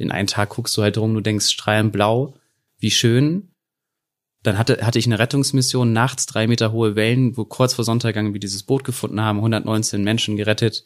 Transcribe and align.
den 0.00 0.10
einen 0.10 0.26
Tag 0.26 0.48
guckst 0.50 0.76
du 0.76 0.82
halt 0.82 0.98
rum, 0.98 1.14
du 1.14 1.20
denkst 1.20 1.48
strahlend 1.50 1.92
blau, 1.92 2.34
wie 2.78 2.90
schön. 2.90 3.52
Dann 4.42 4.56
hatte, 4.58 4.84
hatte 4.84 4.98
ich 4.98 5.06
eine 5.06 5.18
Rettungsmission, 5.18 5.92
nachts 5.92 6.26
drei 6.26 6.46
Meter 6.46 6.72
hohe 6.72 6.96
Wellen, 6.96 7.36
wo 7.36 7.44
kurz 7.44 7.74
vor 7.74 7.84
Sonntaggang 7.84 8.32
wir 8.32 8.40
dieses 8.40 8.62
Boot 8.62 8.84
gefunden 8.84 9.20
haben, 9.20 9.38
119 9.38 10.02
Menschen 10.02 10.36
gerettet, 10.36 10.84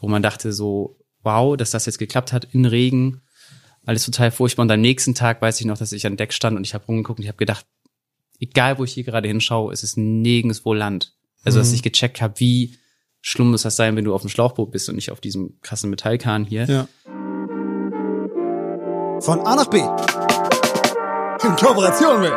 wo 0.00 0.08
man 0.08 0.22
dachte 0.22 0.52
so, 0.52 0.98
wow, 1.22 1.56
dass 1.56 1.70
das 1.70 1.86
jetzt 1.86 1.98
geklappt 1.98 2.32
hat 2.32 2.46
in 2.52 2.64
Regen, 2.64 3.20
alles 3.84 4.04
total 4.04 4.30
furchtbar. 4.30 4.62
Und 4.62 4.70
am 4.70 4.80
nächsten 4.80 5.14
Tag 5.14 5.42
weiß 5.42 5.60
ich 5.60 5.66
noch, 5.66 5.76
dass 5.78 5.92
ich 5.92 6.06
an 6.06 6.16
Deck 6.16 6.32
stand 6.32 6.56
und 6.56 6.66
ich 6.66 6.72
habe 6.74 6.86
rumgeguckt 6.86 7.18
und 7.18 7.24
ich 7.24 7.28
habe 7.28 7.38
gedacht, 7.38 7.66
egal 8.40 8.78
wo 8.78 8.84
ich 8.84 8.92
hier 8.94 9.04
gerade 9.04 9.28
hinschaue, 9.28 9.72
es 9.72 9.82
ist 9.82 9.96
nirgendwo 9.98 10.72
Land. 10.72 11.14
Also, 11.44 11.58
dass 11.58 11.68
Mhm. 11.68 11.74
ich 11.74 11.82
gecheckt 11.82 12.20
habe, 12.22 12.40
wie 12.40 12.76
schlimm 13.20 13.50
muss 13.50 13.62
das 13.62 13.76
sein, 13.76 13.94
wenn 13.96 14.04
du 14.04 14.14
auf 14.14 14.22
dem 14.22 14.30
Schlauchboot 14.30 14.70
bist 14.70 14.88
und 14.88 14.94
nicht 14.96 15.10
auf 15.10 15.20
diesem 15.20 15.60
krassen 15.60 15.90
Metallkahn 15.90 16.44
hier. 16.44 16.64
Ja. 16.64 16.88
Von 19.26 19.44
A 19.44 19.56
nach 19.56 19.66
B. 19.66 19.78
In 19.78 21.56
Kooperation 21.56 22.20
mit 22.20 22.32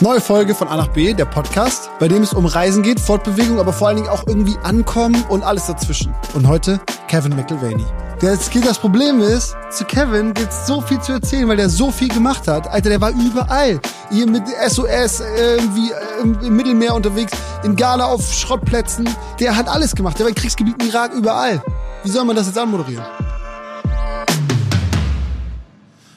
Neue 0.00 0.20
Folge 0.20 0.56
von 0.56 0.66
A 0.66 0.76
nach 0.76 0.88
B, 0.88 1.14
der 1.14 1.26
Podcast, 1.26 1.88
bei 2.00 2.08
dem 2.08 2.24
es 2.24 2.32
um 2.32 2.46
Reisen 2.46 2.82
geht, 2.82 2.98
Fortbewegung, 2.98 3.60
aber 3.60 3.72
vor 3.72 3.86
allen 3.86 3.98
Dingen 3.98 4.08
auch 4.08 4.26
irgendwie 4.26 4.56
ankommen 4.64 5.24
und 5.28 5.44
alles 5.44 5.66
dazwischen. 5.66 6.12
Und 6.34 6.48
heute 6.48 6.80
Kevin 7.06 7.36
McIlvaney. 7.36 7.86
Das, 8.20 8.50
das 8.50 8.80
Problem 8.80 9.20
ist, 9.20 9.54
zu 9.70 9.84
Kevin 9.84 10.34
gibt's 10.34 10.66
so 10.66 10.80
viel 10.80 11.00
zu 11.00 11.12
erzählen, 11.12 11.46
weil 11.46 11.56
der 11.56 11.68
so 11.68 11.92
viel 11.92 12.08
gemacht 12.08 12.48
hat. 12.48 12.66
Alter, 12.66 12.88
der 12.88 13.00
war 13.00 13.12
überall. 13.12 13.80
Hier 14.10 14.26
mit 14.26 14.42
SOS, 14.68 15.20
irgendwie 15.20 15.92
äh, 15.92 16.22
im, 16.22 16.36
im 16.40 16.56
Mittelmeer 16.56 16.96
unterwegs, 16.96 17.30
in 17.62 17.76
Ghana 17.76 18.06
auf 18.06 18.34
Schrottplätzen. 18.34 19.08
Der 19.38 19.54
hat 19.54 19.68
alles 19.68 19.94
gemacht. 19.94 20.18
Der 20.18 20.24
war 20.24 20.30
in 20.30 20.34
Kriegsgebieten, 20.34 20.88
Irak, 20.88 21.12
überall. 21.14 21.62
Wie 22.02 22.10
soll 22.10 22.24
man 22.24 22.34
das 22.34 22.48
jetzt 22.48 22.58
anmoderieren? 22.58 23.04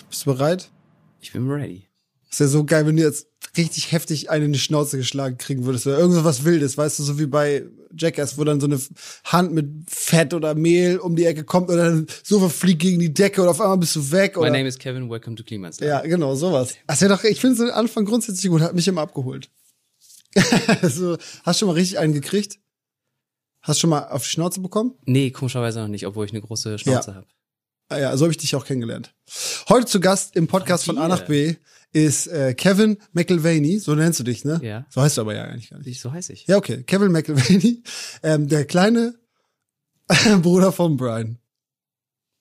Bist 0.10 0.26
du 0.26 0.34
bereit? 0.34 0.72
Ich 1.20 1.32
bin 1.32 1.48
ready. 1.48 1.88
Das 2.32 2.40
wäre 2.40 2.50
so 2.50 2.64
geil, 2.64 2.88
wenn 2.88 2.98
du 2.98 3.04
jetzt 3.04 3.28
richtig 3.56 3.92
heftig 3.92 4.32
einen 4.32 4.46
in 4.46 4.54
die 4.54 4.60
Schnauze 4.60 4.98
geschlagen 4.98 5.38
kriegen 5.38 5.66
würdest. 5.66 5.86
Oder 5.86 6.00
irgend 6.00 6.16
so 6.16 6.24
was 6.24 6.46
Wildes, 6.46 6.80
weißt 6.80 6.98
du, 6.98 7.04
so 7.04 7.20
wie 7.20 7.28
bei 7.28 7.64
Jackass, 7.98 8.38
wo 8.38 8.44
dann 8.44 8.60
so 8.60 8.68
eine 8.68 8.80
Hand 9.26 9.54
mit 9.54 9.68
Fett 9.90 10.34
oder 10.34 10.56
Mehl 10.56 10.98
um 10.98 11.16
die 11.16 11.26
Ecke 11.26 11.44
kommt 11.44 11.70
oder 11.70 11.86
dann 11.90 12.08
Sofa 12.24 12.50
fliegt 12.50 12.82
gegen 12.82 13.00
die 13.00 13.14
Decke 13.14 13.42
oder 13.42 13.52
auf 13.52 13.62
einmal 13.62 13.78
bist 13.78 13.96
du 13.96 14.12
weg. 14.12 14.36
My 14.36 14.42
Oder, 14.42 14.52
name 14.52 14.68
is 14.68 14.78
Kevin, 14.80 15.10
welcome 15.10 15.36
to 15.36 15.44
Klimansland. 15.44 15.88
ja, 15.90 16.02
genau, 16.02 16.36
sowas. 16.36 16.76
Wäre 16.88 17.14
doch, 17.16 17.24
ich 17.24 17.40
finde 17.40 17.56
so 17.58 17.64
den 17.66 17.74
Anfang 17.74 18.06
grundsätzlich 18.06 18.50
gut, 18.52 18.62
hat 18.62 18.74
mich 18.76 18.88
immer 18.88 19.02
abgeholt. 19.02 19.50
so, 20.84 21.18
hast 21.44 21.60
schon 21.60 21.68
mal 21.68 21.74
richtig 21.74 22.00
einen 22.00 22.14
gekriegt? 22.14 22.58
Hast 23.62 23.80
schon 23.80 23.90
mal 23.92 24.08
auf 24.08 24.24
die 24.24 24.30
Schnauze 24.30 24.60
bekommen? 24.62 24.94
Nee, 25.06 25.32
komischerweise 25.32 25.80
noch 25.82 25.88
nicht, 25.88 26.08
obwohl 26.08 26.26
ich 26.26 26.32
eine 26.32 26.42
große 26.42 26.80
Schnauze 26.80 27.12
Ja. 27.12 27.16
habe. 27.18 27.28
Ah 27.92 28.00
ja, 28.00 28.16
so 28.16 28.24
habe 28.24 28.32
ich 28.32 28.38
dich 28.38 28.56
auch 28.56 28.64
kennengelernt. 28.66 29.14
Heute 29.68 29.86
zu 29.86 30.00
Gast 30.00 30.38
im 30.38 30.48
Podcast 30.48 30.86
von 30.86 30.98
A 30.98 31.10
nach 31.10 31.26
B 31.26 31.56
ist 31.92 32.28
äh, 32.28 32.54
Kevin 32.54 32.98
McIlvaney, 33.12 33.80
so 33.80 33.94
nennst 33.96 34.18
du 34.18 34.24
dich, 34.24 34.46
ne? 34.46 34.62
Ja. 34.64 34.86
So 34.90 35.02
heißt 35.02 35.18
du 35.18 35.22
aber 35.22 35.36
ja 35.36 35.44
eigentlich 35.44 35.72
gar 35.72 35.78
nicht. 35.78 35.88
Ich, 35.88 36.00
so 36.00 36.10
heiße 36.10 36.32
ich. 36.32 36.48
Ja, 36.48 36.56
okay. 36.56 36.84
Kevin 36.84 37.12
McIlvaney, 37.12 37.84
ähm, 38.24 38.48
der 38.48 38.64
kleine 38.64 39.20
Bruder 40.42 40.72
von 40.72 40.96
Brian. 40.96 41.38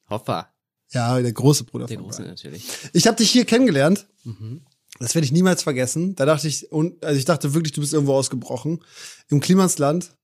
Hoppa. 0.09 0.55
Ja, 0.93 1.21
der 1.21 1.33
große 1.33 1.65
Bruder 1.65 1.87
Der 1.87 1.97
von 1.97 2.05
Große 2.07 2.19
Brian. 2.19 2.31
natürlich. 2.31 2.69
Ich 2.93 3.09
habe 3.09 3.17
dich 3.17 3.33
hier 3.33 3.45
kennengelernt. 3.45 4.07
Mhm. 4.23 4.61
Das 5.01 5.17
werde 5.17 5.25
ich 5.25 5.33
niemals 5.33 5.65
vergessen. 5.65 6.15
Da 6.15 6.27
dachte 6.27 6.47
ich, 6.47 6.71
und, 6.71 7.05
also 7.05 7.19
ich 7.19 7.25
dachte 7.25 7.55
wirklich, 7.55 7.73
du 7.73 7.81
bist 7.81 7.93
irgendwo 7.93 8.15
ausgebrochen. 8.15 8.85
Im 9.29 9.41
Klimansland. 9.41 10.15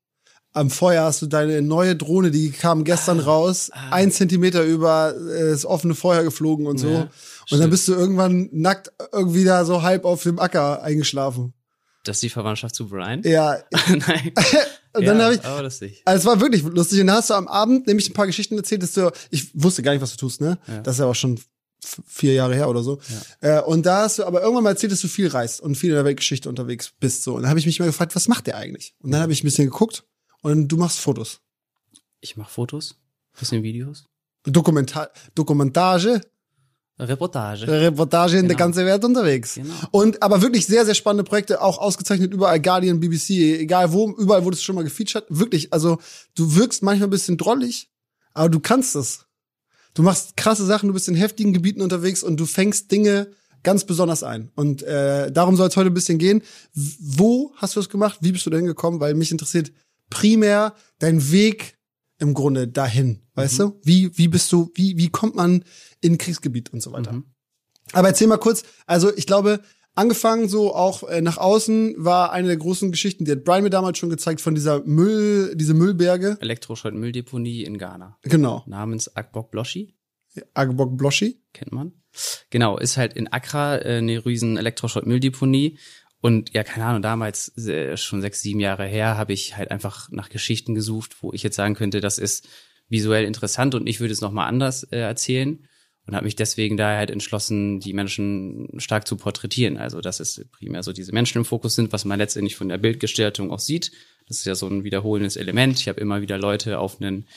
Am 0.56 0.70
Feuer 0.70 1.04
hast 1.04 1.20
du 1.20 1.26
deine 1.26 1.60
neue 1.60 1.96
Drohne, 1.96 2.30
die 2.30 2.50
kam 2.50 2.84
gestern 2.84 3.20
raus, 3.20 3.70
ein 3.90 4.10
Zentimeter 4.10 4.64
über 4.64 5.14
äh, 5.14 5.50
das 5.50 5.66
offene 5.66 5.94
Feuer 5.94 6.22
geflogen 6.22 6.66
und 6.66 6.78
so. 6.78 6.88
Ja, 6.88 7.10
und 7.50 7.60
dann 7.60 7.68
bist 7.68 7.86
du 7.88 7.92
irgendwann 7.92 8.48
nackt 8.52 8.90
irgendwie 9.12 9.44
da 9.44 9.66
so 9.66 9.82
halb 9.82 10.06
auf 10.06 10.22
dem 10.22 10.38
Acker 10.38 10.82
eingeschlafen. 10.82 11.52
Das 12.04 12.16
ist 12.16 12.22
die 12.22 12.30
Verwandtschaft 12.30 12.74
zu 12.74 12.88
Brian? 12.88 13.20
Ja, 13.22 13.58
Nein. 13.88 14.32
und 14.94 15.04
dann 15.04 15.18
ja, 15.18 15.24
habe 15.24 15.34
ich, 15.34 15.44
Aber 15.44 15.62
lustig. 15.62 16.00
Also 16.06 16.20
es 16.20 16.24
war 16.24 16.40
wirklich 16.40 16.62
lustig. 16.62 17.02
Und 17.02 17.08
da 17.08 17.16
hast 17.16 17.28
du 17.28 17.34
am 17.34 17.48
Abend 17.48 17.86
nämlich 17.86 18.08
ein 18.08 18.14
paar 18.14 18.26
Geschichten 18.26 18.56
erzählt, 18.56 18.82
dass 18.82 18.94
du, 18.94 19.12
ich 19.30 19.50
wusste 19.52 19.82
gar 19.82 19.92
nicht, 19.92 20.00
was 20.00 20.12
du 20.12 20.16
tust, 20.16 20.40
ne? 20.40 20.56
Ja. 20.68 20.80
Das 20.80 20.94
ist 20.94 21.00
ja 21.00 21.06
auch 21.06 21.14
schon 21.14 21.38
vier 22.06 22.32
Jahre 22.32 22.54
her 22.54 22.70
oder 22.70 22.82
so. 22.82 22.98
Äh, 23.42 23.60
und 23.60 23.84
da 23.84 24.04
hast 24.04 24.20
du 24.20 24.24
aber 24.24 24.40
irgendwann 24.40 24.64
mal 24.64 24.70
erzählt, 24.70 24.92
dass 24.92 25.02
du 25.02 25.08
viel 25.08 25.28
reist 25.28 25.60
und 25.60 25.74
viel 25.74 25.90
in 25.90 25.96
der 25.96 26.06
Weltgeschichte 26.06 26.48
unterwegs 26.48 26.92
bist. 26.98 27.24
So. 27.24 27.34
Und 27.34 27.42
dann 27.42 27.50
habe 27.50 27.60
ich 27.60 27.66
mich 27.66 27.78
mal 27.78 27.84
gefragt, 27.84 28.16
was 28.16 28.26
macht 28.26 28.46
der 28.46 28.56
eigentlich? 28.56 28.94
Und 29.00 29.10
dann 29.10 29.20
habe 29.20 29.34
ich 29.34 29.42
ein 29.42 29.46
bisschen 29.46 29.66
geguckt 29.66 30.04
und 30.46 30.68
du 30.68 30.76
machst 30.76 31.00
Fotos. 31.00 31.40
Ich 32.20 32.36
mache 32.36 32.50
Fotos, 32.50 32.94
bisschen 33.38 33.62
Videos, 33.62 34.04
Dokumentar 34.44 35.10
Dokumentage, 35.34 36.20
Reportage. 36.98 37.66
Reportage 37.68 38.38
in 38.38 38.46
der 38.48 38.56
Genau. 38.56 38.66
ganzen 38.66 38.86
Welt 38.86 39.04
unterwegs. 39.04 39.54
Genau. 39.56 39.74
Und 39.90 40.22
aber 40.22 40.40
wirklich 40.40 40.66
sehr, 40.66 40.86
sehr 40.86 40.94
spannende 40.94 41.24
Projekte, 41.24 41.60
auch 41.60 41.78
ausgezeichnet 41.78 42.32
überall, 42.32 42.60
Guardian, 42.60 43.00
BBC, 43.00 43.60
egal 43.60 43.92
wo, 43.92 44.10
überall 44.12 44.44
wurde 44.44 44.54
es 44.56 44.62
schon 44.62 44.76
mal 44.76 44.84
gefeatured. 44.84 45.26
Wirklich, 45.28 45.72
also 45.74 45.98
du 46.36 46.54
wirkst 46.54 46.82
manchmal 46.82 47.08
ein 47.08 47.10
bisschen 47.10 47.36
drollig, 47.36 47.90
aber 48.32 48.48
du 48.48 48.60
kannst 48.60 48.96
es. 48.96 49.26
Du 49.94 50.02
machst 50.02 50.36
krasse 50.36 50.64
Sachen, 50.64 50.86
du 50.88 50.94
bist 50.94 51.08
in 51.08 51.14
heftigen 51.16 51.52
Gebieten 51.52 51.82
unterwegs 51.82 52.22
und 52.22 52.38
du 52.38 52.46
fängst 52.46 52.90
Dinge 52.92 53.30
ganz 53.62 53.84
besonders 53.84 54.22
ein. 54.22 54.50
Und 54.54 54.82
äh, 54.84 55.30
darum 55.32 55.56
soll 55.56 55.68
es 55.68 55.76
heute 55.76 55.90
ein 55.90 55.94
bisschen 55.94 56.18
gehen. 56.18 56.42
Wo 56.72 57.52
hast 57.56 57.76
du 57.76 57.80
es 57.80 57.88
gemacht? 57.90 58.18
Wie 58.22 58.32
bist 58.32 58.46
du 58.46 58.50
denn 58.50 58.64
gekommen? 58.64 59.00
Weil 59.00 59.14
mich 59.14 59.32
interessiert 59.32 59.70
primär 60.10 60.74
dein 60.98 61.30
Weg 61.30 61.78
im 62.18 62.34
Grunde 62.34 62.68
dahin. 62.68 63.22
Weißt 63.34 63.58
du? 63.58 63.78
Wie, 63.82 64.16
wie 64.16 64.28
bist 64.28 64.50
du, 64.52 64.70
wie, 64.74 64.96
wie 64.96 65.10
kommt 65.10 65.34
man 65.36 65.64
in 66.00 66.16
Kriegsgebiet 66.16 66.72
und 66.72 66.82
so 66.82 66.92
weiter? 66.92 67.12
Mhm. 67.12 67.24
Aber 67.92 68.08
erzähl 68.08 68.26
mal 68.26 68.38
kurz, 68.38 68.64
also 68.86 69.14
ich 69.14 69.26
glaube, 69.26 69.60
angefangen 69.94 70.48
so 70.48 70.74
auch 70.74 71.02
äh, 71.04 71.20
nach 71.20 71.36
außen 71.36 71.94
war 71.98 72.32
eine 72.32 72.48
der 72.48 72.56
großen 72.56 72.90
Geschichten, 72.90 73.24
die 73.24 73.32
hat 73.32 73.44
Brian 73.44 73.62
mir 73.62 73.70
damals 73.70 73.98
schon 73.98 74.10
gezeigt, 74.10 74.40
von 74.40 74.54
dieser 74.54 74.82
Müll, 74.84 75.54
diese 75.54 75.74
Müllberge. 75.74 76.38
Elektroschrott-Mülldeponie 76.40 77.64
in 77.64 77.78
Ghana. 77.78 78.18
Genau. 78.22 78.64
Namens 78.66 79.14
Akbok 79.14 79.50
Bloshi, 79.50 79.94
Agbok 80.54 80.96
Bloshi. 80.96 81.42
kennt 81.52 81.72
man. 81.72 81.92
Genau, 82.50 82.78
ist 82.78 82.96
halt 82.96 83.12
in 83.14 83.28
Accra 83.28 83.76
äh, 83.76 83.98
eine 83.98 84.24
riesen 84.24 84.56
Elektroschrott-Mülldeponie. 84.56 85.78
Und 86.26 86.52
ja, 86.54 86.64
keine 86.64 86.86
Ahnung, 86.86 87.02
damals, 87.02 87.56
äh, 87.56 87.96
schon 87.96 88.20
sechs, 88.20 88.42
sieben 88.42 88.58
Jahre 88.58 88.84
her, 88.84 89.16
habe 89.16 89.32
ich 89.32 89.56
halt 89.56 89.70
einfach 89.70 90.10
nach 90.10 90.28
Geschichten 90.28 90.74
gesucht, 90.74 91.18
wo 91.20 91.32
ich 91.32 91.44
jetzt 91.44 91.54
sagen 91.54 91.76
könnte, 91.76 92.00
das 92.00 92.18
ist 92.18 92.48
visuell 92.88 93.24
interessant 93.24 93.76
und 93.76 93.86
ich 93.86 94.00
würde 94.00 94.12
es 94.12 94.20
nochmal 94.20 94.48
anders 94.48 94.82
äh, 94.82 94.98
erzählen. 94.98 95.68
Und 96.04 96.16
habe 96.16 96.24
mich 96.24 96.34
deswegen 96.34 96.76
daher 96.76 96.98
halt 96.98 97.12
entschlossen, 97.12 97.78
die 97.78 97.92
Menschen 97.92 98.66
stark 98.78 99.06
zu 99.06 99.14
porträtieren. 99.16 99.76
Also, 99.76 100.00
dass 100.00 100.18
es 100.18 100.44
primär 100.50 100.82
so 100.82 100.92
diese 100.92 101.12
Menschen 101.12 101.38
im 101.38 101.44
Fokus 101.44 101.76
sind, 101.76 101.92
was 101.92 102.04
man 102.04 102.18
letztendlich 102.18 102.56
von 102.56 102.68
der 102.68 102.78
Bildgestaltung 102.78 103.52
auch 103.52 103.60
sieht. 103.60 103.92
Das 104.26 104.38
ist 104.38 104.46
ja 104.46 104.56
so 104.56 104.66
ein 104.66 104.82
wiederholendes 104.82 105.36
Element. 105.36 105.78
Ich 105.78 105.86
habe 105.86 106.00
immer 106.00 106.22
wieder 106.22 106.38
Leute 106.38 106.80
auf 106.80 107.00
einen 107.00 107.28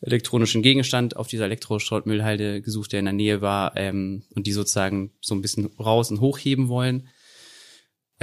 elektronischen 0.00 0.62
Gegenstand 0.62 1.14
auf 1.14 1.28
dieser 1.28 1.44
Elektroschrottmüllhalde 1.44 2.60
gesucht, 2.60 2.90
der 2.90 2.98
in 2.98 3.04
der 3.04 3.14
Nähe 3.14 3.40
war 3.40 3.76
ähm, 3.76 4.24
und 4.34 4.48
die 4.48 4.52
sozusagen 4.52 5.12
so 5.20 5.36
ein 5.36 5.42
bisschen 5.42 5.66
raus 5.78 6.10
und 6.10 6.20
hochheben 6.20 6.66
wollen. 6.66 7.08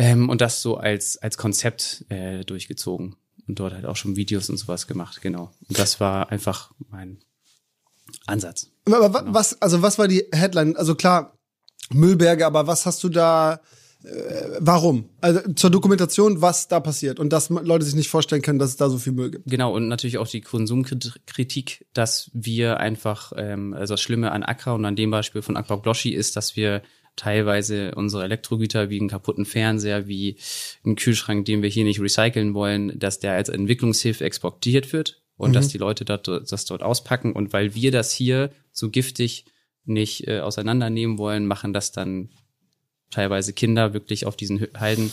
Ähm, 0.01 0.29
und 0.29 0.39
das 0.41 0.61
so 0.61 0.77
als, 0.77 1.17
als 1.17 1.37
Konzept 1.37 2.05
äh, 2.09 2.45
durchgezogen. 2.45 3.15
Und 3.47 3.59
dort 3.59 3.73
halt 3.73 3.85
auch 3.85 3.95
schon 3.95 4.15
Videos 4.15 4.49
und 4.49 4.57
sowas 4.57 4.87
gemacht, 4.87 5.21
genau. 5.21 5.51
Und 5.67 5.77
das 5.77 5.99
war 5.99 6.31
einfach 6.31 6.71
mein 6.89 7.17
Ansatz. 8.27 8.71
Aber 8.85 9.13
wa- 9.13 9.23
was, 9.27 9.61
also 9.61 9.81
was 9.81 9.97
war 9.97 10.07
die 10.07 10.25
Headline? 10.31 10.75
Also 10.77 10.95
klar, 10.95 11.37
Müllberge, 11.91 12.45
aber 12.45 12.67
was 12.67 12.85
hast 12.85 13.03
du 13.03 13.09
da, 13.09 13.59
äh, 14.03 14.57
warum? 14.59 15.09
Also 15.19 15.41
zur 15.53 15.71
Dokumentation, 15.71 16.41
was 16.41 16.67
da 16.67 16.79
passiert 16.79 17.19
und 17.19 17.33
dass 17.33 17.49
Leute 17.49 17.85
sich 17.85 17.95
nicht 17.95 18.09
vorstellen 18.09 18.43
können, 18.43 18.59
dass 18.59 18.69
es 18.69 18.77
da 18.77 18.87
so 18.89 18.99
viel 18.99 19.13
Müll 19.13 19.31
gibt. 19.31 19.49
Genau, 19.49 19.73
und 19.75 19.87
natürlich 19.87 20.19
auch 20.19 20.27
die 20.27 20.41
Konsumkritik, 20.41 21.87
dass 21.93 22.29
wir 22.33 22.79
einfach, 22.79 23.33
ähm, 23.35 23.73
also 23.73 23.95
das 23.95 24.01
Schlimme 24.01 24.31
an 24.31 24.43
Accra 24.43 24.73
und 24.73 24.85
an 24.85 24.95
dem 24.95 25.09
Beispiel 25.11 25.41
von 25.41 25.57
Akbar 25.57 25.81
Bloshi 25.81 26.11
ist, 26.13 26.35
dass 26.35 26.55
wir 26.55 26.83
teilweise 27.19 27.93
unsere 27.95 28.23
Elektrogüter 28.23 28.89
wie 28.89 28.99
einen 28.99 29.09
kaputten 29.09 29.45
Fernseher, 29.45 30.07
wie 30.07 30.37
einen 30.85 30.95
Kühlschrank, 30.95 31.45
den 31.45 31.61
wir 31.61 31.69
hier 31.69 31.83
nicht 31.83 31.99
recyceln 31.99 32.53
wollen, 32.53 32.97
dass 32.97 33.19
der 33.19 33.33
als 33.33 33.49
Entwicklungshilfe 33.49 34.23
exportiert 34.23 34.93
wird 34.93 35.21
und 35.37 35.53
dass 35.53 35.67
die 35.67 35.77
Leute 35.77 36.05
dort, 36.05 36.27
das 36.27 36.65
dort 36.65 36.83
auspacken. 36.83 37.33
Und 37.33 37.53
weil 37.53 37.75
wir 37.75 37.91
das 37.91 38.11
hier 38.11 38.51
so 38.71 38.89
giftig 38.89 39.45
nicht 39.85 40.27
äh, 40.27 40.39
auseinandernehmen 40.39 41.17
wollen, 41.17 41.45
machen 41.45 41.73
das 41.73 41.91
dann 41.91 42.29
teilweise 43.09 43.53
Kinder 43.53 43.93
wirklich 43.93 44.25
auf 44.25 44.35
diesen 44.35 44.67
Halden 44.77 45.11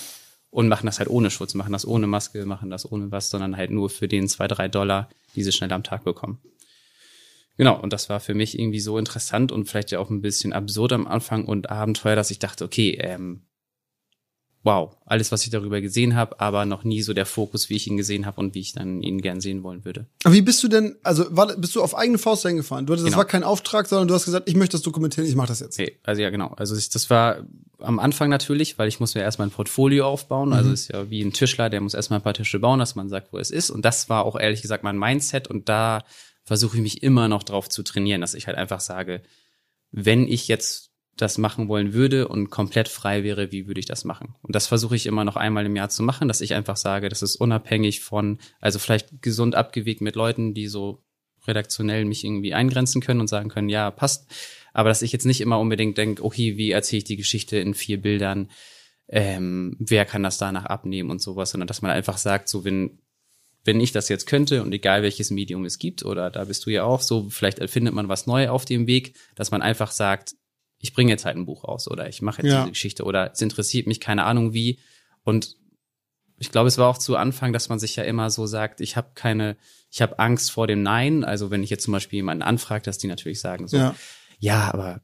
und 0.50 0.68
machen 0.68 0.86
das 0.86 0.98
halt 0.98 1.10
ohne 1.10 1.30
Schutz, 1.30 1.54
machen 1.54 1.72
das 1.72 1.86
ohne 1.86 2.06
Maske, 2.06 2.44
machen 2.46 2.70
das 2.70 2.90
ohne 2.90 3.10
was, 3.10 3.30
sondern 3.30 3.56
halt 3.56 3.70
nur 3.70 3.90
für 3.90 4.08
den 4.08 4.28
zwei, 4.28 4.48
drei 4.48 4.68
Dollar, 4.68 5.08
die 5.34 5.42
sie 5.42 5.52
schnell 5.52 5.72
am 5.72 5.82
Tag 5.82 6.04
bekommen. 6.04 6.38
Genau, 7.56 7.80
und 7.80 7.92
das 7.92 8.08
war 8.08 8.20
für 8.20 8.34
mich 8.34 8.58
irgendwie 8.58 8.80
so 8.80 8.98
interessant 8.98 9.50
und 9.52 9.66
vielleicht 9.68 9.90
ja 9.90 9.98
auch 9.98 10.10
ein 10.10 10.20
bisschen 10.20 10.52
absurd 10.52 10.92
am 10.92 11.06
Anfang 11.06 11.44
und 11.46 11.70
Abenteuer, 11.70 12.14
dass 12.16 12.30
ich 12.30 12.38
dachte, 12.38 12.64
okay, 12.64 12.98
ähm, 13.00 13.42
wow, 14.62 14.96
alles, 15.06 15.30
was 15.30 15.44
ich 15.44 15.50
darüber 15.50 15.80
gesehen 15.80 16.16
habe, 16.16 16.40
aber 16.40 16.66
noch 16.66 16.82
nie 16.82 17.00
so 17.00 17.14
der 17.14 17.24
Fokus, 17.24 17.70
wie 17.70 17.76
ich 17.76 17.86
ihn 17.86 17.96
gesehen 17.96 18.26
habe 18.26 18.40
und 18.40 18.56
wie 18.56 18.60
ich 18.60 18.72
dann 18.72 19.00
ihn 19.00 19.22
gern 19.22 19.40
sehen 19.40 19.62
wollen 19.62 19.84
würde. 19.84 20.06
Aber 20.24 20.34
wie 20.34 20.42
bist 20.42 20.60
du 20.64 20.66
denn, 20.68 20.96
also 21.04 21.24
war, 21.30 21.56
bist 21.56 21.76
du 21.76 21.82
auf 21.82 21.96
eigene 21.96 22.18
Faust 22.18 22.44
hingefahren? 22.44 22.84
Du 22.84 22.92
hattest, 22.92 23.06
das 23.06 23.12
Genau. 23.12 23.18
war 23.18 23.26
kein 23.26 23.44
Auftrag, 23.44 23.86
sondern 23.86 24.08
du 24.08 24.14
hast 24.14 24.24
gesagt, 24.24 24.48
ich 24.48 24.56
möchte 24.56 24.72
das 24.76 24.82
dokumentieren, 24.82 25.28
ich 25.28 25.36
mache 25.36 25.46
das 25.48 25.60
jetzt. 25.60 25.78
Okay, 25.78 25.98
also 26.02 26.20
ja, 26.20 26.30
genau. 26.30 26.48
Also 26.56 26.74
ich, 26.76 26.90
das 26.90 27.08
war 27.10 27.46
am 27.78 28.00
Anfang 28.00 28.28
natürlich, 28.28 28.76
weil 28.76 28.88
ich 28.88 28.98
muss 28.98 29.14
mir 29.14 29.20
erstmal 29.20 29.46
ein 29.46 29.52
Portfolio 29.52 30.04
aufbauen. 30.08 30.52
Also 30.52 30.72
ist 30.72 30.88
ja 30.92 31.08
wie 31.10 31.22
ein 31.22 31.32
Tischler, 31.32 31.70
der 31.70 31.80
muss 31.80 31.94
erstmal 31.94 32.18
ein 32.18 32.22
paar 32.24 32.34
Tische 32.34 32.58
bauen, 32.58 32.80
dass 32.80 32.96
man 32.96 33.08
sagt, 33.08 33.32
wo 33.32 33.38
es 33.38 33.52
ist. 33.52 33.70
Und 33.70 33.84
das 33.84 34.08
war 34.08 34.24
auch 34.24 34.34
ehrlich 34.36 34.62
gesagt 34.62 34.82
mein 34.82 34.98
Mindset. 34.98 35.46
Und 35.46 35.68
da 35.68 36.02
versuche 36.46 36.76
ich 36.76 36.82
mich 36.82 37.02
immer 37.02 37.28
noch 37.28 37.42
drauf 37.42 37.68
zu 37.68 37.82
trainieren, 37.82 38.20
dass 38.20 38.34
ich 38.34 38.46
halt 38.46 38.56
einfach 38.56 38.80
sage, 38.80 39.22
wenn 39.90 40.28
ich 40.28 40.48
jetzt 40.48 40.92
das 41.16 41.38
machen 41.38 41.68
wollen 41.68 41.92
würde 41.92 42.28
und 42.28 42.50
komplett 42.50 42.88
frei 42.88 43.24
wäre, 43.24 43.50
wie 43.50 43.66
würde 43.66 43.80
ich 43.80 43.86
das 43.86 44.04
machen? 44.04 44.34
Und 44.42 44.54
das 44.54 44.66
versuche 44.66 44.94
ich 44.94 45.06
immer 45.06 45.24
noch 45.24 45.36
einmal 45.36 45.66
im 45.66 45.74
Jahr 45.74 45.88
zu 45.88 46.02
machen, 46.02 46.28
dass 46.28 46.40
ich 46.40 46.54
einfach 46.54 46.76
sage, 46.76 47.08
das 47.08 47.22
ist 47.22 47.36
unabhängig 47.36 48.00
von, 48.00 48.38
also 48.60 48.78
vielleicht 48.78 49.22
gesund 49.22 49.54
abgewegt 49.54 50.02
mit 50.02 50.14
Leuten, 50.14 50.54
die 50.54 50.68
so 50.68 51.02
redaktionell 51.48 52.04
mich 52.04 52.24
irgendwie 52.24 52.54
eingrenzen 52.54 53.00
können 53.00 53.20
und 53.20 53.28
sagen 53.28 53.48
können, 53.48 53.68
ja, 53.68 53.90
passt. 53.90 54.30
Aber 54.72 54.88
dass 54.90 55.02
ich 55.02 55.12
jetzt 55.12 55.26
nicht 55.26 55.40
immer 55.40 55.58
unbedingt 55.58 55.98
denke, 55.98 56.22
okay, 56.22 56.56
wie 56.56 56.70
erzähle 56.70 56.98
ich 56.98 57.04
die 57.04 57.16
Geschichte 57.16 57.58
in 57.58 57.74
vier 57.74 58.00
Bildern? 58.00 58.50
Ähm, 59.08 59.76
wer 59.78 60.04
kann 60.04 60.22
das 60.22 60.38
danach 60.38 60.66
abnehmen 60.66 61.10
und 61.10 61.22
sowas, 61.22 61.50
sondern 61.50 61.68
dass 61.68 61.82
man 61.82 61.92
einfach 61.92 62.18
sagt, 62.18 62.48
so 62.48 62.64
wenn 62.64 62.98
wenn 63.66 63.80
ich 63.80 63.92
das 63.92 64.08
jetzt 64.08 64.26
könnte 64.26 64.62
und 64.62 64.72
egal 64.72 65.02
welches 65.02 65.30
Medium 65.30 65.64
es 65.64 65.78
gibt 65.78 66.04
oder 66.04 66.30
da 66.30 66.44
bist 66.44 66.64
du 66.66 66.70
ja 66.70 66.84
auch 66.84 67.00
so, 67.00 67.28
vielleicht 67.30 67.58
erfindet 67.58 67.94
man 67.94 68.08
was 68.08 68.26
neu 68.26 68.48
auf 68.48 68.64
dem 68.64 68.86
Weg, 68.86 69.14
dass 69.34 69.50
man 69.50 69.62
einfach 69.62 69.90
sagt, 69.90 70.34
ich 70.78 70.92
bringe 70.92 71.10
jetzt 71.10 71.24
halt 71.24 71.36
ein 71.36 71.46
Buch 71.46 71.64
raus 71.64 71.88
oder 71.88 72.08
ich 72.08 72.22
mache 72.22 72.42
jetzt 72.42 72.52
Ja. 72.52 72.60
diese 72.60 72.70
Geschichte 72.72 73.04
oder 73.04 73.32
es 73.32 73.40
interessiert 73.42 73.86
mich 73.86 74.00
keine 74.00 74.24
Ahnung 74.24 74.52
wie 74.52 74.78
und 75.24 75.56
ich 76.38 76.50
glaube, 76.52 76.68
es 76.68 76.76
war 76.76 76.88
auch 76.88 76.98
zu 76.98 77.16
Anfang, 77.16 77.54
dass 77.54 77.70
man 77.70 77.78
sich 77.78 77.96
ja 77.96 78.04
immer 78.04 78.28
so 78.28 78.46
sagt, 78.46 78.82
ich 78.82 78.94
habe 78.96 79.12
keine, 79.14 79.56
ich 79.90 80.02
habe 80.02 80.18
Angst 80.18 80.50
vor 80.50 80.66
dem 80.66 80.82
Nein. 80.82 81.24
Also 81.24 81.50
wenn 81.50 81.62
ich 81.62 81.70
jetzt 81.70 81.84
zum 81.84 81.92
Beispiel 81.92 82.18
jemanden 82.18 82.42
anfragt, 82.42 82.86
dass 82.86 82.98
die 82.98 83.06
natürlich 83.06 83.40
sagen 83.40 83.66
so, 83.68 83.78
Ja. 83.78 83.94
ja, 84.38 84.70
aber 84.70 85.00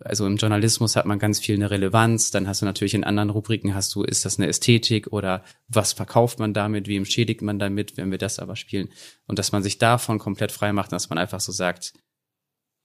also 0.00 0.26
im 0.26 0.36
Journalismus 0.36 0.96
hat 0.96 1.06
man 1.06 1.18
ganz 1.18 1.38
viel 1.40 1.54
eine 1.56 1.70
Relevanz, 1.70 2.30
dann 2.30 2.48
hast 2.48 2.62
du 2.62 2.66
natürlich 2.66 2.94
in 2.94 3.04
anderen 3.04 3.30
Rubriken 3.30 3.74
hast 3.74 3.94
du, 3.94 4.02
ist 4.02 4.24
das 4.24 4.38
eine 4.38 4.48
Ästhetik 4.48 5.12
oder 5.12 5.44
was 5.68 5.92
verkauft 5.92 6.38
man 6.38 6.54
damit, 6.54 6.88
wem 6.88 7.04
schädigt 7.04 7.42
man 7.42 7.58
damit, 7.58 7.96
wenn 7.96 8.10
wir 8.10 8.18
das 8.18 8.38
aber 8.38 8.56
spielen. 8.56 8.88
Und 9.26 9.38
dass 9.38 9.52
man 9.52 9.62
sich 9.62 9.78
davon 9.78 10.18
komplett 10.18 10.52
frei 10.52 10.72
macht, 10.72 10.92
dass 10.92 11.10
man 11.10 11.18
einfach 11.18 11.40
so 11.40 11.52
sagt, 11.52 11.92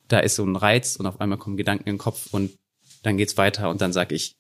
da 0.08 0.20
ist 0.20 0.36
so 0.36 0.44
ein 0.44 0.56
Reiz 0.56 0.98
und 0.98 1.06
auf 1.06 1.20
einmal 1.22 1.38
kommen 1.38 1.58
Gedanken 1.58 1.88
in 1.90 1.96
den 1.96 2.00
Kopf 2.00 2.28
und 2.34 2.52
dann 3.04 3.18
geht's 3.18 3.38
weiter 3.38 3.70
und 3.70 3.82
dann 3.82 3.94
sag 3.94 4.12
ich, 4.12 4.36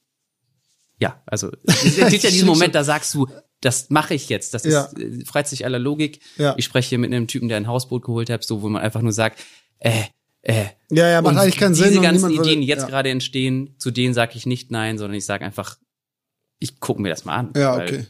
ja, 0.99 1.21
also 1.25 1.51
es 1.63 1.95
gibt 2.09 2.23
ja 2.23 2.29
diesen 2.29 2.47
Moment, 2.47 2.75
da 2.75 2.83
sagst 2.83 3.13
du, 3.13 3.27
das 3.61 3.89
mache 3.89 4.13
ich 4.13 4.29
jetzt, 4.29 4.53
das 4.53 4.63
Ja. 4.65 4.83
ist 4.85 4.99
äh, 4.99 5.25
freit 5.25 5.47
sich 5.47 5.65
aller 5.65 5.79
Logik. 5.79 6.19
Ja. 6.37 6.53
Ich 6.57 6.65
spreche 6.65 6.89
hier 6.89 6.99
mit 6.99 7.11
einem 7.11 7.27
Typen, 7.27 7.47
der 7.47 7.57
ein 7.57 7.67
Hausboot 7.67 8.03
geholt 8.03 8.29
hat, 8.29 8.43
so 8.43 8.61
wo 8.61 8.69
man 8.69 8.81
einfach 8.81 9.01
nur 9.01 9.13
sagt, 9.13 9.39
äh, 9.79 10.03
äh, 10.45 10.65
Ja, 10.91 11.09
ja, 11.09 11.21
macht 11.21 11.33
und 11.33 11.39
eigentlich 11.39 11.57
keinen 11.57 11.73
diese 11.73 11.89
Sinn. 11.89 11.97
und 11.97 12.03
ganzen 12.03 12.29
würde- 12.29 12.43
Ideen, 12.43 12.61
die 12.61 12.67
jetzt 12.67 12.81
ja. 12.83 12.87
gerade 12.87 13.09
entstehen, 13.09 13.75
zu 13.77 13.91
denen 13.91 14.13
sage 14.13 14.33
ich 14.35 14.45
nicht 14.45 14.71
nein, 14.71 14.97
sondern 14.97 15.17
ich 15.17 15.25
sage 15.25 15.43
einfach, 15.43 15.77
ich 16.59 16.79
gucke 16.79 17.01
mir 17.01 17.09
das 17.09 17.25
mal 17.25 17.35
an. 17.35 17.53
Ja, 17.55 17.75
okay. 17.75 18.05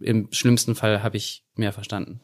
Im 0.00 0.28
schlimmsten 0.32 0.74
Fall 0.74 1.02
habe 1.02 1.16
ich 1.16 1.44
mehr 1.56 1.72
verstanden. 1.72 2.20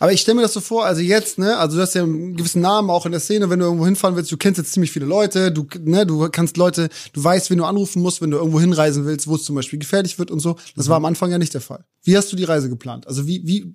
Aber 0.00 0.12
ich 0.12 0.20
stelle 0.20 0.34
mir 0.34 0.42
das 0.42 0.52
so 0.52 0.60
vor, 0.60 0.84
also 0.84 1.00
jetzt, 1.00 1.38
ne, 1.38 1.56
also 1.56 1.76
du 1.76 1.82
hast 1.82 1.94
ja 1.94 2.02
einen 2.02 2.34
gewissen 2.36 2.60
Namen 2.60 2.90
auch 2.90 3.06
in 3.06 3.12
der 3.12 3.20
Szene, 3.20 3.50
wenn 3.50 3.60
du 3.60 3.66
irgendwo 3.66 3.84
hinfahren 3.84 4.16
willst, 4.16 4.32
du 4.32 4.36
kennst 4.36 4.58
jetzt 4.58 4.72
ziemlich 4.72 4.90
viele 4.90 5.06
Leute, 5.06 5.52
du, 5.52 5.64
ne, 5.84 6.04
du 6.04 6.28
kannst 6.30 6.56
Leute, 6.56 6.88
du 7.12 7.22
weißt, 7.22 7.50
wen 7.50 7.58
du 7.58 7.64
anrufen 7.64 8.02
musst, 8.02 8.20
wenn 8.20 8.32
du 8.32 8.38
irgendwo 8.38 8.58
hinreisen 8.58 9.04
willst, 9.06 9.28
wo 9.28 9.36
es 9.36 9.44
zum 9.44 9.54
Beispiel 9.54 9.78
gefährlich 9.78 10.18
wird 10.18 10.32
und 10.32 10.40
so. 10.40 10.56
Das 10.74 10.86
Mhm. 10.86 10.90
war 10.90 10.96
am 10.96 11.04
Anfang 11.04 11.30
ja 11.30 11.38
nicht 11.38 11.54
der 11.54 11.60
Fall. 11.60 11.84
Wie 12.02 12.16
hast 12.16 12.32
du 12.32 12.36
die 12.36 12.42
Reise 12.44 12.68
geplant? 12.68 13.06
Also 13.06 13.28
wie, 13.28 13.46
wie, 13.46 13.72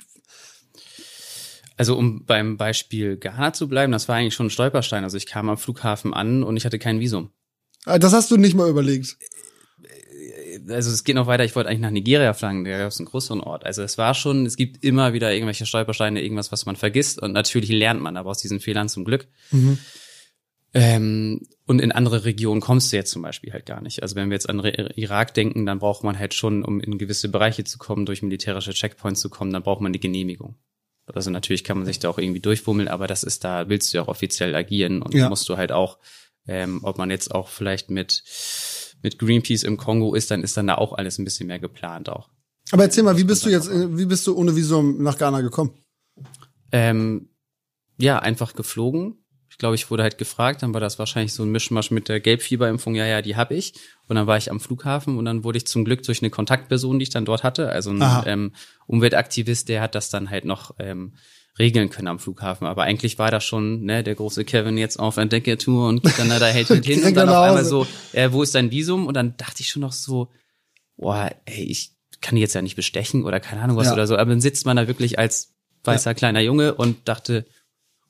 Also 1.77 1.98
um 1.98 2.25
beim 2.25 2.57
Beispiel 2.57 3.18
Ghana 3.18 3.54
zu 3.54 3.68
bleiben, 3.68 3.92
das 3.92 4.07
war 4.07 4.16
eigentlich 4.16 4.33
schon 4.33 4.48
ein 4.48 4.51
Stolperstein. 4.51 5.04
Also 5.04 5.18
ich 5.18 5.25
kam 5.25 5.50
am 5.50 5.57
Flughafen 5.57 6.13
an 6.13 6.44
und 6.44 6.56
ich 6.57 6.66
hatte 6.66 6.80
kein 6.80 7.00
Visum. 7.00 7.31
äh, 7.86 8.00
das 8.00 8.13
hast 8.13 8.31
du 8.31 8.38
nicht 8.38 8.56
mal 8.56 8.69
überlegt. 8.69 9.18
Also 10.69 10.89
es 10.89 11.04
geht 11.04 11.16
noch 11.16 11.27
weiter, 11.27 11.44
ich 11.44 11.56
wollte 11.56 11.69
eigentlich 11.69 11.81
nach 11.81 11.92
Nigeria 11.92 12.33
fliegen, 12.33 12.63
da 12.63 12.77
gab 12.77 12.88
es 12.88 12.98
einen 13.00 13.07
größeren 13.07 13.42
Ort. 13.42 13.66
Also 13.66 13.83
es 13.83 13.98
war 13.98 14.13
schon, 14.13 14.45
es 14.45 14.56
gibt 14.56 14.83
immer 14.83 15.13
wieder 15.13 15.33
irgendwelche 15.33 15.66
Stolpersteine, 15.66 16.24
irgendwas, 16.24 16.51
was 16.51 16.66
man 16.66 16.75
vergisst 16.77 17.22
und 17.22 17.33
natürlich 17.33 17.69
lernt 17.69 18.01
man 18.01 18.16
aber 18.16 18.30
aus 18.30 18.39
diesen 18.39 18.60
Fehlern 18.62 18.88
zum 18.88 19.04
Glück. 19.04 19.28
Ähm, 20.74 21.42
und 21.68 21.81
in 21.81 21.92
andere 21.92 22.25
Regionen 22.25 22.62
kommst 22.62 22.92
du 22.92 22.98
jetzt 22.98 23.12
zum 23.12 23.21
Beispiel 23.21 23.54
halt 23.54 23.66
gar 23.66 23.81
nicht. 23.81 24.01
Also 24.01 24.16
wenn 24.16 24.30
wir 24.30 24.36
jetzt 24.36 24.50
an 24.50 24.60
Irak 24.60 25.33
denken, 25.33 25.66
dann 25.66 25.80
braucht 25.80 26.04
man 26.04 26.18
halt 26.18 26.33
schon, 26.33 26.63
um 26.63 26.80
in 26.80 26.98
gewisse 26.98 27.30
Bereiche 27.30 27.63
zu 27.63 27.78
kommen, 27.78 28.06
durch 28.06 28.21
militärische 28.21 28.74
Checkpoints 28.74 29.21
zu 29.21 29.30
kommen, 29.30 29.51
dann 29.51 29.63
braucht 29.63 29.81
man 29.81 29.94
die 29.94 30.00
Genehmigung. 30.00 30.56
Also 31.13 31.30
natürlich 31.30 31.63
kann 31.63 31.78
man 31.78 31.86
sich 31.86 32.00
da 32.00 32.10
auch 32.10 32.18
irgendwie 32.18 32.40
durchwummeln, 32.40 32.88
aber 32.88 33.07
das 33.07 33.24
ist 33.24 33.44
da, 33.44 33.69
willst 33.69 33.94
du 33.94 33.98
ja 33.98 34.04
auch 34.04 34.07
offiziell 34.07 34.56
agieren 34.56 35.02
und 35.02 35.13
Ja. 35.13 35.30
musst 35.30 35.48
du 35.50 35.57
halt 35.57 35.72
auch, 35.72 36.00
ähm, 36.48 36.80
ob 36.84 36.98
man 36.98 37.12
jetzt 37.12 37.34
auch 37.34 37.48
vielleicht 37.50 37.90
mit, 37.90 38.24
mit 39.04 39.19
Greenpeace 39.19 39.63
im 39.63 39.78
Kongo 39.78 40.16
ist, 40.16 40.31
dann 40.31 40.44
ist 40.44 40.57
dann 40.57 40.68
da 40.68 40.75
auch 40.75 40.94
alles 40.94 41.19
ein 41.19 41.25
bisschen 41.25 41.48
mehr 41.48 41.60
geplant 41.60 42.10
auch. 42.10 42.30
Aber 42.72 42.84
erzähl 42.84 43.04
mal, 43.04 43.18
wie 43.18 43.24
bist 43.24 43.46
du 43.46 43.50
jetzt, 43.50 43.69
wie 43.69 44.06
bist 44.06 44.25
du 44.25 44.36
ohne 44.36 44.56
Visum 44.56 45.04
nach 45.04 45.18
Ghana 45.19 45.42
gekommen? 45.42 45.75
Ähm, 46.72 47.30
ja, 47.98 48.19
einfach 48.19 48.54
geflogen. 48.54 49.24
Ich 49.56 49.60
glaube, 49.60 49.75
ich 49.75 49.90
wurde 49.90 50.04
halt 50.04 50.18
gefragt, 50.18 50.63
dann 50.63 50.74
war 50.74 50.81
das 50.81 51.00
wahrscheinlich 51.00 51.31
so 51.34 51.44
ein 51.44 51.50
Mischmasch 51.50 51.90
mit 51.90 52.10
der 52.10 52.19
Gelbfieberimpfung, 52.19 52.94
ja, 52.94 53.06
ja, 53.06 53.22
die 53.22 53.38
habe 53.38 53.54
ich. 53.56 53.72
Und 54.10 54.18
dann 54.18 54.28
war 54.28 54.36
ich 54.36 54.52
am 54.52 54.60
Flughafen 54.60 55.18
und 55.18 55.24
dann 55.24 55.46
wurde 55.46 55.57
ich 55.60 55.66
zum 55.66 55.86
Glück 55.86 56.04
durch 56.04 56.22
eine 56.22 56.30
Kontaktperson, 56.30 57.00
die 57.00 57.04
ich 57.04 57.10
dann 57.10 57.24
dort 57.24 57.44
hatte, 57.44 57.69
also 57.69 57.92
ein 57.92 58.04
ähm, 58.25 58.54
Umweltaktivist, 58.86 59.69
der 59.69 59.81
hat 59.81 59.96
das 59.96 60.10
dann 60.10 60.30
halt 60.30 60.44
noch 60.44 60.75
ähm, 60.80 61.13
regeln 61.57 61.90
können 61.90 62.10
am 62.10 62.19
Flughafen. 62.19 62.68
Aber 62.68 62.84
eigentlich 62.84 63.18
war 63.18 63.31
das 63.31 63.46
schon 63.46 63.84
ne, 63.86 64.04
der 64.04 64.16
große 64.16 64.44
Kevin 64.44 64.78
jetzt 64.78 65.00
auf 65.00 65.16
Entdeckertour 65.16 65.88
und 65.88 66.04
geht 66.04 66.19
dann 66.19 66.28
da 66.28 66.46
hält 66.48 66.69
mit 66.69 66.86
hin 66.86 67.04
und 67.06 67.13
dann 67.16 67.30
auf 67.30 67.36
einmal 67.36 67.60
Hause. 67.62 67.69
so, 67.69 67.88
äh, 68.12 68.34
wo 68.34 68.44
ist 68.44 68.56
dein 68.56 68.72
Visum? 68.72 69.07
Und 69.07 69.13
dann 69.13 69.38
dachte 69.38 69.62
ich 69.62 69.69
schon 69.69 69.81
noch 69.81 69.94
so, 69.94 70.30
boah, 70.98 71.31
ey, 71.46 71.63
ich 71.63 71.92
kann 72.22 72.36
die 72.36 72.42
jetzt 72.42 72.56
ja 72.56 72.62
nicht 72.62 72.75
bestechen 72.75 73.24
oder 73.24 73.40
keine 73.40 73.62
Ahnung 73.62 73.78
was 73.78 73.88
Ja. 73.88 73.94
oder 73.94 74.06
so. 74.06 74.18
Aber 74.18 74.30
dann 74.31 74.42
sitzt 74.42 74.66
man 74.66 74.75
da 74.75 74.88
wirklich 74.88 75.18
als 75.18 75.54
weißer 75.86 76.13
kleiner 76.13 76.42
Junge 76.42 76.74
und 76.75 77.07
dachte, 77.07 77.46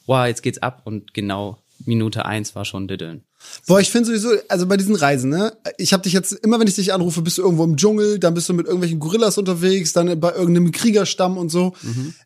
wow, 0.06 0.26
jetzt 0.26 0.44
geht's 0.44 0.60
ab 0.60 0.82
und 0.86 1.14
genau 1.14 1.62
Minute 1.84 2.26
eins 2.26 2.56
war 2.56 2.66
schon 2.66 2.88
Diddeln. 2.88 3.24
Boah, 3.68 3.80
ich 3.80 3.92
finde 3.92 4.08
sowieso, 4.08 4.30
also 4.48 4.66
bei 4.66 4.78
diesen 4.78 4.96
Reisen, 4.96 5.30
ne, 5.30 5.56
ich 5.78 5.94
habe 5.94 6.04
dich 6.04 6.14
jetzt, 6.14 6.32
immer 6.32 6.60
wenn 6.60 6.68
ich 6.68 6.76
dich 6.76 6.94
anrufe, 6.94 7.22
bist 7.22 7.38
du 7.38 7.44
irgendwo 7.44 7.64
im 7.64 7.78
Dschungel, 7.78 8.18
dann 8.18 8.34
bist 8.34 8.50
du 8.50 8.54
mit 8.54 8.66
irgendwelchen 8.66 9.00
Gorillas 9.00 9.38
unterwegs, 9.38 9.94
dann 9.94 10.20
bei 10.20 10.34
irgendeinem 10.34 10.72
Kriegerstamm 10.72 11.38
und 11.38 11.50
so. 11.50 11.74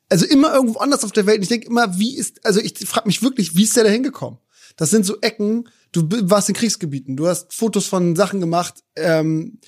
Also 0.08 0.26
immer 0.26 0.54
irgendwo 0.54 0.80
anders 0.80 1.04
auf 1.04 1.12
der 1.12 1.26
Welt. 1.26 1.38
Und 1.38 1.44
ich 1.44 1.50
denke 1.50 1.68
immer, 1.68 1.98
wie 1.98 2.16
ist, 2.16 2.46
also 2.46 2.60
ich 2.60 2.78
frage 2.88 3.08
mich 3.08 3.22
wirklich, 3.22 3.56
wie 3.56 3.64
ist 3.64 3.76
der 3.76 3.84
da 3.84 3.90
hingekommen? 3.90 4.40
Das 4.78 4.92
sind 4.92 5.06
so 5.06 5.18
Ecken, 5.22 5.68
du 5.92 6.08
warst 6.30 6.48
in 6.50 6.56
Kriegsgebieten, 6.56 7.18
du 7.18 7.28
hast 7.28 7.54
Fotos 7.54 7.88
von 7.88 8.16
Sachen 8.16 8.40
gemacht, 8.40 8.76
ähm, 8.96 9.60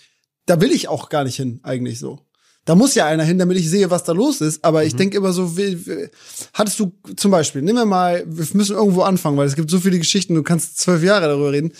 da 0.45 0.61
will 0.61 0.71
ich 0.71 0.87
auch 0.87 1.09
gar 1.09 1.23
nicht 1.23 1.35
hin, 1.35 1.59
eigentlich 1.63 1.99
so. 1.99 2.25
Da 2.65 2.75
muss 2.75 2.93
ja 2.93 3.07
einer 3.07 3.23
hin, 3.23 3.39
damit 3.39 3.57
ich 3.57 3.69
sehe, 3.69 3.89
was 3.89 4.03
da 4.03 4.11
los 4.11 4.39
ist. 4.39 4.63
Aber 4.63 4.83
ich 4.83 4.95
denke 4.95 5.17
immer 5.17 5.33
so, 5.33 5.57
wie, 5.57 5.85
wie, 5.85 6.09
hattest 6.53 6.79
du 6.79 6.93
zum 7.15 7.31
Beispiel, 7.31 7.61
nehmen 7.61 7.79
wir 7.79 7.85
mal, 7.85 8.23
wir 8.27 8.45
müssen 8.53 8.75
irgendwo 8.75 9.01
anfangen, 9.01 9.37
weil 9.37 9.47
es 9.47 9.55
gibt 9.55 9.71
so 9.71 9.79
viele 9.79 9.97
Geschichten, 9.97 10.35
du 10.35 10.43
kannst 10.43 10.77
zwölf 10.77 11.03
Jahre 11.03 11.27
darüber 11.27 11.51
reden. 11.51 11.73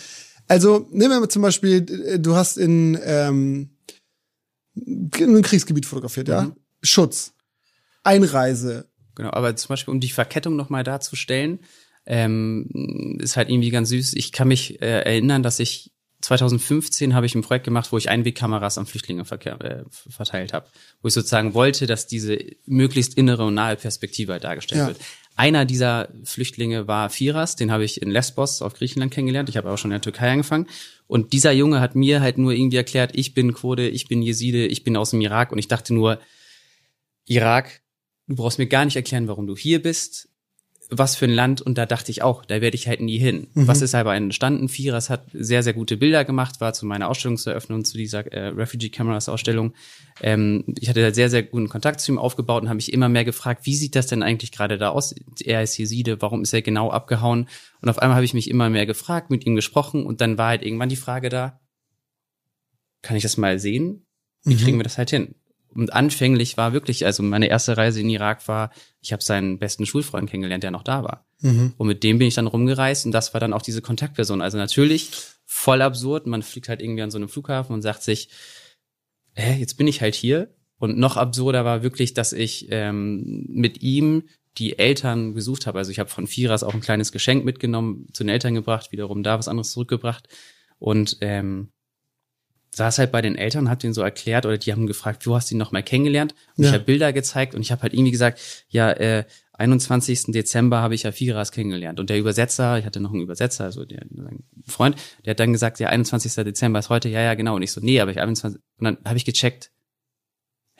Also 0.48 0.88
nehmen 0.90 1.12
wir 1.12 1.20
mal 1.20 1.28
zum 1.28 1.42
Beispiel, 1.42 1.86
äh, 2.06 2.18
du 2.18 2.34
hast 2.34 2.58
in, 2.58 2.98
ähm, 3.04 3.70
in 4.74 5.12
einem 5.20 5.42
Kriegsgebiet 5.42 5.86
fotografiert, 5.86 6.28
ja? 6.28 6.54
Schutz, 6.82 7.32
Einreise. 8.02 8.88
Genau, 9.14 9.30
aber 9.30 9.54
zum 9.56 9.68
Beispiel, 9.68 9.92
um 9.92 10.00
die 10.00 10.10
Verkettung 10.10 10.56
nochmal 10.56 10.82
darzustellen, 10.82 11.60
ähm, 12.06 13.18
ist 13.20 13.36
halt 13.36 13.50
irgendwie 13.50 13.70
ganz 13.70 13.90
süß. 13.90 14.14
Ich 14.14 14.32
kann 14.32 14.48
mich 14.48 14.80
äh, 14.82 15.02
erinnern, 15.02 15.42
dass 15.42 15.60
ich 15.60 15.92
2015 16.22 17.14
habe 17.14 17.26
ich 17.26 17.34
ein 17.34 17.42
Projekt 17.42 17.64
gemacht, 17.64 17.92
wo 17.92 17.98
ich 17.98 18.08
Einwegkameras 18.08 18.78
an 18.78 18.86
Flüchtlinge 18.86 19.22
äh, 19.22 19.84
verteilt 19.90 20.52
habe, 20.52 20.66
wo 21.02 21.08
ich 21.08 21.14
sozusagen 21.14 21.52
wollte, 21.54 21.86
dass 21.86 22.06
diese 22.06 22.38
möglichst 22.64 23.14
innere 23.14 23.44
und 23.44 23.54
nahe 23.54 23.76
Perspektive 23.76 24.32
halt 24.32 24.44
dargestellt 24.44 24.80
Ja. 24.80 24.86
wird. 24.88 24.98
Einer 25.34 25.64
dieser 25.64 26.08
Flüchtlinge 26.24 26.86
war 26.86 27.08
Firas, 27.08 27.56
den 27.56 27.72
habe 27.72 27.84
ich 27.84 28.02
in 28.02 28.10
Lesbos 28.10 28.60
auf 28.62 28.74
Griechenland 28.74 29.12
kennengelernt. 29.12 29.48
Ich 29.48 29.56
habe 29.56 29.70
auch 29.70 29.78
schon 29.78 29.90
in 29.90 29.94
der 29.94 30.02
Türkei 30.02 30.30
angefangen. 30.30 30.66
Und 31.06 31.32
dieser 31.32 31.52
Junge 31.52 31.80
hat 31.80 31.94
mir 31.96 32.20
halt 32.20 32.36
nur 32.38 32.52
irgendwie 32.52 32.76
erklärt, 32.76 33.12
ich 33.14 33.32
bin 33.34 33.54
Kurde, 33.54 33.88
ich 33.88 34.08
bin 34.08 34.20
Jeside, 34.22 34.66
ich 34.66 34.84
bin 34.84 34.96
aus 34.96 35.10
dem 35.10 35.22
Irak. 35.22 35.50
Und 35.50 35.58
ich 35.58 35.68
dachte 35.68 35.94
nur, 35.94 36.20
Irak, 37.26 37.80
du 38.28 38.36
brauchst 38.36 38.58
mir 38.58 38.66
gar 38.66 38.84
nicht 38.84 38.96
erklären, 38.96 39.26
warum 39.26 39.46
du 39.46 39.56
hier 39.56 39.80
bist, 39.82 40.28
was 40.90 41.16
für 41.16 41.24
ein 41.24 41.32
Land. 41.32 41.62
Und 41.62 41.78
da 41.78 41.86
dachte 41.86 42.10
ich 42.10 42.22
auch, 42.22 42.44
da 42.44 42.60
werde 42.60 42.74
ich 42.74 42.86
halt 42.88 43.00
nie 43.00 43.18
hin. 43.18 43.48
Was 43.54 43.82
ist 43.82 43.94
aber 43.94 44.14
entstanden? 44.14 44.68
Firas 44.68 45.10
hat 45.10 45.26
sehr, 45.32 45.62
sehr 45.62 45.72
gute 45.72 45.96
Bilder 45.96 46.24
gemacht, 46.24 46.60
war 46.60 46.74
zu 46.74 46.86
meiner 46.86 47.08
Ausstellungseröffnung, 47.08 47.84
zu 47.84 47.96
dieser 47.96 48.26
äh, 48.32 48.48
Refugee 48.48 48.90
Cameras 48.90 49.28
Ausstellung. 49.28 49.74
Ähm, 50.20 50.64
ich 50.78 50.88
hatte 50.88 51.02
da 51.02 51.12
sehr, 51.12 51.30
sehr 51.30 51.42
guten 51.42 51.68
Kontakt 51.68 52.00
zu 52.00 52.12
ihm 52.12 52.18
aufgebaut 52.18 52.62
und 52.62 52.68
habe 52.68 52.76
mich 52.76 52.92
immer 52.92 53.08
mehr 53.08 53.24
gefragt, 53.24 53.64
wie 53.64 53.74
sieht 53.74 53.96
das 53.96 54.06
denn 54.06 54.22
eigentlich 54.22 54.52
gerade 54.52 54.78
da 54.78 54.90
aus? 54.90 55.14
Er 55.44 55.62
ist 55.62 55.76
Jeside, 55.78 56.20
warum 56.20 56.42
ist 56.42 56.52
er 56.52 56.62
genau 56.62 56.90
abgehauen? 56.90 57.48
Und 57.80 57.88
auf 57.88 57.98
einmal 57.98 58.16
habe 58.16 58.24
ich 58.24 58.34
mich 58.34 58.50
immer 58.50 58.70
mehr 58.70 58.86
gefragt, 58.86 59.30
mit 59.30 59.46
ihm 59.46 59.56
gesprochen 59.56 60.04
und 60.04 60.20
dann 60.20 60.38
war 60.38 60.48
halt 60.48 60.62
irgendwann 60.62 60.88
die 60.88 60.96
Frage 60.96 61.28
da, 61.28 61.60
kann 63.02 63.16
ich 63.16 63.22
das 63.22 63.36
mal 63.36 63.58
sehen? 63.58 64.06
Wie 64.44 64.56
kriegen 64.56 64.78
wir 64.78 64.84
das 64.84 64.98
halt 64.98 65.10
hin? 65.10 65.34
Und 65.74 65.92
anfänglich 65.92 66.56
war 66.56 66.72
wirklich, 66.72 67.06
also 67.06 67.22
meine 67.22 67.48
erste 67.48 67.76
Reise 67.76 68.00
in 68.00 68.10
Irak 68.10 68.46
war, 68.48 68.70
ich 69.00 69.12
habe 69.12 69.22
seinen 69.22 69.58
besten 69.58 69.86
Schulfreund 69.86 70.30
kennengelernt, 70.30 70.64
der 70.64 70.70
noch 70.70 70.82
da 70.82 71.02
war. 71.02 71.26
Mhm. 71.40 71.74
Und 71.76 71.86
mit 71.86 72.02
dem 72.02 72.18
bin 72.18 72.28
ich 72.28 72.34
dann 72.34 72.46
rumgereist 72.46 73.06
und 73.06 73.12
das 73.12 73.34
war 73.34 73.40
dann 73.40 73.52
auch 73.52 73.62
diese 73.62 73.82
Kontaktperson. 73.82 74.40
Also 74.40 74.58
natürlich 74.58 75.10
voll 75.44 75.82
absurd. 75.82 76.26
Man 76.26 76.42
fliegt 76.42 76.68
halt 76.68 76.80
irgendwie 76.80 77.02
an 77.02 77.10
so 77.10 77.18
einem 77.18 77.28
Flughafen 77.28 77.74
und 77.74 77.82
sagt 77.82 78.02
sich, 78.02 78.28
hä, 79.34 79.58
jetzt 79.58 79.74
bin 79.74 79.86
ich 79.86 80.00
halt 80.00 80.14
hier. 80.14 80.54
Und 80.78 80.98
noch 80.98 81.16
absurder 81.16 81.64
war 81.64 81.82
wirklich, 81.82 82.14
dass 82.14 82.32
ich 82.32 82.66
ähm, 82.70 83.46
mit 83.48 83.82
ihm 83.82 84.24
die 84.58 84.78
Eltern 84.78 85.34
besucht 85.34 85.66
habe. 85.66 85.78
Also 85.78 85.90
ich 85.90 85.98
habe 85.98 86.10
von 86.10 86.26
Firas 86.26 86.62
auch 86.64 86.74
ein 86.74 86.80
kleines 86.80 87.12
Geschenk 87.12 87.44
mitgenommen, 87.44 88.06
zu 88.12 88.24
den 88.24 88.30
Eltern 88.30 88.54
gebracht, 88.54 88.92
wiederum 88.92 89.22
da 89.22 89.38
was 89.38 89.48
anderes 89.48 89.72
zurückgebracht. 89.72 90.28
Und 90.78 91.18
ähm, 91.20 91.70
saß 92.74 92.98
halt 92.98 93.12
bei 93.12 93.20
den 93.22 93.36
Eltern, 93.36 93.68
hab 93.68 93.80
denen 93.80 93.92
so 93.94 94.00
erklärt 94.02 94.46
oder 94.46 94.56
die 94.58 94.72
haben 94.72 94.86
gefragt, 94.86 95.26
wo 95.26 95.34
hast 95.34 95.50
du 95.50 95.54
ihn 95.54 95.58
noch 95.58 95.72
mal 95.72 95.82
kennengelernt? 95.82 96.34
Und 96.56 96.64
Ja. 96.64 96.70
ich 96.70 96.74
habe 96.74 96.84
Bilder 96.84 97.12
gezeigt 97.12 97.54
und 97.54 97.60
ich 97.60 97.70
habe 97.70 97.82
halt 97.82 97.92
irgendwie 97.92 98.12
gesagt, 98.12 98.40
ja, 98.68 98.90
äh, 98.92 99.24
21. 99.52 100.32
Dezember 100.32 100.78
habe 100.80 100.94
ich 100.94 101.02
ja 101.02 101.12
Firas 101.12 101.52
kennengelernt. 101.52 102.00
Und 102.00 102.08
der 102.10 102.18
Übersetzer, 102.18 102.78
ich 102.78 102.86
hatte 102.86 103.00
noch 103.00 103.12
einen 103.12 103.20
Übersetzer, 103.20 103.64
also 103.64 103.84
der, 103.84 104.00
ein 104.02 104.42
Freund, 104.66 104.96
der 105.24 105.32
hat 105.32 105.40
dann 105.40 105.52
gesagt, 105.52 105.78
ja, 105.78 105.88
21. 105.88 106.34
Dezember 106.44 106.78
ist 106.78 106.88
heute, 106.88 107.08
ja, 107.10 107.20
ja, 107.20 107.34
genau. 107.34 107.56
Und 107.56 107.62
ich 107.62 107.70
so, 107.72 107.80
nee, 107.82 108.00
aber 108.00 108.10
ich 108.10 108.18
21. 108.20 108.60
Und 108.78 108.84
dann 108.84 108.98
habe 109.04 109.18
ich 109.18 109.24
gecheckt, 109.26 109.70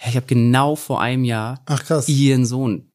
ja, 0.01 0.09
ich 0.09 0.17
habe 0.17 0.27
genau 0.27 0.75
vor 0.75 1.01
einem 1.03 1.25
Jahr 1.25 1.63
Ach 1.67 1.85
krass. 1.85 2.09
ihren 2.09 2.47
Sohn 2.47 2.91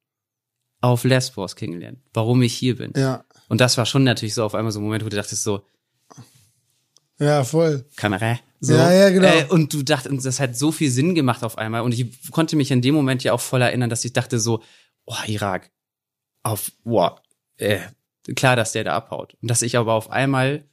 auf 0.82 1.04
Lesbos 1.04 1.56
kennengelernt, 1.56 2.00
warum 2.14 2.42
ich 2.42 2.54
hier 2.56 2.76
bin. 2.78 2.92
Ja. 2.96 3.24
Und 3.48 3.62
das 3.62 3.78
war 3.78 3.86
schon 3.86 4.04
natürlich 4.04 4.34
so 4.34 4.44
auf 4.44 4.56
einmal 4.56 4.72
so 4.72 4.80
ein 4.80 4.84
Moment, 4.84 5.06
wo 5.06 5.10
du 5.10 5.16
dachtest 5.16 5.44
so, 5.44 5.62
Ja, 7.20 7.44
voll. 7.44 7.86
Kamera. 7.96 8.40
So. 8.60 8.74
Ja, 8.74 8.92
ja, 8.92 9.10
genau. 9.10 9.28
Äh, 9.28 9.46
und 9.50 9.74
du 9.74 9.84
dachtest, 9.84 10.26
das 10.26 10.40
hat 10.40 10.58
so 10.58 10.72
viel 10.72 10.90
Sinn 10.90 11.16
gemacht 11.16 11.44
auf 11.44 11.58
einmal. 11.58 11.82
Und 11.82 11.94
ich 11.94 12.32
konnte 12.32 12.56
mich 12.56 12.72
in 12.72 12.82
dem 12.82 12.96
Moment 12.96 13.24
ja 13.24 13.34
auch 13.34 13.42
voll 13.42 13.62
erinnern, 13.62 13.90
dass 13.90 14.06
ich 14.06 14.14
dachte 14.14 14.40
so, 14.40 14.64
oh, 15.06 15.16
Irak, 15.28 15.72
auf, 16.44 16.72
boah, 16.84 17.22
äh, 17.58 17.80
klar, 18.36 18.56
dass 18.56 18.72
der 18.72 18.84
da 18.84 18.96
abhaut. 18.96 19.36
Und 19.42 19.50
dass 19.50 19.62
ich 19.62 19.78
aber 19.78 19.94
auf 19.94 20.10
einmal, 20.10 20.66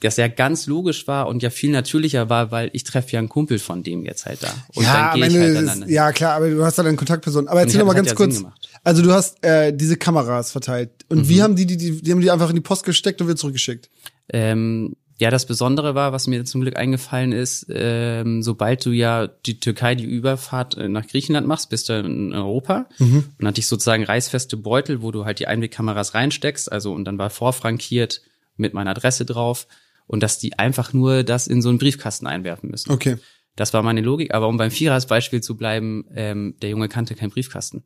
dass 0.00 0.18
er 0.18 0.28
ganz 0.28 0.66
logisch 0.66 1.06
war 1.08 1.26
und 1.26 1.42
ja 1.42 1.50
viel 1.50 1.70
natürlicher 1.70 2.28
war, 2.28 2.50
weil 2.50 2.70
ich 2.74 2.84
treffe 2.84 3.12
ja 3.12 3.18
einen 3.18 3.28
Kumpel 3.28 3.58
von 3.58 3.82
dem 3.82 4.04
jetzt 4.04 4.26
halt 4.26 4.42
da. 4.42 4.52
Und 4.74 4.84
ja, 4.84 5.10
dann 5.10 5.20
gehe 5.20 5.26
ich 5.28 5.38
halt 5.38 5.56
ist, 5.56 5.66
dann. 5.80 5.88
ja 5.88 6.12
klar, 6.12 6.34
aber 6.34 6.50
du 6.50 6.64
hast 6.64 6.76
da 6.78 6.82
eine 6.84 6.96
Kontaktperson. 6.96 7.48
Aber 7.48 7.60
erzähl 7.60 7.80
doch 7.80 7.86
mal 7.86 7.94
das 7.94 8.14
ganz 8.14 8.38
ja 8.38 8.44
kurz. 8.44 8.44
Also 8.84 9.02
du 9.02 9.12
hast 9.12 9.42
äh, 9.44 9.74
diese 9.74 9.96
Kameras 9.96 10.50
verteilt. 10.52 10.90
Und 11.08 11.18
Mhm. 11.20 11.28
wie 11.28 11.42
haben 11.42 11.56
die, 11.56 11.66
die, 11.66 11.76
die, 11.76 12.02
die 12.02 12.12
haben 12.12 12.20
die 12.20 12.30
einfach 12.30 12.50
in 12.50 12.56
die 12.56 12.60
Post 12.60 12.84
gesteckt 12.84 13.20
und 13.20 13.26
wieder 13.28 13.36
zurückgeschickt? 13.36 13.88
Ähm, 14.28 14.96
ja, 15.18 15.30
das 15.30 15.46
Besondere 15.46 15.94
war, 15.94 16.12
was 16.12 16.26
mir 16.26 16.44
zum 16.44 16.60
Glück 16.60 16.76
eingefallen 16.76 17.32
ist, 17.32 17.64
ähm, 17.70 18.42
sobald 18.42 18.84
du 18.84 18.90
ja 18.90 19.26
die 19.28 19.58
Türkei 19.60 19.94
die 19.94 20.04
Überfahrt 20.04 20.76
äh, 20.76 20.88
nach 20.90 21.06
Griechenland 21.06 21.46
machst, 21.46 21.70
bist 21.70 21.88
du 21.88 21.98
in 21.98 22.34
Europa. 22.34 22.86
Und 22.98 23.30
dann 23.38 23.48
hatte 23.48 23.60
ich 23.60 23.66
sozusagen 23.66 24.04
reißfeste 24.04 24.58
Beutel, 24.58 25.00
wo 25.00 25.12
du 25.12 25.24
halt 25.24 25.38
die 25.38 25.46
Einwegkameras 25.46 26.12
reinsteckst, 26.12 26.70
also 26.70 26.92
und 26.92 27.06
dann 27.06 27.16
war 27.16 27.30
vorfrankiert 27.30 28.20
mit 28.58 28.74
meiner 28.74 28.90
Adresse 28.90 29.24
drauf 29.24 29.66
und 30.06 30.22
dass 30.22 30.38
die 30.38 30.58
einfach 30.58 30.92
nur 30.92 31.22
das 31.24 31.46
in 31.46 31.62
so 31.62 31.68
einen 31.68 31.78
Briefkasten 31.78 32.26
einwerfen 32.26 32.70
müssen. 32.70 32.90
Okay. 32.92 33.18
Das 33.56 33.72
war 33.72 33.82
meine 33.82 34.02
Logik, 34.02 34.34
aber 34.34 34.48
um 34.48 34.56
beim 34.58 34.70
Vierers 34.70 35.06
Beispiel 35.06 35.42
zu 35.42 35.56
bleiben, 35.56 36.04
ähm, 36.14 36.56
der 36.60 36.70
Junge 36.70 36.88
kannte 36.88 37.14
keinen 37.14 37.30
Briefkasten. 37.30 37.84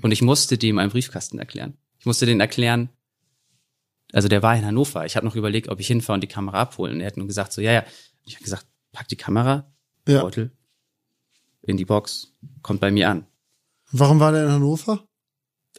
Und 0.00 0.10
ich 0.12 0.22
musste 0.22 0.56
dem 0.56 0.78
einen 0.78 0.90
Briefkasten 0.90 1.38
erklären. 1.38 1.76
Ich 1.98 2.06
musste 2.06 2.24
den 2.26 2.40
erklären, 2.40 2.88
also 4.12 4.28
der 4.28 4.42
war 4.42 4.56
in 4.56 4.64
Hannover. 4.64 5.04
Ich 5.06 5.16
habe 5.16 5.26
noch 5.26 5.36
überlegt, 5.36 5.68
ob 5.68 5.80
ich 5.80 5.86
hinfahre 5.86 6.14
und 6.14 6.22
die 6.22 6.28
Kamera 6.28 6.60
abholen. 6.60 7.00
Er 7.00 7.06
hat 7.08 7.16
nur 7.16 7.26
gesagt, 7.26 7.52
so, 7.52 7.60
ja, 7.60 7.72
ja. 7.72 7.84
Ich 8.24 8.34
habe 8.34 8.44
gesagt, 8.44 8.66
pack 8.92 9.08
die 9.08 9.16
Kamera, 9.16 9.72
Ja. 10.06 10.22
Beutel, 10.22 10.52
in 11.62 11.76
die 11.76 11.84
Box, 11.84 12.32
kommt 12.62 12.80
bei 12.80 12.90
mir 12.90 13.08
an. 13.10 13.26
Warum 13.90 14.20
war 14.20 14.32
der 14.32 14.44
in 14.44 14.50
Hannover? 14.50 15.06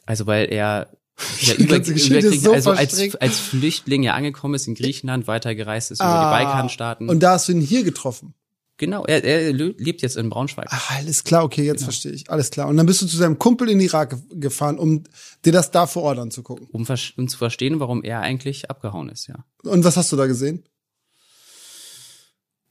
Also 0.06 0.28
weil 0.28 0.52
er 0.52 0.96
ja, 1.42 1.54
über, 1.56 1.76
über, 1.78 2.32
so 2.34 2.52
also 2.54 2.72
als, 2.72 3.16
als 3.22 3.40
Flüchtling 3.40 4.04
ja 4.04 4.14
angekommen 4.14 4.56
ist 4.56 4.68
in 4.68 4.76
Griechenland, 4.76 5.28
weitergereist 5.28 5.92
ist 5.92 6.00
über 6.00 6.08
Ah, 6.10 6.38
die 6.40 6.44
Balkanstaaten. 6.46 7.10
Und 7.10 7.22
da 7.22 7.34
hast 7.34 7.48
du 7.48 7.52
ihn 7.54 7.62
hier 7.62 7.84
getroffen. 7.84 8.34
genau, 8.78 9.06
er, 9.06 9.24
er 9.24 9.54
lebt 9.54 10.02
jetzt 10.02 10.18
in 10.18 10.30
Braunschweig. 10.30 10.68
Ach, 10.70 10.92
alles 10.98 11.24
klar, 11.24 11.44
okay, 11.44 11.62
Genau. 11.62 11.74
jetzt 11.74 11.84
verstehe 11.84 12.12
ich. 12.12 12.30
Alles 12.30 12.50
klar. 12.50 12.68
Und 12.68 12.78
dann 12.78 12.86
bist 12.88 13.02
du 13.02 13.06
zu 13.06 13.16
seinem 13.16 13.38
Kumpel 13.40 13.70
in 13.70 13.78
den 13.80 13.86
Irak 13.88 14.10
ge- 14.10 14.40
gefahren, 14.40 14.80
um 14.80 15.04
dir 15.46 15.52
das 15.54 15.70
da 15.72 15.86
vor 15.88 16.02
Ort 16.04 16.18
anzugucken. 16.20 16.68
um, 16.72 16.86
um 17.18 17.28
zu 17.28 17.38
verstehen, 17.38 17.80
warum 17.80 18.04
er 18.04 18.20
eigentlich 18.22 18.70
abgehauen 18.72 19.10
ist, 19.10 19.28
ja. 19.28 19.46
Und 19.64 19.84
was 19.84 19.96
hast 19.98 20.12
du 20.12 20.16
da 20.16 20.26
gesehen? 20.26 20.64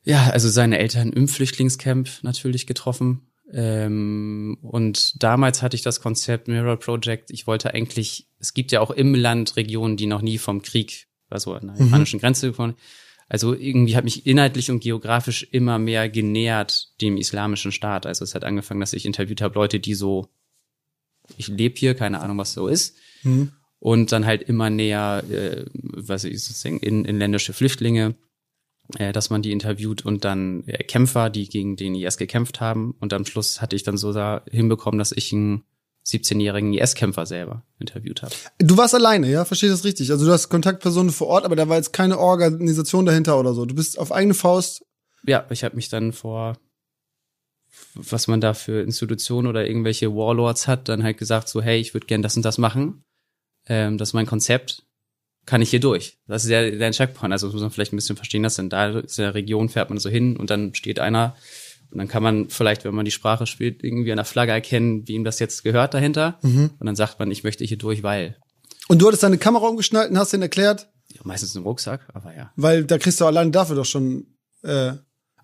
Ja, 0.05 0.31
also 0.31 0.49
seine 0.49 0.79
Eltern 0.79 1.13
im 1.13 1.29
Flüchtlingscamp 1.29 2.09
natürlich 2.23 2.67
getroffen. 2.67 3.21
Ähm, 3.53 4.57
und 4.63 5.23
damals 5.23 5.63
hatte 5.63 5.77
ich 5.77 5.83
das 5.83 6.01
Konzept 6.01 6.49
Mirror 6.49 6.79
Project. 6.79 7.31
Ich 7.31 7.47
wollte 7.47 7.75
eigentlich, 7.75 8.29
es 8.39 8.55
gibt 8.55 8.73
ja 8.73 8.81
auch 8.81 8.91
im 8.91 9.15
Land 9.15 9.57
Regionen, 9.57 9.97
die 9.97 10.07
noch 10.07 10.23
nie 10.23 10.39
vom 10.39 10.63
Krieg, 10.63 11.07
also 11.29 11.55
an 11.55 11.69
der 11.69 11.87
iranischen 11.87 12.21
Grenze 12.21 12.51
gekommen. 12.51 12.75
Also 13.29 13.55
irgendwie 13.55 13.97
hat 13.97 14.05
mich 14.05 14.27
inhaltlich 14.27 14.71
und 14.71 14.81
geografisch 14.81 15.47
immer 15.51 15.79
mehr 15.79 16.09
genähert 16.09 16.89
dem 17.01 17.17
islamischen 17.17 17.73
Staat. 17.73 18.07
Also 18.07 18.25
es 18.25 18.35
hat 18.35 18.45
angefangen, 18.45 18.81
dass 18.81 18.93
ich 18.93 19.07
interviewt 19.07 19.41
habe 19.41 19.55
Leute, 19.55 19.81
die 19.81 19.95
so, 19.95 20.29
ich 21.37 21.49
lebe 21.49 21.79
hier, 21.79 21.95
keine 21.95 22.21
Ahnung, 22.21 22.39
was 22.39 22.53
so 22.53 22.69
ist. 22.69 22.97
Mhm. 23.23 23.53
Und 23.79 24.13
dann 24.13 24.27
halt 24.27 24.43
immer 24.43 24.71
näher, 24.71 25.25
äh, 25.31 25.65
was 25.73 26.25
ich 26.25 26.43
so 26.43 26.53
sagen, 26.53 26.79
in, 26.81 27.05
inländische 27.05 27.53
Flüchtlinge 27.53 28.15
dass 28.89 29.31
man 29.31 29.43
die 29.43 29.53
interviewt 29.53 30.05
und 30.05 30.25
dann 30.25 30.65
äh, 30.67 30.83
Kämpfer, 30.85 31.31
die 31.31 31.49
gegen 31.49 31.77
den 31.77 31.95
IS 31.95 32.17
gekämpft 32.17 32.61
haben. 32.61 32.95
Und 33.01 33.13
am 33.13 33.25
Schluss 33.25 33.61
hatte 33.61 33.77
ich 33.77 33.83
dann 33.83 33.97
so 33.97 34.13
da 34.13 34.43
hinbekommen, 34.51 34.99
dass 34.99 35.13
ich 35.13 35.33
einen 35.33 35.65
17-jährigen 36.07 36.75
IS-Kämpfer 36.75 37.27
selber 37.27 37.63
interviewt 37.79 38.23
habe. 38.23 38.35
Du 38.59 38.77
warst 38.77 38.95
alleine, 38.95 39.31
ja? 39.31 39.45
Verstehe 39.45 39.69
ich 39.69 39.75
das 39.75 39.85
richtig? 39.85 40.11
Also 40.11 40.27
du 40.27 40.33
hast 40.33 40.49
Kontaktpersonen 40.49 41.13
vor 41.13 41.29
Ort, 41.29 41.45
aber 41.45 41.57
da 41.57 41.69
war 41.69 41.77
jetzt 41.77 41.93
keine 41.93 42.19
Organisation 42.19 43.07
dahinter 43.07 43.39
oder 43.39 43.55
so. 43.55 43.65
Du 43.67 43.75
bist 43.75 43.99
auf 43.99 44.11
eigene 44.11 44.35
Faust. 44.35 44.85
Ja, 45.25 45.47
ich 45.51 45.63
habe 45.63 45.77
mich 45.77 45.89
dann 45.89 46.13
vor, 46.13 46.59
was 47.95 48.27
man 48.27 48.41
da 48.41 48.53
für 48.55 48.83
Institutionen 48.83 49.47
oder 49.47 49.67
irgendwelche 49.67 50.15
Warlords 50.15 50.67
hat, 50.67 50.89
dann 50.89 51.05
halt 51.05 51.19
gesagt 51.19 51.49
so, 51.49 51.63
hey, 51.63 51.79
ich 51.79 51.95
würde 51.95 52.07
gern 52.07 52.23
das 52.23 52.37
und 52.37 52.45
das 52.45 52.59
machen. 52.59 53.05
Ähm, 53.67 53.97
das 53.97 54.11
ist 54.11 54.15
mein 54.15 54.27
Konzept. 54.27 54.85
Kann 55.45 55.61
ich 55.63 55.71
hier 55.71 55.81
durch? 55.81 56.19
Das 56.29 56.45
ist 56.45 56.51
ja 56.51 56.71
der 56.71 56.91
Checkpoint. 56.93 57.33
Also 57.33 57.49
das 57.49 57.55
muss 57.55 57.63
man 57.63 57.71
vielleicht 57.71 57.93
ein 57.93 57.97
bisschen 57.97 58.17
verstehen, 58.17 58.43
dass 58.43 58.55
dann 58.57 58.69
da 58.71 58.91
ist 58.99 59.19
in 59.19 59.25
der 59.25 59.35
Region 59.35 59.69
fährt 59.69 59.91
man 59.91 59.99
so 59.99 60.09
hin 60.09 60.37
und 60.37 60.51
dann 60.51 60.75
steht 60.75 60.99
einer 61.01 61.35
und 61.91 61.99
dann 61.99 62.09
kann 62.09 62.23
man 62.23 62.49
vielleicht, 62.49 62.85
wenn 62.85 62.95
man 62.95 63.05
die 63.05 63.11
Sprache 63.11 63.47
spielt, 63.47 63.85
irgendwie 63.85 64.11
an 64.13 64.17
der 64.17 64.25
Flagge 64.25 64.53
erkennen, 64.53 65.07
wie 65.07 65.13
ihm 65.13 65.25
das 65.25 65.39
jetzt 65.41 65.63
gehört 65.63 65.93
dahinter. 65.93 66.39
Und 66.43 66.87
dann 66.87 66.97
sagt 66.97 67.19
man, 67.19 67.31
ich 67.31 67.45
möchte 67.45 67.65
hier 67.65 67.77
durch, 67.77 68.03
weil. 68.03 68.37
Und 68.89 69.03
du 69.03 69.07
hattest 69.07 69.23
deine 69.23 69.37
Kamera 69.37 69.67
umgeschnallt 69.67 70.11
und 70.11 70.17
hast 70.17 70.33
denen 70.33 70.43
erklärt, 70.43 70.89
Ja, 71.13 71.21
meistens 71.25 71.55
im 71.55 71.65
Rucksack, 71.65 72.09
aber 72.15 72.35
ja. 72.35 72.51
weil 72.57 72.85
da 72.85 72.97
kriegst 72.97 73.21
du 73.21 73.27
allein 73.27 73.53
dafür 73.53 73.77
doch 73.77 73.85
schon, 73.85 74.27
äh, 74.63 74.93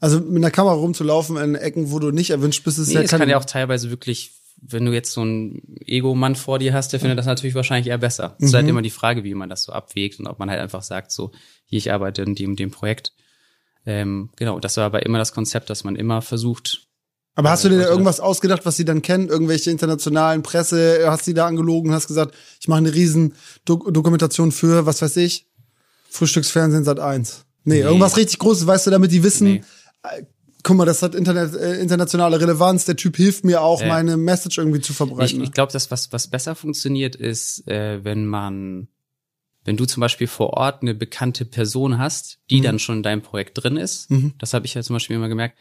also 0.00 0.20
mit 0.20 0.36
einer 0.36 0.50
Kamera 0.50 0.72
rumzulaufen 0.74 1.36
in 1.36 1.54
Ecken, 1.54 1.90
wo 1.90 1.98
du 1.98 2.12
nicht 2.12 2.30
erwünscht 2.30 2.64
bist, 2.64 2.78
ist 2.78 2.88
Nee, 2.88 2.94
ja 2.94 3.00
es 3.02 3.10
kann 3.10 3.28
ja 3.28 3.36
auch 3.36 3.44
teilweise 3.44 3.90
wirklich, 3.90 4.37
wenn 4.60 4.84
du 4.84 4.92
jetzt 4.92 5.12
so 5.12 5.20
einen 5.22 5.62
Ego-Mann 5.86 6.34
vor 6.36 6.58
dir 6.58 6.74
hast, 6.74 6.92
der 6.92 7.00
findet 7.00 7.18
das 7.18 7.26
natürlich 7.26 7.54
wahrscheinlich 7.54 7.86
eher 7.88 7.98
besser. 7.98 8.36
Es 8.38 8.46
ist 8.46 8.54
halt 8.54 8.68
immer 8.68 8.82
die 8.82 8.90
Frage, 8.90 9.24
wie 9.24 9.34
man 9.34 9.48
das 9.48 9.62
so 9.62 9.72
abwägt 9.72 10.18
und 10.18 10.26
ob 10.26 10.38
man 10.38 10.50
halt 10.50 10.60
einfach 10.60 10.82
sagt, 10.82 11.12
so, 11.12 11.30
hier, 11.64 11.78
ich 11.78 11.92
arbeite 11.92 12.22
in 12.22 12.34
dem, 12.34 12.56
dem 12.56 12.70
Projekt. 12.70 13.12
Ähm, 13.86 14.30
genau, 14.36 14.58
das 14.58 14.76
war 14.76 14.84
aber 14.84 15.06
immer 15.06 15.18
das 15.18 15.32
Konzept, 15.32 15.70
dass 15.70 15.84
man 15.84 15.96
immer 15.96 16.20
versucht, 16.22 16.88
Aber 17.36 17.50
hast 17.50 17.64
du 17.64 17.68
dir 17.68 17.78
da 17.78 17.88
irgendwas 17.88 18.18
ausgedacht, 18.20 18.66
was 18.66 18.76
sie 18.76 18.84
dann 18.84 19.00
kennen? 19.00 19.28
Irgendwelche 19.28 19.70
internationalen 19.70 20.42
Presse? 20.42 21.04
Hast 21.06 21.24
sie 21.24 21.34
da 21.34 21.46
angelogen 21.46 21.90
und 21.90 21.94
hast 21.94 22.08
gesagt, 22.08 22.34
ich 22.60 22.66
mache 22.68 22.78
eine 22.78 22.92
riesen 22.92 23.34
Dok 23.64 23.92
Dokumentation 23.94 24.50
für, 24.52 24.84
was 24.86 25.00
weiß 25.00 25.16
ich, 25.18 25.46
Frühstücksfernsehen 26.10 26.84
Sat 26.84 26.98
1. 27.00 27.44
Nee, 27.64 27.74
Nee. 27.76 27.80
irgendwas 27.82 28.16
richtig 28.16 28.38
Großes, 28.40 28.66
weißt 28.66 28.88
du, 28.88 28.90
damit 28.90 29.12
die 29.12 29.22
wissen, 29.22 29.52
Nee. 29.52 29.62
Äh, 30.68 30.70
guck 30.70 30.76
mal, 30.76 30.84
das 30.84 31.02
hat 31.02 31.14
Internet, 31.14 31.54
äh, 31.54 31.80
internationale 31.80 32.40
Relevanz, 32.40 32.84
der 32.84 32.96
Typ 32.96 33.16
hilft 33.16 33.44
mir 33.44 33.62
auch, 33.62 33.80
Ja. 33.80 33.88
meine 33.88 34.16
Message 34.16 34.58
irgendwie 34.58 34.80
zu 34.80 34.92
Ich, 34.92 34.96
verbreiten. 34.96 35.42
ich 35.42 35.52
glaube, 35.52 35.72
dass 35.72 35.90
was, 35.90 36.12
was 36.12 36.28
besser 36.28 36.54
funktioniert, 36.54 37.16
ist, 37.16 37.66
äh, 37.68 38.04
wenn 38.04 38.26
man, 38.26 38.88
wenn 39.64 39.76
du 39.76 39.84
zum 39.84 40.00
Beispiel 40.00 40.26
vor 40.26 40.50
Ort 40.54 40.82
eine 40.82 40.94
bekannte 40.94 41.44
Person 41.44 41.98
hast, 41.98 42.38
die 42.50 42.60
dann 42.60 42.78
schon 42.78 42.98
in 42.98 43.02
deinem 43.02 43.22
Projekt 43.22 43.62
drin 43.62 43.76
ist. 43.76 44.10
Mhm. 44.10 44.32
Das 44.38 44.54
habe 44.54 44.64
ich 44.66 44.74
ja 44.74 44.82
zum 44.82 44.94
Beispiel 44.94 45.16
immer 45.16 45.28
gemerkt. 45.28 45.58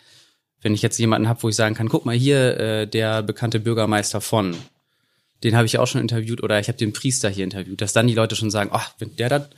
Wenn 0.61 0.73
ich 0.73 0.81
jetzt 0.81 0.97
jemanden 0.97 1.27
habe, 1.27 1.43
wo 1.43 1.49
ich 1.49 1.55
sagen 1.55 1.75
kann, 1.75 1.89
guck 1.89 2.05
mal 2.05 2.15
hier, 2.15 2.57
äh, 2.59 2.87
der 2.87 3.21
bekannte 3.21 3.59
Bürgermeister 3.59 4.21
von, 4.21 4.55
den 5.43 5.55
habe 5.55 5.65
ich 5.65 5.77
auch 5.77 5.85
schon 5.87 6.01
interviewt 6.01 6.41
oder 6.41 6.59
ich 6.59 6.67
habe 6.67 6.77
den 6.77 6.93
Priester 6.93 7.29
hier 7.29 7.43
interviewt, 7.43 7.81
dass 7.81 7.93
dann 7.93 8.07
die 8.07 8.15
Leute 8.15 8.35
schon 8.35 8.49
sagen, 8.49 8.69
ach, 8.73 8.93
wenn 8.97 9.15
der 9.17 9.29
da, 9.29 9.49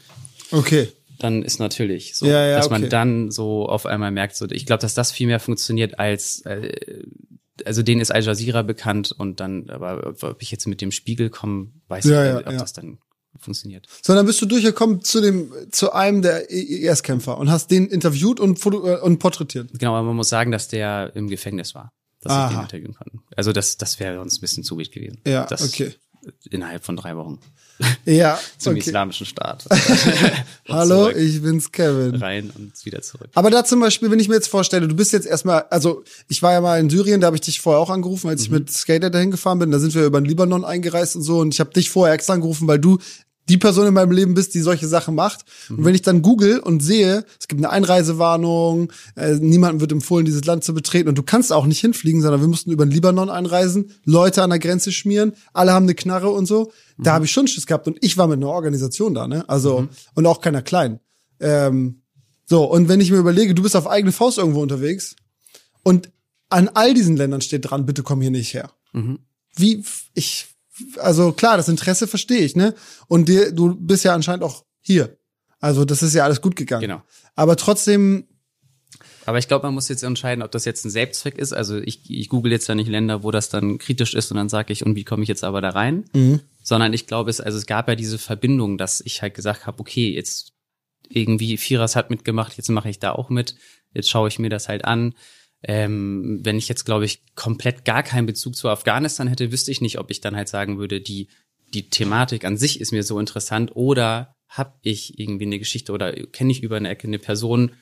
okay. 0.52 0.92
Dann 1.20 1.44
ist 1.44 1.60
natürlich 1.60 2.16
so, 2.16 2.26
Ja, 2.26 2.46
ja, 2.46 2.58
dass 2.58 2.68
okay. 2.68 2.80
man 2.80 2.90
dann 2.90 3.32
so 3.32 3.68
auf 3.68 3.86
einmal 3.86 4.12
merkt, 4.12 4.36
so, 4.36 4.48
ich 4.50 4.66
glaube, 4.66 4.82
dass 4.82 4.94
das 4.94 5.12
viel 5.12 5.28
mehr 5.28 5.40
funktioniert 5.40 6.00
als, 6.00 6.42
äh, 6.42 6.72
also 7.66 7.84
denen 7.84 8.02
ist 8.02 8.12
Al 8.12 8.24
Jazeera 8.24 8.62
bekannt 8.62 9.12
und 9.12 9.40
dann, 9.40 9.70
aber 9.70 10.16
ob 10.22 10.42
ich 10.42 10.52
jetzt 10.52 10.68
mit 10.68 10.82
dem 10.82 10.92
Spiegel 10.92 11.30
komme, 11.30 11.72
weiß 11.90 12.06
Ja, 12.06 12.24
ich 12.24 12.30
ja, 12.30 12.38
nicht, 12.38 12.48
ob 12.48 12.58
das 12.58 12.74
dann 12.74 13.00
funktioniert. 13.38 13.88
So, 14.02 14.16
dann 14.16 14.26
bist 14.26 14.42
du 14.42 14.46
durchgekommen 14.46 15.02
zu 15.04 15.22
dem, 15.22 15.52
zu 15.72 15.92
einem 15.94 16.22
der 16.22 16.50
IS-Kämpfer 16.50 17.38
und 17.38 17.52
hast 17.52 17.70
den 17.70 17.88
interviewt 17.88 18.40
und, 18.40 18.60
foto 18.60 18.88
äh, 18.88 19.00
und 19.00 19.20
porträtiert. 19.20 19.70
Genau, 19.78 19.96
aber 19.96 20.08
man 20.08 20.16
muss 20.16 20.30
sagen, 20.30 20.52
dass 20.52 20.68
der 20.68 21.12
im 21.16 21.28
Gefängnis 21.28 21.76
war, 21.76 21.94
dass 22.22 22.32
Aha. 22.34 22.48
ich 22.48 22.56
den 22.56 22.62
interviewen 22.64 22.94
konnte. 22.96 23.20
Also 23.36 23.52
das, 23.52 23.78
das 23.78 24.00
wäre 24.00 24.20
uns 24.22 24.38
ein 24.38 24.42
bisschen 24.42 24.64
zu 24.64 24.78
wild 24.78 24.92
gewesen. 24.92 25.22
Ja, 25.28 25.46
das 25.46 25.64
okay. 25.64 25.94
Innerhalb 26.50 26.84
von 26.84 26.96
drei 26.96 27.16
Wochen 27.16 27.40
Ja, 28.06 28.40
zum 28.58 28.72
okay. 28.72 28.80
islamischen 28.80 29.26
Staat. 29.26 29.66
Hallo, 30.70 31.10
zurück, 31.10 31.18
ich 31.18 31.42
bin's 31.42 31.72
Kevin. 31.72 32.16
rein 32.16 32.52
und 32.56 32.74
wieder 32.86 33.02
zurück. 33.02 33.30
Aber 33.36 33.50
da 33.50 33.64
zum 33.64 33.80
Beispiel, 33.80 34.12
wenn 34.12 34.20
ich 34.20 34.28
mir 34.28 34.36
jetzt 34.36 34.48
vorstelle, 34.48 34.88
du 34.88 34.96
bist 34.96 35.14
jetzt 35.14 35.28
erstmal, 35.28 35.64
also 35.70 36.04
ich 36.28 36.42
war 36.42 36.54
ja 36.54 36.62
mal 36.62 36.80
in 36.80 36.90
Syrien, 36.90 37.22
da 37.22 37.28
habe 37.28 37.38
ich 37.38 37.42
dich 37.42 37.62
vorher 37.62 37.80
auch 37.80 37.90
angerufen, 37.90 38.30
als 38.30 38.42
ich 38.42 38.50
mit 38.50 38.72
Skater 38.72 39.10
dahin 39.10 39.32
gefahren 39.32 39.60
bin. 39.60 39.72
Da 39.72 39.80
sind 39.80 39.94
wir 39.96 40.06
über 40.06 40.20
den 40.20 40.26
Libanon 40.26 40.66
eingereist 40.66 41.16
und 41.16 41.22
so. 41.22 41.40
Und 41.40 41.54
ich 41.54 41.60
habe 41.60 41.72
dich 41.72 41.90
vorher 41.90 42.14
extra 42.14 42.34
angerufen, 42.34 42.68
weil 42.68 42.80
du 42.80 43.00
die 43.50 43.58
Person 43.58 43.88
in 43.88 43.94
meinem 43.94 44.12
Leben 44.12 44.36
bist, 44.36 44.54
die 44.54 44.60
solche 44.60 44.88
Sachen 44.88 45.16
macht. 45.16 45.44
Und 45.70 45.84
wenn 45.84 45.96
ich 45.96 46.04
dann 46.04 46.22
google 46.22 46.60
und 46.60 46.82
sehe, 46.82 47.26
es 47.40 47.48
gibt 47.48 47.60
eine 47.60 47.72
Einreisewarnung, 47.72 48.94
äh, 49.16 49.36
niemandem 49.36 49.82
wird 49.82 49.92
empfohlen, 49.92 50.26
dieses 50.26 50.46
Land 50.46 50.64
zu 50.64 50.74
betreten 50.74 51.10
und 51.10 51.18
du 51.18 51.24
kannst 51.24 51.52
auch 51.52 51.66
nicht 51.66 51.80
hinfliegen, 51.80 52.22
sondern 52.22 52.42
wir 52.42 52.48
mussten 52.48 52.72
über 52.72 52.86
den 52.86 52.92
Libanon 52.92 53.30
einreisen, 53.30 53.92
Leute 54.06 54.44
an 54.44 54.52
der 54.52 54.60
Grenze 54.60 54.92
schmieren, 54.92 55.34
alle 55.52 55.74
haben 55.74 55.86
eine 55.86 55.96
Knarre 55.96 56.30
und 56.30 56.46
so. 56.46 56.72
Da 56.98 57.14
habe 57.14 57.26
ich 57.26 57.32
schon 57.32 57.48
Schiss 57.48 57.66
gehabt 57.66 57.88
und 57.88 57.98
ich 58.02 58.18
war 58.18 58.28
mit 58.28 58.38
einer 58.38 58.50
Organisation 58.50 59.14
da, 59.14 59.28
ne? 59.28 59.48
Also 59.48 59.78
und 60.16 60.26
auch 60.26 60.42
keiner 60.42 60.62
klein. 60.62 61.00
Ähm, 61.40 62.02
so, 62.46 62.66
und 62.66 62.90
wenn 62.90 63.00
ich 63.00 63.12
mir 63.12 63.18
überlege, 63.18 63.56
du 63.56 63.62
bist 63.62 63.76
auf 63.76 63.88
eigene 63.88 64.12
Faust 64.12 64.38
irgendwo 64.38 64.62
unterwegs 64.62 65.16
und 65.84 66.12
an 66.50 66.70
all 66.74 66.94
diesen 66.94 67.16
Ländern 67.16 67.42
steht 67.42 67.70
dran, 67.70 67.86
bitte 67.86 68.04
komm 68.04 68.22
hier 68.22 68.32
nicht 68.32 68.54
her. 68.54 68.72
Wie, 69.56 69.84
ich, 70.14 70.48
also 70.98 71.32
klar, 71.32 71.58
das 71.58 71.68
Interesse 71.68 72.08
verstehe 72.08 72.40
ich, 72.42 72.56
ne? 72.56 72.74
Und 73.08 73.30
dir, 73.30 73.52
du 73.52 73.76
bist 73.76 74.04
ja 74.04 74.14
anscheinend 74.14 74.44
auch 74.44 74.66
hier. 74.82 75.18
Also 75.60 75.86
das 75.86 76.02
ist 76.04 76.14
ja 76.14 76.24
alles 76.24 76.42
gut 76.42 76.56
gegangen. 76.56 76.82
Genau. 76.82 77.02
Aber 77.36 77.56
trotzdem, 77.56 78.28
Aber 79.26 79.38
ich 79.38 79.48
glaube, 79.48 79.68
man 79.68 79.74
muss 79.74 79.90
jetzt 79.90 80.04
entscheiden, 80.04 80.42
ob 80.42 80.52
das 80.52 80.66
jetzt 80.66 80.86
ein 80.86 80.90
Selbstzweck 80.90 81.38
ist. 81.38 81.54
Also 81.54 81.78
ich, 81.78 82.10
ich 82.10 82.30
google 82.30 82.52
jetzt 82.52 82.68
ja 82.68 82.76
nicht 82.76 82.88
Länder, 82.90 83.24
wo 83.24 83.32
das 83.32 83.50
dann 83.50 83.78
kritisch 83.78 84.14
ist 84.14 84.32
und 84.32 84.38
dann 84.38 84.50
sage 84.50 84.74
ich, 84.74 84.86
und 84.86 84.96
wie 84.96 85.04
komme 85.04 85.24
ich 85.24 85.30
jetzt 85.30 85.44
aber 85.44 85.62
da 85.62 85.70
rein? 85.70 86.06
Sondern 86.64 86.94
ich 86.94 87.08
glaube, 87.08 87.30
es, 87.30 87.42
also 87.42 87.58
es 87.58 87.66
gab 87.66 87.88
ja 87.88 87.96
diese 87.96 88.18
Verbindung, 88.18 88.78
dass 88.78 89.02
ich 89.02 89.22
halt 89.22 89.34
gesagt 89.34 89.68
habe, 89.68 89.80
okay, 89.80 90.14
jetzt 90.14 90.54
irgendwie 91.10 91.58
Firas 91.58 91.96
hat 91.96 92.10
mitgemacht, 92.10 92.58
jetzt 92.58 92.70
mache 92.70 92.90
ich 92.90 93.00
da 93.00 93.12
auch 93.12 93.30
mit, 93.30 93.56
jetzt 93.94 94.10
schaue 94.10 94.30
ich 94.30 94.40
mir 94.40 94.50
das 94.50 94.70
halt 94.70 94.86
an. 94.86 95.14
Ähm, 95.64 96.40
wenn 96.44 96.58
ich 96.58 96.70
jetzt, 96.70 96.86
glaube 96.86 97.06
ich, 97.06 97.24
komplett 97.36 97.84
gar 97.86 98.04
keinen 98.04 98.26
Bezug 98.26 98.56
zu 98.56 98.70
Afghanistan 98.70 99.28
hätte, 99.28 99.52
wüsste 99.52 99.72
ich 99.72 99.82
nicht, 99.82 100.00
ob 100.00 100.10
ich 100.12 100.22
dann 100.22 100.36
halt 100.36 100.48
sagen 100.48 100.78
würde, 100.80 101.02
die, 101.02 101.28
die 101.74 101.90
Thematik 101.90 102.46
an 102.46 102.58
sich 102.58 102.80
ist 102.80 102.92
mir 102.92 103.04
so 103.04 103.20
interessant 103.20 103.76
oder 103.76 104.34
habe 104.48 104.74
ich 104.82 105.20
irgendwie 105.20 105.46
eine 105.46 105.60
Geschichte 105.60 105.92
oder 105.92 106.14
kenne 106.14 106.52
ich 106.52 106.64
über 106.64 106.78
eine 106.78 106.90
Ecke 106.90 107.08
eine 107.08 107.20
Person 107.20 107.74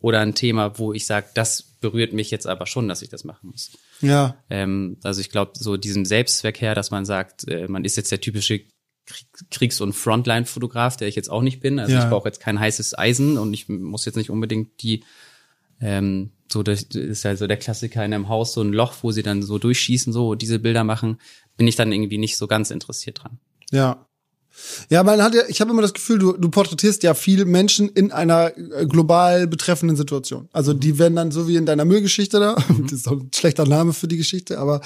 oder 0.00 0.20
ein 0.20 0.34
Thema, 0.34 0.78
wo 0.78 0.92
ich 0.92 1.06
sage, 1.06 1.26
das 1.34 1.62
berührt 1.80 2.12
mich 2.12 2.30
jetzt 2.30 2.46
aber 2.46 2.66
schon, 2.66 2.88
dass 2.88 3.02
ich 3.02 3.08
das 3.08 3.24
machen 3.24 3.50
muss. 3.50 3.72
ja, 4.00 4.36
Ähm, 4.48 4.98
also 5.02 5.20
ich 5.20 5.30
glaube, 5.30 5.52
so 5.54 5.76
diesem 5.76 6.04
Selbstzweck 6.04 6.60
her, 6.60 6.74
dass 6.74 6.90
man 6.90 7.04
sagt, 7.04 7.48
äh, 7.48 7.66
man 7.68 7.84
ist 7.84 7.96
jetzt 7.96 8.12
der 8.12 8.20
typische 8.20 8.60
Krieg- 9.06 9.50
Kriegs- 9.50 9.80
und 9.80 9.92
Frontline-Fotograf, 9.92 10.96
der 10.96 11.08
ich 11.08 11.16
jetzt 11.16 11.30
auch 11.30 11.42
nicht 11.42 11.60
bin. 11.60 11.78
Also 11.78 11.94
Ja. 11.94 12.04
ich 12.04 12.08
brauche 12.10 12.28
jetzt 12.28 12.40
kein 12.40 12.58
heißes 12.60 12.96
Eisen 12.96 13.36
und 13.38 13.52
ich 13.52 13.68
muss 13.68 14.04
jetzt 14.06 14.16
nicht 14.16 14.30
unbedingt 14.30 14.82
die 14.82 15.04
ähm, 15.84 16.30
so 16.50 16.62
das 16.62 16.82
ist 16.82 17.24
ja 17.24 17.36
so 17.36 17.46
der 17.46 17.56
Klassiker 17.56 18.04
in 18.04 18.12
einem 18.14 18.28
Haus 18.28 18.54
so 18.54 18.62
ein 18.62 18.72
Loch, 18.72 18.94
wo 19.02 19.12
sie 19.12 19.22
dann 19.22 19.42
so 19.42 19.58
durchschießen, 19.58 20.12
so 20.12 20.34
diese 20.34 20.58
Bilder 20.58 20.82
machen, 20.84 21.18
bin 21.56 21.66
ich 21.66 21.76
dann 21.76 21.92
irgendwie 21.92 22.18
nicht 22.18 22.36
so 22.36 22.46
ganz 22.46 22.70
interessiert 22.70 23.22
dran. 23.22 23.38
ja. 23.70 24.06
Ja, 24.88 25.02
man 25.02 25.20
hat 25.20 25.34
ja, 25.34 25.42
ich 25.48 25.60
habe 25.60 25.72
immer 25.72 25.82
das 25.82 25.94
Gefühl, 25.94 26.20
du, 26.20 26.32
du 26.34 26.48
porträtierst 26.48 27.02
ja 27.02 27.14
viele 27.14 27.44
Menschen 27.44 27.88
in 27.88 28.12
einer 28.12 28.56
äh, 28.56 28.86
global 28.86 29.48
betreffenden 29.48 29.96
Situation. 29.96 30.48
Also 30.52 30.72
die 30.74 30.96
werden 31.00 31.16
dann 31.16 31.32
so 31.32 31.48
wie 31.48 31.56
in 31.56 31.66
deiner 31.66 31.84
Müllgeschichte 31.84 32.38
da, 32.38 32.54
das 32.82 32.92
ist 32.92 33.06
doch 33.08 33.20
ein 33.20 33.30
schlechter 33.34 33.66
Name 33.66 33.92
für 33.92 34.06
die 34.06 34.16
Geschichte, 34.16 34.58
aber 34.58 34.80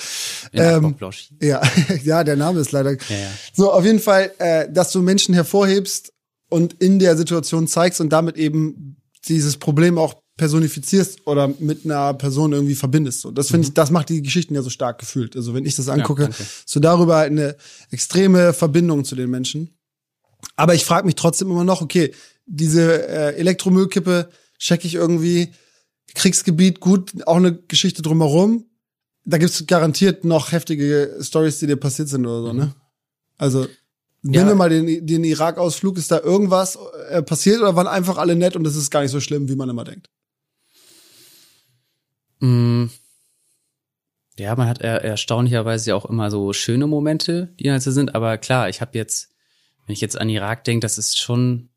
ähm. 0.54 0.96
Ja, 1.42 1.60
ja, 2.02 2.24
der 2.24 2.36
Name 2.36 2.60
ist 2.60 2.72
leider. 2.72 2.92
ja. 2.92 2.98
So, 3.52 3.70
auf 3.70 3.84
jeden 3.84 4.00
Fall, 4.00 4.32
äh, 4.38 4.72
dass 4.72 4.90
du 4.90 5.02
Menschen 5.02 5.34
hervorhebst 5.34 6.14
und 6.48 6.72
in 6.82 6.98
der 6.98 7.18
Situation 7.18 7.68
zeigst 7.68 8.00
und 8.00 8.08
damit 8.08 8.38
eben 8.38 8.96
dieses 9.26 9.58
Problem 9.58 9.98
auch 9.98 10.14
personifizierst 10.38 11.26
oder 11.26 11.52
mit 11.58 11.84
einer 11.84 12.14
Person 12.14 12.52
irgendwie 12.52 12.74
verbindest. 12.74 13.20
So, 13.20 13.30
das 13.30 13.48
finde 13.50 13.68
ich, 13.68 13.74
das 13.74 13.90
macht 13.90 14.08
die 14.08 14.22
Geschichten 14.22 14.54
ja 14.54 14.62
so 14.62 14.70
stark 14.70 14.98
gefühlt. 14.98 15.36
Also 15.36 15.52
wenn 15.52 15.66
ich 15.66 15.76
das 15.76 15.88
angucke, 15.90 16.22
danke. 16.22 16.42
so 16.64 16.80
darüber 16.80 17.16
halt 17.16 17.32
eine 17.32 17.56
extreme 17.90 18.54
Verbindung 18.54 19.04
zu 19.04 19.14
den 19.14 19.28
Menschen. 19.28 19.76
Aber 20.56 20.74
ich 20.74 20.84
frage 20.86 21.04
mich 21.04 21.16
trotzdem 21.16 21.50
immer 21.50 21.64
noch, 21.64 21.82
okay, 21.82 22.14
diese 22.46 23.06
äh, 23.08 23.34
Elektromüllkippe 23.36 24.30
check 24.58 24.84
ich 24.84 24.94
irgendwie, 24.94 25.48
Kriegsgebiet, 26.14 26.80
gut, 26.80 27.12
auch 27.26 27.36
eine 27.36 27.54
Geschichte 27.54 28.00
drumherum. 28.00 28.64
Da 29.24 29.36
gibt's 29.36 29.66
garantiert 29.66 30.24
noch 30.24 30.52
heftige 30.52 31.18
Stories, 31.20 31.58
die 31.58 31.66
dir 31.66 31.76
passiert 31.76 32.08
sind 32.08 32.24
oder 32.24 32.42
so, 32.42 32.52
ne? 32.54 32.74
Also 33.36 33.66
nehmen 34.22 34.34
Ja. 34.46 34.48
wir 34.48 34.54
mal 34.54 34.70
den, 34.70 35.06
den 35.06 35.22
Irak-Ausflug. 35.24 35.98
Ist 35.98 36.10
da 36.10 36.20
irgendwas 36.20 36.78
äh, 37.10 37.22
passiert 37.22 37.60
oder 37.60 37.76
waren 37.76 37.86
einfach 37.86 38.16
alle 38.16 38.36
nett 38.36 38.56
und 38.56 38.66
es 38.66 38.74
ist 38.76 38.90
gar 38.90 39.02
nicht 39.02 39.10
so 39.10 39.20
schlimm, 39.20 39.48
wie 39.48 39.56
man 39.56 39.68
immer 39.68 39.84
denkt? 39.84 40.08
Mm. 42.40 42.86
Ja, 44.38 44.54
man 44.54 44.68
hat 44.68 44.80
er 44.80 45.02
erstaunlicherweise 45.02 45.90
ja 45.90 45.96
auch 45.96 46.04
immer 46.04 46.30
so 46.30 46.52
schöne 46.52 46.86
Momente, 46.86 47.54
die 47.58 47.70
halt 47.70 47.82
so 47.82 47.90
sind. 47.90 48.14
Aber 48.14 48.38
klar, 48.38 48.68
ich 48.68 48.80
habe 48.80 48.96
jetzt, 48.96 49.30
wenn 49.86 49.92
ich 49.92 50.00
jetzt 50.00 50.20
an 50.20 50.28
Irak 50.28 50.62
denke, 50.64 50.84
das 50.84 50.96
ist 50.96 51.18
schon, 51.18 51.70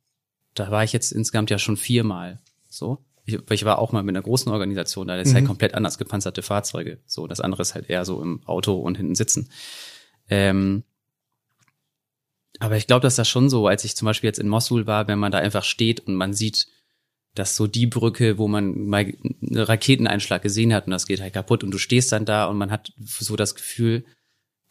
da 0.53 0.69
war 0.69 0.83
ich 0.83 0.93
jetzt 0.93 1.11
insgesamt 1.11 1.49
ja 1.49 1.57
schon 1.57 1.75
viermal. 1.75 2.39
So, 2.69 3.03
ich, 3.25 3.39
ich 3.49 3.65
war 3.65 3.79
auch 3.79 3.91
mal 3.91 4.03
mit 4.03 4.15
einer 4.15 4.23
großen 4.23 4.51
Organisation, 4.51 5.07
da 5.07 5.15
ist 5.15 5.33
halt 5.33 5.45
komplett 5.45 5.73
anders 5.73 5.97
gepanzerte 5.97 6.43
Fahrzeuge. 6.43 6.99
So, 7.07 7.25
das 7.25 7.41
andere 7.41 7.63
ist 7.63 7.73
halt 7.73 7.89
eher 7.89 8.05
so 8.05 8.21
im 8.21 8.45
Auto 8.45 8.75
und 8.75 8.95
hinten 8.95 9.15
sitzen. 9.15 9.49
Ähm, 10.29 10.83
aber 12.59 12.77
ich 12.77 12.85
glaube, 12.85 13.01
dass 13.01 13.15
das 13.15 13.27
schon 13.27 13.49
so, 13.49 13.65
als 13.67 13.85
ich 13.85 13.95
zum 13.95 14.05
Beispiel 14.05 14.27
jetzt 14.27 14.39
in 14.39 14.47
Mosul 14.47 14.85
war, 14.85 15.07
wenn 15.07 15.17
man 15.17 15.31
da 15.31 15.39
einfach 15.39 15.63
steht 15.63 16.01
und 16.01 16.15
man 16.15 16.33
sieht, 16.33 16.67
dass 17.35 17.55
so 17.55 17.67
die 17.67 17.87
Brücke, 17.87 18.37
wo 18.37 18.47
man 18.47 18.87
mal 18.87 19.05
einen 19.05 19.57
Raketeneinschlag 19.57 20.41
gesehen 20.41 20.73
hat 20.73 20.85
und 20.85 20.91
das 20.91 21.07
geht 21.07 21.21
halt 21.21 21.33
kaputt 21.33 21.63
und 21.63 21.71
du 21.71 21.77
stehst 21.77 22.11
dann 22.11 22.25
da 22.25 22.45
und 22.45 22.57
man 22.57 22.71
hat 22.71 22.93
so 22.97 23.35
das 23.35 23.55
Gefühl, 23.55 24.03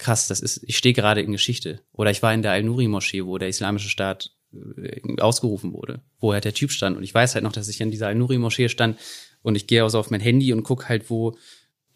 krass, 0.01 0.29
das 0.29 0.41
ist, 0.41 0.63
ich 0.65 0.77
stehe 0.77 0.95
gerade 0.95 1.21
in 1.21 1.33
Geschichte. 1.33 1.81
Oder 1.93 2.11
ich 2.11 2.23
war 2.23 2.35
in 2.35 2.43
der 2.43 2.53
Al-Nuri-Moschee, 2.53 3.25
wo 3.25 3.39
der 3.39 3.49
Islamische 3.49 3.89
Staat 3.89 4.33
äh, 4.53 5.21
ausgerufen 5.21 5.73
wurde, 5.73 6.03
wo 6.19 6.33
halt 6.33 6.45
der 6.45 6.55
Typ 6.55 6.73
stand. 6.73 6.97
Und 6.97 7.03
ich 7.03 7.15
weiß 7.15 7.35
halt 7.35 7.45
noch, 7.45 7.53
dass 7.53 7.69
ich 7.69 7.81
in 7.81 7.91
dieser 7.91 8.09
Al-Nuri-Moschee 8.09 8.69
stand 8.69 8.99
und 9.43 9.55
ich 9.55 9.67
gehe 9.67 9.83
also 9.83 9.99
auf 9.99 10.11
mein 10.11 10.21
Handy 10.21 10.53
und 10.53 10.65
guck 10.65 10.89
halt, 10.89 11.11
wo 11.11 11.37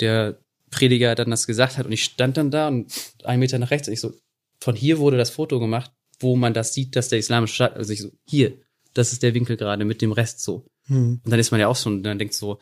der 0.00 0.38
Prediger 0.70 1.14
dann 1.14 1.30
das 1.30 1.46
gesagt 1.46 1.78
hat. 1.78 1.86
Und 1.86 1.92
ich 1.92 2.04
stand 2.04 2.36
dann 2.36 2.50
da 2.50 2.68
und 2.68 2.92
einen 3.24 3.40
Meter 3.40 3.58
nach 3.58 3.70
rechts 3.70 3.88
und 3.88 3.94
ich 3.94 4.00
so, 4.00 4.12
von 4.60 4.76
hier 4.76 4.98
wurde 4.98 5.16
das 5.16 5.30
Foto 5.30 5.58
gemacht, 5.58 5.90
wo 6.20 6.36
man 6.36 6.54
das 6.54 6.74
sieht, 6.74 6.96
dass 6.96 7.08
der 7.08 7.18
Islamische 7.18 7.54
Staat, 7.54 7.74
also 7.74 7.92
ich 7.92 8.00
so, 8.00 8.10
hier, 8.26 8.58
das 8.94 9.12
ist 9.12 9.22
der 9.22 9.34
Winkel 9.34 9.56
gerade 9.56 9.84
mit 9.84 10.00
dem 10.02 10.12
Rest 10.12 10.40
so. 10.42 10.66
Hm. 10.86 11.20
Und 11.24 11.30
dann 11.30 11.40
ist 11.40 11.50
man 11.50 11.60
ja 11.60 11.68
auch 11.68 11.76
schon, 11.76 12.02
dann 12.02 12.18
denkt 12.18 12.34
so, 12.34 12.58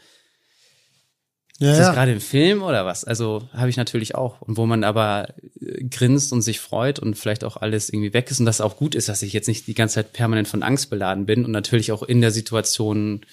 Ja, 1.59 1.71
ist 1.71 1.79
das 1.79 1.89
ja. 1.89 1.93
gerade 1.93 2.13
ein 2.13 2.21
Film 2.21 2.63
oder 2.63 2.85
was? 2.87 3.05
Also 3.05 3.49
habe 3.53 3.71
ich 3.71 3.77
natürlich 3.77 4.15
auch. 4.15 4.41
Und 4.41 4.57
wo 4.57 4.67
man 4.67 4.83
aber 4.85 5.35
äh, 5.61 5.85
grinst 5.85 6.33
und 6.33 6.43
sich 6.43 6.59
freut 6.59 6.99
und 6.99 7.17
vielleicht 7.17 7.45
auch 7.45 7.57
alles 7.57 7.91
irgendwie 7.91 8.15
weg 8.15 8.31
ist 8.31 8.41
und 8.41 8.47
das 8.47 8.61
auch 8.61 8.77
gut 8.77 8.95
ist, 8.95 9.09
dass 9.09 9.23
ich 9.23 9.33
jetzt 9.33 9.49
nicht 9.49 9.67
die 9.67 9.75
ganze 9.75 9.97
Zeit 9.97 10.13
permanent 10.13 10.49
von 10.49 10.63
Angst 10.63 10.91
beladen 10.91 11.27
bin 11.27 11.45
und 11.45 11.53
natürlich 11.53 11.93
auch 11.93 12.03
in 12.03 12.21
der 12.21 12.31
Situation, 12.31 13.25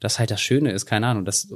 das 0.00 0.18
halt 0.18 0.30
das 0.30 0.42
Schöne 0.42 0.72
ist, 0.72 0.86
keine 0.86 1.06
Ahnung, 1.06 1.24
das 1.24 1.48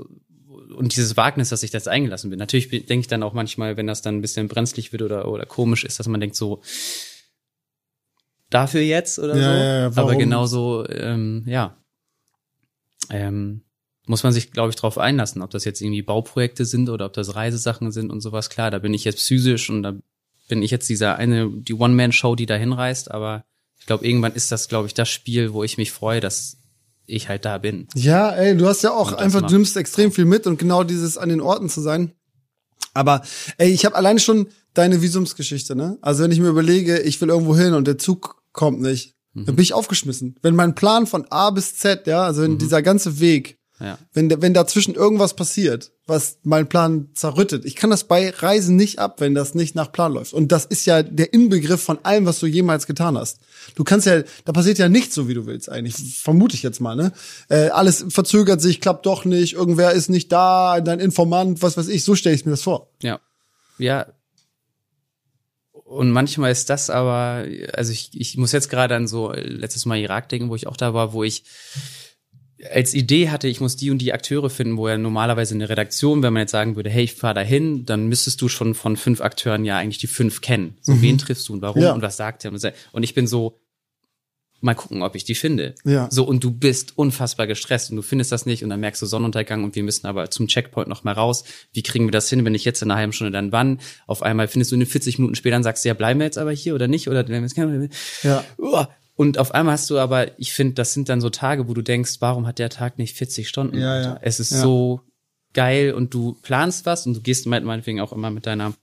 und 0.75 0.95
dieses 0.95 1.17
Wagnis, 1.17 1.49
dass 1.49 1.63
ich 1.63 1.71
das 1.71 1.89
eingelassen 1.89 2.31
bin. 2.31 2.39
Natürlich 2.39 2.69
denke 2.69 3.01
ich 3.01 3.07
dann 3.07 3.23
auch 3.23 3.33
manchmal, 3.33 3.77
wenn 3.77 3.87
das 3.87 4.03
dann 4.03 4.17
ein 4.17 4.23
bisschen 4.23 4.49
brenzlig 4.49 4.93
wird 4.93 5.03
oder, 5.03 5.29
oder 5.29 5.47
komisch 5.47 5.85
ist, 5.85 5.99
dass 5.99 6.09
man 6.09 6.21
denkt 6.21 6.37
so, 6.37 6.63
dafür 8.51 8.81
jetzt 8.81 9.19
oder 9.19 9.37
Ja, 9.37 9.43
so. 9.43 9.49
ja, 9.51 9.79
ja, 9.81 9.97
warum? 9.97 10.11
Aber 10.11 10.19
genauso, 10.19 10.89
ähm, 10.89 11.45
ja, 11.47 11.77
ähm, 13.11 13.63
muss 14.07 14.23
man 14.23 14.33
sich, 14.33 14.53
glaube 14.53 14.71
ich, 14.71 14.77
darauf 14.77 14.99
einlassen, 14.99 15.43
ob 15.43 15.51
das 15.51 15.65
jetzt 15.65 15.81
irgendwie 15.83 16.03
Bauprojekte 16.03 16.65
sind 16.65 16.89
oder 16.89 17.07
ob 17.07 17.13
das 17.13 17.35
Reisesachen 17.35 17.93
sind 17.93 18.11
und 18.11 18.21
sowas. 18.21 18.49
Klar, 18.49 18.71
da 18.71 18.79
bin 18.79 18.95
ich 18.95 19.05
jetzt 19.05 19.23
physisch 19.23 19.69
und 19.69 19.83
da 19.83 19.95
bin 20.49 20.63
ich 20.63 20.71
jetzt 20.71 20.89
dieser 20.89 21.17
eine, 21.17 21.51
die 21.51 21.75
One-Man-Show, 21.75 22.35
die 22.35 22.47
da 22.47 22.55
hinreist, 22.55 23.11
aber 23.11 23.45
ich 23.79 23.87
glaube, 23.87 24.07
irgendwann 24.07 24.33
ist 24.33 24.51
das, 24.51 24.69
glaube 24.69 24.87
ich, 24.87 24.95
das 24.95 25.09
Spiel, 25.11 25.53
wo 25.53 25.63
ich 25.63 25.77
mich 25.77 25.93
freue, 25.93 26.21
dass 26.21 26.57
ich 27.07 27.29
halt 27.29 27.45
da 27.45 27.59
bin. 27.59 27.87
Ja, 27.95 28.31
ey, 28.31 28.57
du 28.57 28.67
hast 28.67 28.83
ja 28.83 28.93
auch 28.93 29.13
Und 29.13 29.19
einfach, 29.19 29.43
du 29.43 29.55
nimmst 29.55 29.77
extrem 29.77 30.11
viel 30.11 30.25
mit 30.25 30.47
und 30.47 30.59
genau 30.59 30.85
dieses 30.85 31.17
an 31.19 31.29
den 31.29 31.41
Orten 31.41 31.69
zu 31.69 31.81
sein. 31.81 32.13
Aber 32.95 33.23
ey, 33.59 33.71
ich 33.71 33.85
habe 33.85 33.95
alleine 33.95 34.21
schon 34.21 34.49
deine 34.75 35.03
Visumsgeschichte, 35.03 35.77
ne? 35.77 35.99
Also 36.01 36.25
wenn 36.25 36.33
ich 36.33 36.41
mir 36.41 36.49
überlege, 36.49 36.99
ich 37.01 37.21
will 37.21 37.29
irgendwo 37.29 37.57
hin 37.57 37.75
und 37.75 37.87
der 37.87 37.99
Zug 37.99 38.38
kommt 38.59 38.81
nicht, 38.81 39.15
dann 39.35 39.55
bin 39.55 39.63
ich 39.63 39.73
aufgeschmissen. 39.73 40.35
Wenn 40.43 40.57
mein 40.57 40.75
Plan 40.75 41.07
von 41.07 41.25
A 41.31 41.51
bis 41.51 41.77
Z, 41.77 42.07
ja, 42.09 42.25
also 42.25 42.43
wenn 42.43 42.59
dieser 42.59 42.83
ganze 42.83 43.21
Weg 43.21 43.59
Ja. 43.81 43.97
Wenn, 44.13 44.43
wenn 44.43 44.55
dazwischen 44.55 44.95
irgendwas 44.97 45.35
passiert, 45.35 45.93
was 46.07 46.39
meinen 46.43 46.69
Plan 46.69 47.11
zerrüttet. 47.15 47.65
Ich 47.65 47.77
kann 47.77 47.91
das 47.91 48.05
bei 48.05 48.31
Reisen 48.31 48.75
nicht 48.75 48.99
ab, 48.99 49.21
wenn 49.21 49.35
das 49.37 49.55
nicht 49.55 49.77
nach 49.77 49.93
Plan 49.93 50.13
läuft. 50.13 50.33
Und 50.33 50.51
das 50.51 50.65
ist 50.65 50.85
ja 50.87 51.05
der 51.05 51.33
Inbegriff 51.33 51.81
von 51.81 51.99
allem, 52.03 52.27
was 52.27 52.41
du 52.41 52.47
jemals 52.47 52.89
getan 52.89 53.17
hast. 53.17 53.39
Du 53.77 53.85
kannst 53.85 54.07
ja, 54.07 54.23
da 54.45 54.53
passiert 54.53 54.79
ja 54.79 54.89
nichts 54.89 55.15
so, 55.15 55.29
wie 55.29 55.35
du 55.35 55.47
willst 55.47 55.71
eigentlich. 55.71 55.95
Vermute 56.21 56.57
ich 56.57 56.65
jetzt 56.65 56.81
mal, 56.81 56.97
ne? 56.97 57.13
Äh, 57.49 57.69
alles 57.69 58.05
verzögert 58.09 58.61
sich, 58.61 58.81
klappt 58.81 59.07
doch 59.07 59.25
nicht, 59.25 59.53
irgendwer 59.53 59.93
ist 59.93 60.09
nicht 60.09 60.33
da, 60.33 60.81
dein 60.81 60.99
Informant, 60.99 61.63
was 61.63 61.77
weiß 61.77 61.87
ich. 61.87 62.03
So 62.03 62.17
stelle 62.17 62.35
ich 62.35 62.45
mir 62.45 62.53
das 62.53 62.63
vor. 62.63 62.91
Ja. 63.01 63.21
Ja. 63.79 64.07
Und 65.89 66.11
manchmal 66.11 66.53
ist 66.53 66.69
das 66.69 66.91
aber, 66.91 67.47
also 67.73 67.93
ich, 67.93 68.11
ich 68.13 68.37
muss 68.37 68.53
jetzt 68.53 68.69
gerade 68.69 68.95
an 68.95 69.09
so 69.09 69.33
letztes 69.33 69.87
Mal 69.87 69.99
Irak 69.99 70.29
denken, 70.29 70.51
wo 70.51 70.55
ich 70.55 70.67
auch 70.67 70.77
da 70.77 70.93
war, 70.93 71.15
wo 71.15 71.25
ich 71.25 71.45
als 72.73 72.93
Idee 72.93 73.31
hatte, 73.31 73.49
ich 73.49 73.61
muss 73.61 73.77
die 73.77 73.91
und 73.91 73.99
die 73.99 74.13
Akteure 74.13 74.51
finden, 74.51 74.77
wo 74.77 74.87
ja 74.89 74.99
normalerweise 74.99 75.55
eine 75.55 75.69
Redaktion, 75.69 76.23
wenn 76.23 76.33
man 76.35 76.43
jetzt 76.43 76.51
sagen 76.51 76.77
würde, 76.77 76.91
hey, 76.91 77.05
ich 77.05 77.15
fahr 77.15 77.33
dahin, 77.33 77.87
dann 77.87 78.09
müsstest 78.09 78.43
du 78.43 78.49
schon 78.49 78.75
von 78.75 78.97
fünf 78.99 79.23
Akteuren 79.23 79.65
ja 79.65 79.79
eigentlich 79.79 79.99
die 79.99 80.09
fünf 80.09 80.43
kennen. 80.43 80.77
So, 80.83 81.01
wen 81.01 81.17
triffst 81.17 81.49
du 81.49 81.55
und 81.55 81.63
warum 81.63 81.81
Ja. 81.83 81.93
und 81.95 82.03
was 82.03 82.17
sagt 82.19 82.45
er? 82.45 82.53
Und 82.93 83.03
ich 83.03 83.15
bin 83.15 83.27
so, 83.27 83.59
mal 84.61 84.75
gucken, 84.75 85.03
ob 85.03 85.15
ich 85.15 85.25
die 85.25 85.35
finde. 85.35 85.75
Ja. 85.85 86.09
So, 86.11 86.25
und 86.25 86.43
du 86.43 86.51
bist 86.51 86.99
unfassbar 86.99 87.47
gestresst 87.47 87.91
und 87.91 87.97
du 87.97 88.03
findest 88.03 88.33
das 88.33 88.45
nicht 88.47 88.65
und 88.65 88.71
dann 88.71 88.81
merkst 88.81 89.01
du 89.01 89.07
Sonnenuntergang 89.07 89.63
und 89.65 89.75
wir 89.77 89.83
müssen 89.83 90.07
aber 90.07 90.31
zum 90.31 90.49
Checkpoint 90.49 90.89
noch 90.89 91.05
mal 91.05 91.13
raus. 91.13 91.45
Wie 91.73 91.83
kriegen 91.83 92.07
wir 92.07 92.11
das 92.13 92.29
hin, 92.29 92.45
wenn 92.45 92.55
ich 92.55 92.65
jetzt 92.65 92.83
in 92.83 92.91
einer 92.91 92.99
halben 92.99 93.13
Stunde 93.13 93.31
dann 93.31 93.53
wann? 93.53 93.81
Auf 94.07 94.23
einmal 94.23 94.49
findest 94.49 94.73
du 94.73 94.77
in 94.77 94.85
40 94.87 95.19
Minuten 95.19 95.37
später 95.37 95.57
und 95.57 95.63
sagst, 95.63 95.85
ja, 95.85 95.95
bleiben 95.95 96.19
wir 96.21 96.25
jetzt 96.27 96.39
aber 96.39 96.51
hier 96.53 96.75
oder 96.75 96.89
nicht? 96.89 97.09
Oder 97.09 97.25
Ja. 98.23 98.45
Und 99.15 99.39
auf 99.39 99.53
einmal 99.53 99.73
hast 99.75 99.91
du 99.91 99.99
aber, 99.99 100.39
ich 100.39 100.53
finde, 100.53 100.75
das 100.75 100.93
sind 100.93 101.09
dann 101.09 101.21
so 101.21 101.29
Tage, 101.31 101.69
wo 101.69 101.75
du 101.75 101.83
denkst, 101.83 102.17
warum 102.21 102.47
hat 102.47 102.59
der 102.61 102.71
Tag 102.71 102.99
nicht 102.99 103.17
40 103.17 103.49
Stunden? 103.49 103.77
Ja, 103.77 104.01
ja. 104.01 104.19
Es 104.23 104.39
ist 104.39 104.53
Ja. 104.53 104.59
so 104.61 105.01
geil 105.55 105.93
und 105.93 106.15
du 106.15 106.37
planst 106.43 106.87
was 106.87 107.07
und 107.07 107.15
du 107.15 107.21
gehst 107.21 107.47
meinetwegen 107.47 108.01
auch 108.01 108.13
immer 108.13 108.31
mit 108.31 108.47
deiner, 108.47 108.75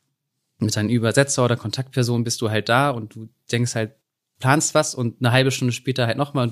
mit 0.59 0.75
deinem 0.75 0.89
Übersetzer 0.89 1.45
oder 1.45 1.55
Kontaktperson 1.55 2.23
bist 2.23 2.41
du 2.41 2.49
halt 2.49 2.67
da 2.69 2.89
und 2.89 3.15
du 3.15 3.29
denkst 3.51 3.75
halt, 3.75 3.91
planst 4.39 4.74
was 4.76 4.95
und 4.95 5.19
eine 5.19 5.32
halbe 5.32 5.52
Stunde 5.52 5.71
später 5.74 6.08
halt 6.08 6.17
nochmal 6.17 6.50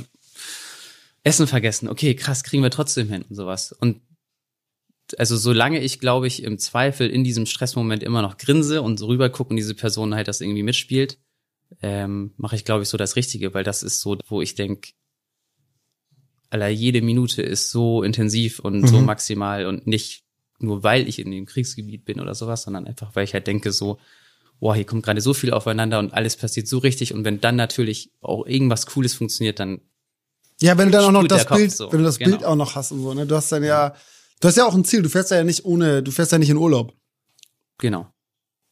Essen 1.23 1.47
vergessen. 1.47 1.89
Okay, 1.89 2.15
krass, 2.15 2.43
kriegen 2.43 2.63
wir 2.63 2.71
trotzdem 2.71 3.09
hin 3.09 3.23
und 3.27 3.35
sowas. 3.35 3.71
Und 3.71 4.01
also 5.17 5.37
solange 5.37 5.79
ich, 5.79 5.99
glaube 5.99 6.27
ich, 6.27 6.43
im 6.43 6.57
Zweifel 6.57 7.09
in 7.09 7.23
diesem 7.23 7.45
Stressmoment 7.45 8.03
immer 8.03 8.21
noch 8.21 8.37
grinse 8.37 8.81
und 8.81 8.97
so 8.97 9.07
rüber 9.07 9.29
gucke 9.29 9.51
und 9.51 9.57
diese 9.57 9.75
Person 9.75 10.15
halt 10.15 10.27
das 10.27 10.41
irgendwie 10.41 10.63
mitspielt, 10.63 11.19
ähm, 11.81 12.33
mache 12.37 12.55
ich, 12.55 12.65
glaube 12.65 12.83
ich, 12.83 12.89
so 12.89 12.97
das 12.97 13.15
Richtige, 13.15 13.53
weil 13.53 13.63
das 13.63 13.83
ist 13.83 13.99
so, 13.99 14.17
wo 14.27 14.41
ich 14.41 14.55
denk, 14.55 14.93
aller 16.49 16.69
jede 16.69 17.01
Minute 17.01 17.41
ist 17.41 17.71
so 17.71 18.03
intensiv 18.03 18.59
und 18.59 18.87
so 18.87 18.99
Mhm. 18.99 19.05
maximal 19.05 19.65
und 19.65 19.87
nicht 19.87 20.23
nur 20.59 20.83
weil 20.83 21.09
ich 21.09 21.19
in 21.19 21.31
dem 21.31 21.45
Kriegsgebiet 21.45 22.05
bin 22.05 22.19
oder 22.19 22.35
sowas, 22.35 22.63
sondern 22.63 22.85
einfach, 22.85 23.15
weil 23.15 23.23
ich 23.23 23.33
halt 23.33 23.47
denke 23.47 23.71
so, 23.71 23.99
boah, 24.63 24.73
hier 24.75 24.85
kommt 24.85 25.03
gerade 25.03 25.19
so 25.19 25.33
viel 25.33 25.51
aufeinander 25.51 25.99
und 25.99 26.13
alles 26.13 26.37
passiert 26.37 26.69
so 26.69 26.77
richtig 26.77 27.13
und 27.13 27.25
wenn 27.25 27.41
dann 27.41 27.57
natürlich 27.57 28.13
auch 28.21 28.45
irgendwas 28.47 28.85
Cooles 28.85 29.13
funktioniert, 29.13 29.59
dann 29.59 29.81
Ja, 30.61 30.77
wenn 30.77 30.85
du 30.85 30.93
dann 30.93 31.03
auch 31.03 31.11
noch 31.11 31.27
das 31.27 31.45
Kopf 31.45 31.57
Bild, 31.57 31.71
so. 31.73 31.91
wenn 31.91 31.99
du 31.99 32.05
das 32.05 32.17
Genau. 32.17 32.37
Bild 32.37 32.45
auch 32.45 32.55
noch 32.55 32.73
hast 32.73 32.93
und 32.93 33.01
so, 33.01 33.13
ne? 33.13 33.25
Du 33.25 33.35
hast 33.35 33.51
dann 33.51 33.61
ja, 33.61 33.93
du 34.39 34.47
hast 34.47 34.55
ja 34.55 34.65
auch 34.65 34.73
ein 34.73 34.85
Ziel. 34.85 35.01
Du 35.01 35.09
fährst 35.09 35.31
ja 35.31 35.43
nicht 35.43 35.65
ohne, 35.65 36.01
du 36.01 36.11
fährst 36.11 36.31
ja 36.31 36.37
nicht 36.37 36.49
in 36.49 36.55
Urlaub. 36.55 36.93
genau. 37.77 38.07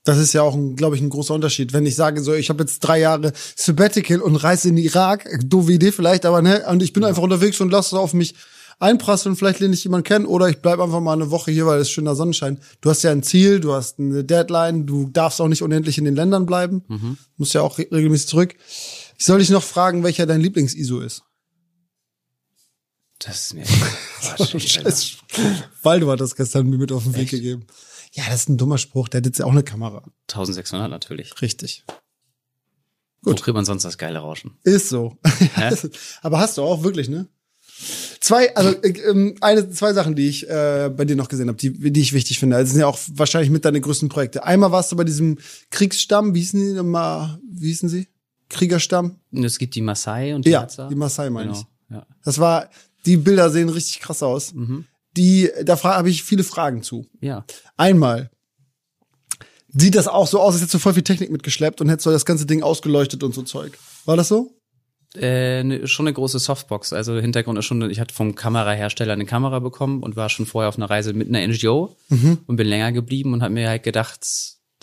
Das 0.06 0.18
ist 0.18 0.32
ja 0.34 0.42
auch, 0.44 0.58
glaube 0.78 0.96
ich, 0.96 1.02
ein 1.02 1.10
großer 1.10 1.34
Unterschied. 1.34 1.74
Wenn 1.74 1.86
ich 1.86 1.96
sage, 1.96 2.24
so, 2.24 2.34
ich 2.34 2.50
habe 2.50 2.64
jetzt 2.64 2.80
drei 2.80 3.00
Jahre 3.02 3.34
Sabbatical 3.56 4.22
und 4.22 4.38
reise 4.38 4.70
in 4.70 4.78
den 4.78 4.86
Irak, 4.86 5.28
doofe 5.46 5.74
Idee 5.74 5.92
vielleicht, 5.92 6.26
aber 6.26 6.42
ne, 6.42 6.66
und 6.70 6.82
ich 6.82 6.94
bin 6.94 7.04
einfach 7.04 7.22
unterwegs 7.22 7.60
und 7.60 7.70
lasse 7.70 7.96
es 7.96 8.00
auf 8.00 8.14
mich 8.14 8.34
einprasseln, 8.82 9.36
vielleicht 9.36 9.60
lerne 9.60 9.74
ich 9.76 9.84
jemanden 9.84 10.04
kennen 10.06 10.26
oder 10.26 10.50
ich 10.50 10.58
bleib 10.62 10.80
einfach 10.80 11.00
mal 11.00 11.14
eine 11.14 11.32
Woche 11.32 11.52
hier, 11.52 11.66
weil 11.66 11.80
es 11.80 11.90
schöner 11.92 12.16
Sonnenschein. 12.16 12.60
Du 12.82 12.90
hast 12.90 13.04
ja 13.04 13.12
ein 13.12 13.24
Ziel, 13.24 13.60
du 13.60 13.74
hast 13.74 14.00
eine 14.00 14.24
Deadline, 14.24 14.86
du 14.86 15.08
darfst 15.10 15.40
auch 15.42 15.48
nicht 15.48 15.62
unendlich 15.64 15.98
in 15.98 16.06
den 16.06 16.16
Ländern 16.16 16.46
bleiben, 16.46 16.84
Mhm. 16.88 17.18
musst 17.38 17.54
ja 17.54 17.62
auch 17.62 17.78
re 17.78 17.88
regelmäßig 17.92 18.28
zurück. 18.28 18.56
Ich 19.18 19.26
soll 19.26 19.40
dich 19.40 19.50
noch 19.50 19.64
fragen, 19.64 20.04
welcher 20.04 20.26
dein 20.26 20.42
Lieblings-ISO 20.42 21.00
ist. 21.02 21.24
Das 23.20 23.36
ist 23.48 23.54
mir 23.54 23.64
Quatsch. 24.22 25.18
Waldo 25.84 26.10
hat 26.10 26.20
das 26.22 26.36
gestern 26.36 26.68
mir 26.70 26.78
mit 26.78 26.92
auf 26.92 27.04
den 27.04 27.14
Weg 27.14 27.22
Echt? 27.24 27.32
gegeben. 27.32 27.68
Ja, 28.14 28.24
das 28.30 28.42
ist 28.42 28.50
ein 28.50 28.58
dummer 28.58 28.78
Spruch, 28.78 29.08
der 29.08 29.20
hat 29.20 29.26
jetzt 29.26 29.38
ja 29.40 29.46
auch 29.46 29.52
eine 29.52 29.64
Kamera. 29.64 30.04
1600 30.30 30.90
natürlich. 30.90 31.40
Richtig. 31.42 31.86
Wo 33.22 33.36
kriegt 33.36 33.54
man 33.54 33.64
sonst 33.66 33.84
das 33.84 34.00
geile 34.00 34.20
Rauschen? 34.20 34.58
Ist 34.64 34.90
so. 34.90 35.18
Aber 36.24 36.40
hast 36.40 36.58
du 36.58 36.64
auch 36.64 36.84
wirklich, 36.84 37.08
ne? 37.08 37.28
Zwei, 38.20 38.56
also 38.56 38.70
äh, 38.82 38.90
ähm, 39.10 39.36
eine, 39.42 39.70
zwei 39.72 39.94
Sachen, 39.94 40.16
die 40.16 40.28
ich 40.28 40.50
äh, 40.50 40.92
bei 40.96 41.06
dir 41.06 41.16
noch 41.16 41.28
gesehen 41.30 41.48
habe, 41.48 41.58
die, 41.58 41.92
die 41.92 42.02
ich 42.02 42.14
wichtig 42.14 42.40
finde. 42.40 42.56
Also, 42.56 42.66
Das 42.66 42.72
sind 42.74 42.82
ja 42.82 42.88
auch 42.88 43.00
wahrscheinlich 43.14 43.50
mit 43.50 43.66
deine 43.66 43.82
größten 43.82 44.10
Projekte. 44.10 44.44
Einmal 44.44 44.72
warst 44.72 44.92
du 44.92 44.96
bei 44.96 45.04
diesem 45.04 45.38
Kriegsstamm, 45.72 46.34
wie 46.36 46.40
hießen 46.40 46.60
die 46.60 46.74
nochmal, 46.74 47.40
wie 47.52 47.68
hießen 47.68 47.90
sie? 47.90 48.08
Kriegerstamm? 48.50 49.16
Es 49.32 49.58
gibt 49.58 49.76
die 49.76 49.82
Maasai 49.82 50.36
und 50.36 50.46
die 50.46 50.52
Ja, 50.52 50.62
Hadza. 50.64 50.88
die 50.90 50.96
Maasai 50.96 51.30
meine 51.30 51.52
Genau. 51.52 51.60
ich. 51.60 51.96
Ja. 51.96 52.06
Das 52.24 52.38
war, 52.40 52.70
die 53.06 53.18
Bilder 53.18 53.50
sehen 53.50 53.70
richtig 53.70 54.00
krass 54.02 54.22
aus. 54.24 54.54
Mhm. 54.54 54.86
Die, 55.18 55.50
da 55.64 55.82
habe 55.84 56.10
ich 56.10 56.24
viele 56.24 56.44
Fragen 56.44 56.84
zu. 56.84 57.06
ja. 57.22 57.46
Einmal, 57.78 58.30
sieht 59.74 59.96
das 59.96 60.08
auch 60.08 60.28
so 60.28 60.40
aus, 60.40 60.54
als 60.54 60.62
hättest 60.62 60.74
du 60.76 60.80
voll 60.80 60.94
viel 60.94 61.04
Technik 61.04 61.32
mitgeschleppt 61.32 61.82
und 61.82 61.90
hättest 61.90 62.06
du 62.06 62.12
das 62.12 62.26
ganze 62.26 62.46
Ding 62.46 62.62
ausgeleuchtet 62.62 63.24
und 63.24 63.34
so 63.34 63.42
Zeug. 63.44 63.78
War 64.06 64.18
das 64.18 64.28
so? 64.28 64.54
Äh, 65.16 65.64
ne, 65.64 65.88
schon 65.88 66.08
eine 66.08 66.14
große 66.14 66.40
Softbox. 66.40 66.94
Also 66.94 67.18
Hintergrund 67.20 67.60
ist 67.60 67.66
schon, 67.66 67.90
ich 67.90 68.00
hatte 68.00 68.14
vom 68.16 68.34
Kamerahersteller 68.36 69.14
eine 69.14 69.26
Kamera 69.26 69.60
bekommen 69.60 70.02
und 70.04 70.16
war 70.16 70.30
schon 70.30 70.46
vorher 70.46 70.70
auf 70.70 70.78
einer 70.78 70.90
Reise 70.90 71.14
mit 71.14 71.28
einer 71.28 71.46
NGO 71.46 71.96
Mhm. 72.10 72.40
und 72.48 72.56
bin 72.56 72.68
länger 72.68 72.92
geblieben 72.94 73.34
und 73.34 73.44
habe 73.44 73.54
mir 73.54 73.68
halt 73.70 73.84
gedacht, 73.84 74.22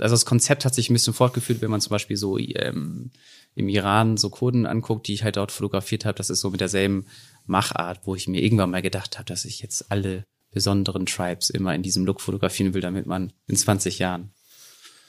also 0.01 0.13
das 0.15 0.27
Konzept 0.27 0.65
hat 0.65 0.75
sich 0.75 0.91
ein 0.91 0.93
bisschen 0.93 1.15
fortgeführt, 1.15 1.61
wenn 1.63 1.71
man 1.71 1.81
zum 1.81 1.91
Beispiel 1.91 2.17
so 2.17 2.39
ähm, 2.39 3.11
im 3.55 3.69
Iran 3.69 4.17
so 4.19 4.29
Kurden 4.31 4.67
anguckt, 4.67 5.09
die 5.09 5.15
ich 5.15 5.25
halt 5.25 5.37
dort 5.37 5.51
fotografiert 5.51 6.05
habe. 6.05 6.17
Das 6.19 6.31
ist 6.31 6.41
so 6.41 6.51
mit 6.51 6.61
derselben 6.61 7.07
Machart, 7.47 8.01
wo 8.05 8.15
ich 8.15 8.29
mir 8.29 8.43
irgendwann 8.43 8.71
mal 8.71 8.83
gedacht 8.83 9.17
habe, 9.19 9.25
dass 9.25 9.45
ich 9.47 9.61
jetzt 9.61 9.91
alle 9.91 10.25
besonderen 10.53 11.07
Tribes 11.07 11.51
immer 11.51 11.75
in 11.75 11.83
diesem 11.83 12.05
Look 12.05 12.21
fotografieren 12.21 12.75
will, 12.75 12.81
damit 12.83 13.07
man 13.07 13.33
in 13.49 13.57
20 13.57 13.99
Jahren 13.99 14.31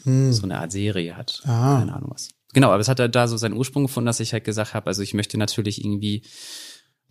so 0.05 0.43
eine 0.43 0.59
Art 0.59 0.71
Serie 0.71 1.17
hat. 1.17 1.41
Ah. 1.45 1.79
Keine 1.79 1.93
Ahnung 1.93 2.11
was. 2.13 2.29
Genau, 2.53 2.69
aber 2.69 2.79
es 2.79 2.87
hat 2.87 2.99
halt 2.99 3.15
da 3.15 3.27
so 3.27 3.37
seinen 3.37 3.57
Ursprung 3.57 3.83
gefunden, 3.83 4.07
dass 4.07 4.19
ich 4.19 4.33
halt 4.33 4.43
gesagt 4.43 4.73
habe, 4.73 4.87
also 4.87 5.03
ich 5.03 5.13
möchte 5.13 5.37
natürlich 5.37 5.83
irgendwie, 5.83 6.23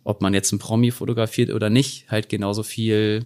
ob 0.03 0.21
man 0.21 0.33
jetzt 0.33 0.51
einen 0.51 0.59
Promi 0.59 0.91
fotografiert 0.91 1.51
oder 1.51 1.69
nicht, 1.69 2.09
halt 2.11 2.27
genauso 2.29 2.63
viel 2.63 3.25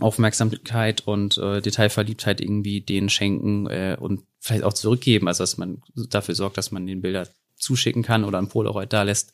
Aufmerksamkeit 0.00 1.06
und 1.06 1.36
äh, 1.38 1.60
Detailverliebtheit 1.60 2.40
irgendwie 2.40 2.80
denen 2.80 3.10
schenken 3.10 3.66
äh, 3.66 3.96
und 3.98 4.22
vielleicht 4.40 4.64
auch 4.64 4.72
zurückgeben, 4.72 5.28
also 5.28 5.42
dass 5.42 5.58
man 5.58 5.82
dafür 5.94 6.34
sorgt, 6.34 6.56
dass 6.56 6.70
man 6.70 6.86
den 6.86 7.02
Bilder 7.02 7.28
zuschicken 7.56 8.02
kann 8.02 8.24
oder 8.24 8.38
ein 8.38 8.48
Polaroid 8.48 8.92
da 8.92 9.02
lässt, 9.02 9.32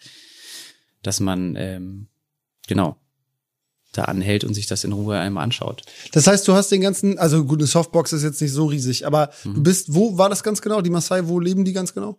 dass 1.02 1.20
man 1.20 1.54
ähm, 1.56 2.08
genau 2.66 2.96
da 3.96 4.04
anhält 4.04 4.44
und 4.44 4.54
sich 4.54 4.66
das 4.66 4.84
in 4.84 4.92
Ruhe 4.92 5.18
einmal 5.18 5.44
anschaut. 5.44 5.82
Das 6.12 6.26
heißt, 6.26 6.46
du 6.46 6.52
hast 6.54 6.70
den 6.70 6.80
ganzen, 6.80 7.18
also 7.18 7.44
gut, 7.44 7.60
eine 7.60 7.66
Softbox 7.66 8.12
ist 8.12 8.22
jetzt 8.22 8.40
nicht 8.42 8.52
so 8.52 8.66
riesig, 8.66 9.06
aber 9.06 9.30
Mhm. 9.44 9.54
du 9.54 9.62
bist, 9.62 9.94
wo 9.94 10.18
war 10.18 10.28
das 10.28 10.42
ganz 10.42 10.60
genau? 10.62 10.80
Die 10.82 10.90
Maasai, 10.90 11.26
wo 11.28 11.40
leben 11.40 11.64
die 11.64 11.72
ganz 11.72 11.94
genau? 11.94 12.18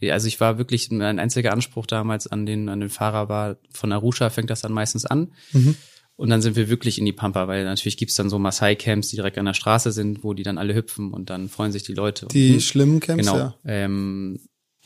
Ja, 0.00 0.12
also 0.12 0.28
ich 0.28 0.38
war 0.40 0.58
wirklich, 0.58 0.90
mein 0.90 1.18
einziger 1.18 1.52
Anspruch 1.52 1.86
damals 1.86 2.26
an 2.26 2.44
den, 2.46 2.68
an 2.68 2.80
den 2.80 2.90
Fahrer 2.90 3.28
war, 3.28 3.56
von 3.72 3.90
Arusha 3.92 4.30
fängt 4.30 4.50
das 4.50 4.60
dann 4.60 4.72
meistens 4.72 5.04
an. 5.06 5.32
Mhm. 5.52 5.76
Und 6.16 6.30
dann 6.30 6.42
sind 6.42 6.56
wir 6.56 6.68
wirklich 6.68 6.98
in 6.98 7.04
die 7.06 7.12
Pampa, 7.12 7.46
weil 7.46 7.64
natürlich 7.64 7.96
gibt's 7.96 8.16
dann 8.16 8.28
so 8.28 8.38
Maasai-Camps, 8.40 9.08
die 9.08 9.16
direkt 9.16 9.38
an 9.38 9.46
der 9.46 9.54
Straße 9.54 9.92
sind, 9.92 10.24
wo 10.24 10.34
die 10.34 10.42
dann 10.42 10.58
alle 10.58 10.74
hüpfen 10.74 11.12
und 11.12 11.30
dann 11.30 11.48
freuen 11.48 11.70
sich 11.72 11.84
die 11.84 11.94
Leute. 11.94 12.26
Die 12.26 12.54
Mhm. 12.54 12.60
schlimmen 12.60 13.00
Camps, 13.00 13.24
Genau. 13.24 13.38
ja. 13.38 13.54
Ähm, 13.64 14.40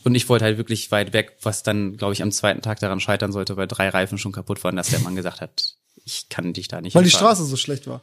und 0.04 0.14
ich 0.14 0.28
wollte 0.28 0.44
halt 0.44 0.58
wirklich 0.58 0.90
weit 0.90 1.12
weg, 1.12 1.38
was 1.42 1.62
dann, 1.62 1.96
glaube 1.96 2.12
ich, 2.12 2.22
am 2.22 2.32
zweiten 2.32 2.62
Tag 2.62 2.80
daran 2.80 3.00
scheitern 3.00 3.32
sollte, 3.32 3.56
weil 3.56 3.66
drei 3.66 3.88
Reifen 3.88 4.18
schon 4.18 4.32
kaputt 4.32 4.62
waren, 4.64 4.76
dass 4.76 4.90
der 4.90 5.00
Mann 5.00 5.16
gesagt 5.16 5.40
hat, 5.40 5.76
ich 6.04 6.28
kann 6.28 6.52
dich 6.52 6.68
da 6.68 6.80
nicht 6.80 6.94
Weil 6.94 7.04
die 7.04 7.10
Straße 7.10 7.44
so 7.44 7.56
schlecht 7.56 7.86
war. 7.86 8.02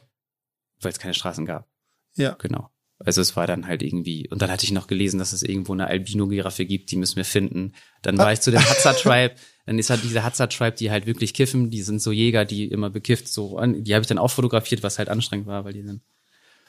Weil 0.80 0.92
es 0.92 0.98
keine 0.98 1.14
Straßen 1.14 1.44
gab. 1.44 1.68
Ja. 2.14 2.36
Genau. 2.38 2.70
Also 3.02 3.22
es 3.22 3.34
war 3.34 3.46
dann 3.46 3.66
halt 3.66 3.82
irgendwie, 3.82 4.28
und 4.28 4.42
dann 4.42 4.50
hatte 4.50 4.64
ich 4.64 4.72
noch 4.72 4.86
gelesen, 4.86 5.18
dass 5.18 5.32
es 5.32 5.42
irgendwo 5.42 5.72
eine 5.72 5.86
Albino-Giraffe 5.86 6.66
gibt, 6.66 6.90
die 6.90 6.96
müssen 6.96 7.16
wir 7.16 7.24
finden. 7.24 7.72
Dann 8.02 8.18
war 8.18 8.30
ich 8.30 8.40
zu 8.40 8.50
dem 8.50 8.60
Hadza-Tribe, 8.60 9.34
dann 9.66 9.78
ist 9.78 9.88
halt 9.88 10.02
diese 10.02 10.22
Hadza-Tribe, 10.22 10.76
die 10.76 10.90
halt 10.90 11.06
wirklich 11.06 11.32
kiffen, 11.32 11.70
die 11.70 11.80
sind 11.80 12.02
so 12.02 12.12
Jäger, 12.12 12.44
die 12.44 12.66
immer 12.66 12.90
bekifft, 12.90 13.28
so, 13.28 13.58
die 13.58 13.94
habe 13.94 14.02
ich 14.02 14.08
dann 14.08 14.18
auch 14.18 14.30
fotografiert, 14.30 14.82
was 14.82 14.98
halt 14.98 15.08
anstrengend 15.08 15.46
war, 15.46 15.64
weil 15.64 15.72
die 15.72 15.82
dann 15.82 16.02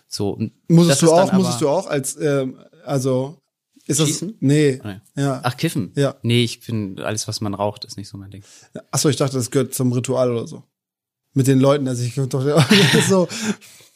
so. 0.08 0.40
Musstest 0.70 1.02
du 1.02 1.12
auch, 1.12 1.34
musstest 1.34 1.62
du 1.62 1.68
auch 1.68 1.88
als, 1.88 2.16
ähm, 2.16 2.64
also, 2.86 3.41
ist 3.92 4.00
das, 4.00 4.08
Schießen? 4.08 4.38
nee, 4.40 4.80
Nein. 4.84 5.02
ja. 5.16 5.42
Ach, 5.44 5.56
kiffen? 5.58 5.92
Ja. 5.96 6.16
Nee, 6.24 6.44
ich 6.44 6.60
finde, 6.60 7.06
alles, 7.06 7.28
was 7.28 7.42
man 7.42 7.54
raucht, 7.54 7.86
ist 7.86 7.98
nicht 7.98 8.08
so 8.08 8.18
mein 8.18 8.32
Ding. 8.32 8.44
Achso, 8.92 9.10
ich 9.10 9.16
dachte, 9.18 9.36
das 9.36 9.52
gehört 9.52 9.74
zum 9.74 9.92
Ritual 9.92 10.32
oder 10.32 10.48
so. 10.48 10.64
Mit 11.34 11.48
den 11.48 11.60
Leuten, 11.60 11.88
also 11.88 12.04
ich 12.04 12.16
doch 12.16 12.42
so. 13.08 13.28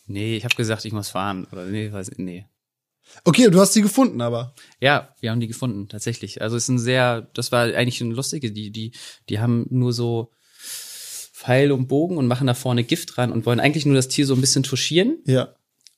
Nee, 0.08 0.38
ich 0.38 0.46
habe 0.46 0.56
gesagt, 0.56 0.86
ich 0.86 0.94
muss 0.94 1.10
fahren. 1.10 1.48
Oder 1.52 1.66
nee, 1.66 1.92
weiß, 1.92 2.12
nee. 2.18 2.46
Okay, 3.24 3.50
du 3.50 3.60
hast 3.60 3.74
sie 3.74 3.82
gefunden, 3.82 4.22
aber. 4.22 4.54
Ja, 4.80 5.10
wir 5.20 5.32
haben 5.32 5.40
die 5.40 5.48
gefunden, 5.48 5.88
tatsächlich. 5.90 6.42
Also 6.42 6.56
es 6.56 6.64
ist 6.64 6.70
ein 6.70 6.80
sehr, 6.80 7.24
das 7.34 7.52
war 7.52 7.64
eigentlich 7.64 8.02
ein 8.02 8.12
lustige, 8.12 8.52
die, 8.52 8.72
die, 8.72 8.92
die 9.30 9.40
haben 9.40 9.66
nur 9.70 9.94
so 9.94 10.32
Pfeil 11.34 11.72
und 11.72 11.88
Bogen 11.88 12.18
und 12.18 12.28
machen 12.28 12.48
da 12.48 12.54
vorne 12.54 12.84
Gift 12.84 13.16
dran 13.16 13.32
und 13.32 13.46
wollen 13.46 13.60
eigentlich 13.60 13.86
nur 13.86 13.96
das 13.96 14.08
Tier 14.08 14.26
so 14.26 14.34
ein 14.34 14.42
bisschen 14.42 14.64
touchieren. 14.64 15.20
Ja. 15.26 15.54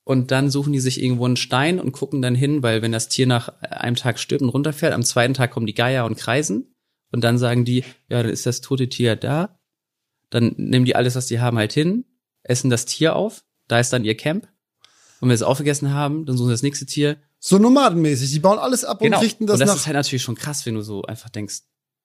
Und 0.07 0.31
dann 0.31 0.49
suchen 0.49 0.71
die 0.71 0.79
sich 0.79 1.03
irgendwo 1.03 1.25
einen 1.25 1.35
Stein 1.35 1.81
und 1.81 1.91
gucken 1.91 2.21
dann 2.21 2.33
hin, 2.33 2.63
weil 2.63 2.81
wenn 2.81 2.93
das 2.93 3.09
Tier 3.09 3.27
nach 3.27 3.49
einem 3.61 3.97
Tag 3.97 4.19
stirbt 4.19 4.41
und 4.41 4.47
runterfährt, 4.47 4.93
am 4.93 5.03
zweiten 5.03 5.33
Tag 5.33 5.51
kommen 5.51 5.65
die 5.65 5.73
Geier 5.73 6.05
und 6.05 6.15
kreisen. 6.17 6.73
Und 7.11 7.25
dann 7.25 7.37
sagen 7.37 7.65
die, 7.65 7.83
ja, 8.07 8.23
dann 8.23 8.31
ist 8.31 8.45
das 8.45 8.61
tote 8.61 8.87
Tier 8.87 9.17
da. 9.17 9.59
Dann 10.29 10.53
nehmen 10.55 10.85
die 10.85 10.95
alles, 10.95 11.15
was 11.15 11.25
die 11.25 11.41
haben, 11.41 11.57
halt 11.57 11.73
hin, 11.73 12.05
essen 12.43 12.69
das 12.69 12.85
Tier 12.85 13.17
auf. 13.17 13.43
Da 13.67 13.81
ist 13.81 13.91
dann 13.91 14.05
ihr 14.05 14.15
Camp. 14.15 14.47
Und 15.19 15.27
wenn 15.27 15.35
sie 15.37 15.43
es 15.43 15.47
aufgegessen 15.47 15.93
haben, 15.93 16.25
dann 16.25 16.37
suchen 16.37 16.47
sie 16.47 16.53
das 16.53 16.63
nächste 16.63 16.85
Tier. 16.85 17.17
So 17.39 17.57
nomadenmäßig. 17.57 18.31
Die 18.31 18.39
bauen 18.39 18.59
alles 18.59 18.85
ab 18.85 19.01
und 19.01 19.05
Genau. 19.07 19.19
richten 19.19 19.45
das, 19.45 19.55
und 19.55 19.59
das 19.59 19.67
nach. 19.69 19.75
ist 19.75 19.87
halt 19.87 19.95
natürlich 19.95 20.23
schon 20.23 20.35
krass, 20.35 20.65
wenn 20.65 20.75
du 20.75 20.81
so 20.83 21.01
einfach 21.03 21.29
denkst, 21.29 21.63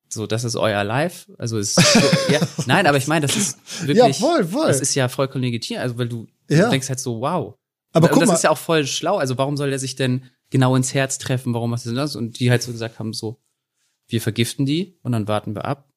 so, 0.08 0.26
das 0.26 0.42
ist 0.42 0.56
euer 0.56 0.82
Life. 0.82 1.32
Also 1.38 1.56
ist 1.58 1.76
so, 1.76 2.00
ja, 2.32 2.40
nein, 2.66 2.86
aber 2.88 2.96
ich 2.98 3.06
meine, 3.06 3.26
das 3.28 3.36
ist 3.36 3.58
wirklich, 3.86 3.96
Ja, 4.18 4.26
voll, 4.26 4.44
voll. 4.44 4.66
das 4.66 4.80
ist 4.80 4.94
ja 4.96 5.08
vollkommen 5.08 5.44
legitim. 5.44 5.78
Also 5.78 5.96
weil 5.98 6.08
du, 6.08 6.26
Ja. 6.50 6.64
du 6.64 6.70
denkst 6.70 6.88
halt 6.88 6.98
so, 6.98 7.20
wow. 7.20 7.54
Aber 7.92 8.06
und 8.06 8.12
guck 8.12 8.20
das 8.20 8.28
mal, 8.28 8.34
ist 8.34 8.42
ja 8.44 8.50
auch 8.50 8.58
voll 8.58 8.86
schlau. 8.86 9.16
Also 9.16 9.38
warum 9.38 9.56
soll 9.56 9.70
der 9.70 9.78
sich 9.78 9.96
denn 9.96 10.22
genau 10.50 10.74
ins 10.76 10.94
Herz 10.94 11.18
treffen? 11.18 11.54
Warum 11.54 11.70
macht 11.70 11.84
er 11.84 11.90
denn 11.90 11.96
das? 11.96 12.16
Und 12.16 12.38
die 12.40 12.50
halt 12.50 12.62
so 12.62 12.72
gesagt 12.72 12.98
haben, 12.98 13.12
so, 13.12 13.40
wir 14.08 14.20
vergiften 14.20 14.66
die 14.66 14.98
und 15.02 15.12
dann 15.12 15.28
warten 15.28 15.54
wir 15.54 15.64
ab 15.64 15.88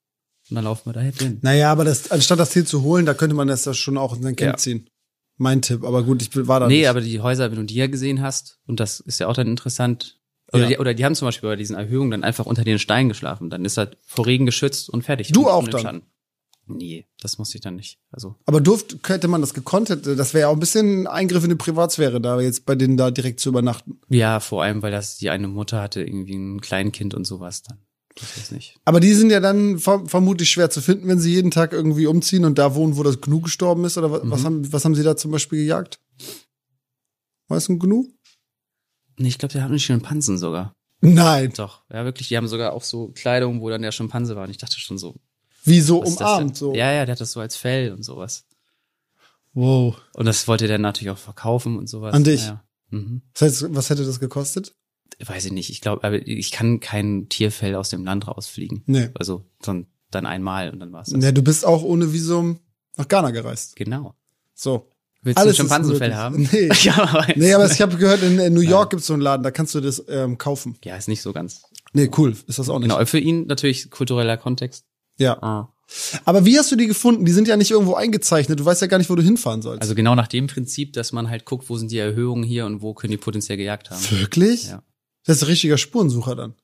und 0.50 0.56
dann 0.56 0.64
laufen 0.66 0.88
wir 0.90 0.94
da 0.94 1.02
halt 1.02 1.20
hin. 1.22 1.40
naja, 1.42 1.72
aber 1.72 1.84
das, 1.86 2.12
anstatt 2.12 2.40
das 2.40 2.52
Tier 2.52 2.66
zu 2.66 2.84
holen, 2.84 3.06
da 3.06 3.14
könnte 3.14 3.36
man 3.36 3.48
das 3.48 3.66
ja 3.66 3.74
schon 3.74 3.98
auch 3.98 4.16
in 4.16 4.22
sein 4.24 4.36
Camp 4.36 4.54
Ja. 4.54 4.58
ziehen. 4.58 4.90
Mein 5.38 5.62
Tipp. 5.62 5.84
Aber 5.84 6.04
gut, 6.04 6.22
ich 6.22 6.30
war 6.48 6.60
da 6.62 6.68
Nee, 6.68 6.80
nicht. 6.80 6.88
aber 6.90 7.02
die 7.02 7.20
Häuser, 7.20 7.50
wenn 7.52 7.58
du 7.58 7.64
die 7.66 7.76
ja 7.76 7.88
gesehen 7.88 8.22
hast, 8.22 8.60
und 8.68 8.80
das 8.80 9.00
ist 9.02 9.20
ja 9.20 9.28
auch 9.28 9.34
dann 9.34 9.48
interessant, 9.48 10.20
oder, 10.54 10.64
Ja. 10.64 10.70
die, 10.70 10.78
oder 10.78 10.94
die 10.94 11.04
haben 11.04 11.16
zum 11.16 11.28
Beispiel 11.28 11.50
bei 11.50 11.56
diesen 11.58 11.76
Erhöhungen 11.76 12.12
dann 12.12 12.24
einfach 12.24 12.46
unter 12.46 12.64
den 12.64 12.80
Steinen 12.80 13.10
geschlafen. 13.10 13.50
Dann 13.50 13.66
ist 13.66 13.78
er 13.78 13.92
vor 14.06 14.26
Regen 14.28 14.46
geschützt 14.46 14.90
und 14.90 15.02
fertig. 15.04 15.32
Du 15.34 15.42
Und- 15.42 15.48
auch 15.52 15.68
dann? 15.68 15.82
Schatten. 15.82 16.02
Nee, 16.68 17.06
das 17.22 17.38
musste 17.38 17.58
ich 17.58 17.62
dann 17.62 17.76
nicht. 17.76 18.00
Also, 18.12 18.36
Aber 18.46 18.60
durft, 18.62 18.98
hätte 19.08 19.28
man 19.28 19.42
das 19.42 19.54
gekonnt, 19.54 19.90
hätte, 19.90 20.16
das 20.16 20.34
wäre 20.34 20.42
ja 20.42 20.48
auch 20.48 20.54
ein 20.54 20.60
bisschen 20.60 21.06
Eingriff 21.06 21.44
in 21.44 21.52
die 21.52 21.56
Privatsphäre, 21.56 22.20
da 22.20 22.40
jetzt 22.42 22.66
bei 22.66 22.74
denen 22.76 22.98
da 22.98 23.12
direkt 23.12 23.40
zu 23.40 23.50
übernachten. 23.50 24.00
ja, 24.10 24.40
vor 24.40 24.64
allem, 24.64 24.82
weil 24.82 24.92
das 24.92 25.18
die 25.18 25.30
eine 25.30 25.48
Mutter 25.48 25.82
hatte, 25.82 26.02
irgendwie 26.04 26.36
ein 26.36 26.62
Kleinkind 26.62 27.14
und 27.14 27.26
sowas 27.26 27.62
dann. 27.62 27.78
Das 28.18 28.38
ist 28.38 28.52
nicht. 28.54 28.78
Aber 28.86 29.00
die 29.02 29.14
sind 29.14 29.30
ja 29.30 29.42
dann 29.42 29.78
ver 29.78 30.04
vermutlich 30.08 30.50
schwer 30.50 30.70
zu 30.70 30.82
finden, 30.82 31.08
wenn 31.10 31.20
sie 31.20 31.34
jeden 31.34 31.52
Tag 31.52 31.74
irgendwie 31.74 32.08
umziehen 32.08 32.46
und 32.46 32.58
da 32.58 32.74
wohnen, 32.74 32.96
wo 32.96 33.04
das 33.04 33.20
Gnu 33.20 33.42
gestorben 33.42 33.84
ist. 33.84 33.98
Oder 33.98 34.10
wa- 34.10 34.22
was, 34.24 34.42
Mhm. 34.42 34.46
haben, 34.46 34.74
was 34.74 34.86
haben 34.86 34.96
sie 34.96 35.04
da 35.04 35.18
zum 35.18 35.32
Beispiel 35.32 35.60
gejagt? 35.60 36.00
Weißt 37.50 37.68
du, 37.68 37.74
ein 37.74 37.80
Gnu? 37.80 38.08
Nee, 39.18 39.28
ich 39.28 39.38
glaube, 39.38 39.52
der 39.54 39.64
hat 39.64 39.70
einen 39.70 39.80
Schimpansen 39.80 40.38
sogar. 40.38 40.74
Nein. 41.02 41.52
Doch, 41.58 41.84
ja, 41.92 42.06
wirklich. 42.06 42.30
Die 42.30 42.38
haben 42.38 42.48
sogar 42.48 42.74
auch 42.74 42.84
so 42.84 43.10
Kleidung, 43.10 43.62
wo 43.62 43.70
dann 43.70 43.82
der 43.82 43.92
Schimpanse 43.92 44.36
war. 44.36 44.46
Und 44.46 44.50
ich 44.50 44.58
dachte 44.58 44.80
schon 44.80 44.98
so. 44.98 45.16
Wie 45.66 45.82
so 45.82 46.02
was 46.02 46.18
umarmt, 46.18 46.56
so. 46.56 46.74
Ja, 46.74 46.92
ja, 46.92 47.06
der 47.06 47.14
hat 47.14 47.22
das 47.22 47.32
so 47.32 47.40
als 47.40 47.56
Fell 47.56 47.92
und 47.92 48.04
sowas. 48.04 48.46
Wow. 49.54 49.98
Und 50.14 50.26
das 50.26 50.48
wollte 50.48 50.68
der 50.68 50.78
natürlich 50.78 51.12
auch 51.12 51.18
verkaufen 51.18 51.78
und 51.78 51.88
sowas. 51.88 52.14
An 52.14 52.24
dich? 52.24 52.46
Ja. 52.46 52.64
Mhm. 52.90 53.22
Das 53.34 53.42
heißt, 53.42 53.76
was 53.76 53.90
hätte 53.90 54.06
das 54.06 54.20
gekostet? 54.20 54.76
Weiß 55.26 55.46
ich 55.46 55.54
nicht. 55.54 55.70
Ich 55.70 55.82
glaube, 55.82 56.04
aber 56.04 56.28
ich 56.28 56.52
kann 56.52 56.80
kein 56.82 57.30
Tierfell 57.30 57.76
aus 57.76 57.90
dem 57.90 58.04
Land 58.04 58.28
rausfliegen. 58.28 58.84
Nee. 58.86 59.10
Also 59.14 59.46
dann, 59.62 59.88
dann 60.12 60.26
einmal 60.26 60.72
und 60.72 60.80
dann 60.80 60.92
war's 60.92 61.10
das. 61.10 61.24
Ja, 61.24 61.32
du 61.32 61.42
bist 61.42 61.66
auch 61.66 61.84
ohne 61.84 62.12
Visum 62.12 62.60
nach 62.98 63.08
Ghana 63.08 63.32
gereist. 63.32 63.76
Genau. 63.76 64.14
So. 64.54 64.90
Willst 65.22 65.40
Alles 65.40 65.56
du 65.56 65.64
ein 65.64 65.66
Schimpansenfell 65.66 66.14
haben? 66.14 66.48
Nee. 66.52 66.70
ja, 66.82 67.02
aber, 67.02 67.26
Nee, 67.36 67.54
aber 67.54 67.72
ich 67.72 67.82
habe 67.82 67.98
gehört, 67.98 68.22
in, 68.22 68.38
in 68.38 68.54
New 68.54 68.60
York 68.62 68.92
gibt's 68.92 69.08
so 69.08 69.14
einen 69.14 69.24
Laden, 69.24 69.42
da 69.42 69.52
kannst 69.52 69.74
du 69.74 69.82
das 69.82 70.04
ähm, 70.08 70.38
kaufen. 70.38 70.78
ja, 70.84 70.96
ist 70.98 71.08
nicht 71.08 71.22
so 71.22 71.34
ganz. 71.34 71.64
Nee, 71.94 72.12
cool. 72.18 72.36
Ist 72.46 72.60
das 72.60 72.70
auch 72.70 72.78
nicht. 72.78 72.90
Genau, 72.90 73.04
für 73.06 73.20
ihn 73.20 73.48
natürlich 73.48 73.90
kultureller 73.90 74.38
Kontext. 74.38 74.86
Ja. 75.18 75.42
Ah. 75.42 75.72
Aber 76.26 76.46
wie 76.46 76.58
hast 76.58 76.72
du 76.72 76.76
die 76.76 76.88
gefunden? 76.88 77.26
Die 77.26 77.32
sind 77.32 77.48
ja 77.48 77.58
nicht 77.58 77.72
irgendwo 77.72 77.94
eingezeichnet. 77.94 78.60
Du 78.60 78.66
weißt 78.66 78.82
ja 78.82 78.88
gar 78.88 78.98
nicht, 78.98 79.10
wo 79.10 79.16
du 79.16 79.22
hinfahren 79.22 79.62
sollst. 79.62 79.82
Also 79.82 79.94
genau 79.96 80.16
nach 80.16 80.28
dem 80.28 80.48
Prinzip, 80.48 80.94
dass 80.94 81.12
man 81.12 81.30
halt 81.30 81.46
guckt, 81.46 81.70
wo 81.70 81.78
sind 81.78 81.92
die 81.92 81.98
Erhöhungen 82.00 82.44
hier 82.44 82.66
und 82.66 82.82
wo 82.82 82.94
können 82.94 83.12
die 83.12 83.18
potenziell 83.18 83.58
gejagt 83.58 83.92
haben. 83.92 84.02
Wirklich? 84.12 84.68
Ja. 84.70 84.82
Das 85.26 85.38
ist 85.38 85.44
ein 85.44 85.48
richtiger 85.48 85.78
Spurensucher 85.78 86.36
dann. 86.36 86.56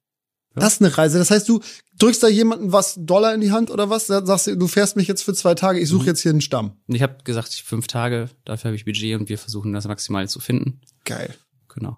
Ja. 0.56 0.62
Das 0.62 0.74
ist 0.74 0.82
eine 0.82 0.98
Reise. 0.98 1.18
Das 1.18 1.32
heißt, 1.32 1.48
du 1.48 1.62
drückst 1.98 2.22
da 2.24 2.28
jemanden 2.28 2.72
was 2.74 2.96
Dollar 2.98 3.34
in 3.34 3.42
die 3.42 3.52
Hand 3.52 3.70
oder 3.72 3.90
was? 3.90 4.08
Da 4.08 4.26
Sagst 4.26 4.48
du, 4.48 4.58
du 4.58 4.68
fährst 4.68 4.96
mich 4.98 5.08
jetzt 5.08 5.22
für 5.24 5.34
zwei 5.34 5.54
Tage, 5.56 5.80
ich 5.80 5.86
Mhm. 5.90 5.98
suche 5.98 6.06
jetzt 6.08 6.22
hier 6.22 6.32
einen 6.32 6.42
Stamm. 6.42 6.74
Und 6.88 6.96
ich 6.96 7.02
habe 7.02 7.18
gesagt, 7.24 7.54
ich- 7.54 7.64
fünf 7.64 7.88
Tage, 7.88 8.30
dafür 8.44 8.70
habe 8.70 8.76
ich 8.76 8.86
Budget 8.86 9.18
und 9.20 9.30
wir 9.30 9.38
versuchen 9.38 9.72
das 9.72 9.88
maximal 9.88 10.28
zu 10.28 10.40
finden. 10.40 10.82
Geil. 11.06 11.34
Genau. 11.74 11.98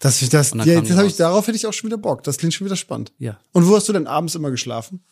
Das, 0.00 0.18
das, 0.28 0.52
Und 0.52 0.58
dann 0.58 0.68
ja, 0.68 0.80
das 0.80 0.88
die 0.88 0.94
hab 0.94 1.06
ich, 1.06 1.16
darauf 1.16 1.46
hätte 1.46 1.56
ich 1.56 1.66
auch 1.66 1.72
schon 1.72 1.88
wieder 1.88 1.96
Bock. 1.96 2.24
Das 2.24 2.36
klingt 2.36 2.52
schon 2.52 2.64
wieder 2.66 2.74
spannend. 2.76 3.12
Ja. 3.18 3.38
Und 3.52 3.68
wo 3.68 3.76
hast 3.76 3.88
du 3.88 3.92
denn 3.92 4.08
abends 4.08 4.34
immer 4.34 4.50
geschlafen? 4.50 5.04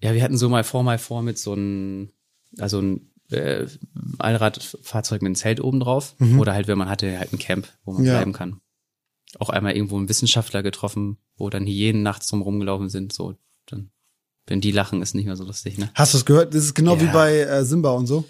Ja, 0.00 0.14
wir 0.14 0.22
hatten 0.22 0.38
so 0.38 0.48
mal 0.48 0.64
vor, 0.64 0.82
mal 0.82 0.98
vor 0.98 1.22
mit 1.22 1.38
so 1.38 1.52
einem, 1.52 2.10
also 2.58 2.80
ein 2.80 3.10
äh, 3.30 3.66
Allradfahrzeug 4.18 5.22
mit 5.22 5.28
einem 5.28 5.34
Zelt 5.34 5.60
oben 5.60 5.80
drauf. 5.80 6.14
Oder 6.38 6.54
halt, 6.54 6.66
wenn 6.68 6.78
man 6.78 6.88
hatte, 6.88 7.18
halt 7.18 7.32
ein 7.32 7.38
Camp, 7.38 7.68
wo 7.84 7.92
man 7.92 8.02
Mhm. 8.02 8.06
Ja. 8.08 8.14
bleiben 8.16 8.32
kann. 8.32 8.60
Auch 9.38 9.50
einmal 9.50 9.74
irgendwo 9.76 9.98
einen 9.98 10.08
Wissenschaftler 10.08 10.62
getroffen, 10.62 11.18
wo 11.36 11.50
dann 11.50 11.66
Hyänen 11.66 12.02
nachts 12.02 12.28
drum 12.28 12.40
rumgelaufen 12.42 12.88
sind. 12.88 13.12
So, 13.12 13.34
dann, 13.66 13.90
wenn 14.46 14.60
die 14.62 14.70
lachen, 14.72 15.02
ist 15.02 15.14
nicht 15.14 15.26
mehr 15.26 15.36
so 15.36 15.44
lustig, 15.44 15.76
ne? 15.78 15.90
Hast 15.94 16.14
du 16.14 16.18
es 16.18 16.24
gehört? 16.24 16.54
Das 16.54 16.64
ist 16.64 16.74
genau 16.74 16.94
Ja. 16.96 17.02
wie 17.02 17.06
bei 17.12 17.38
äh, 17.40 17.64
Simba 17.64 17.90
und 17.90 18.06
so. 18.06 18.24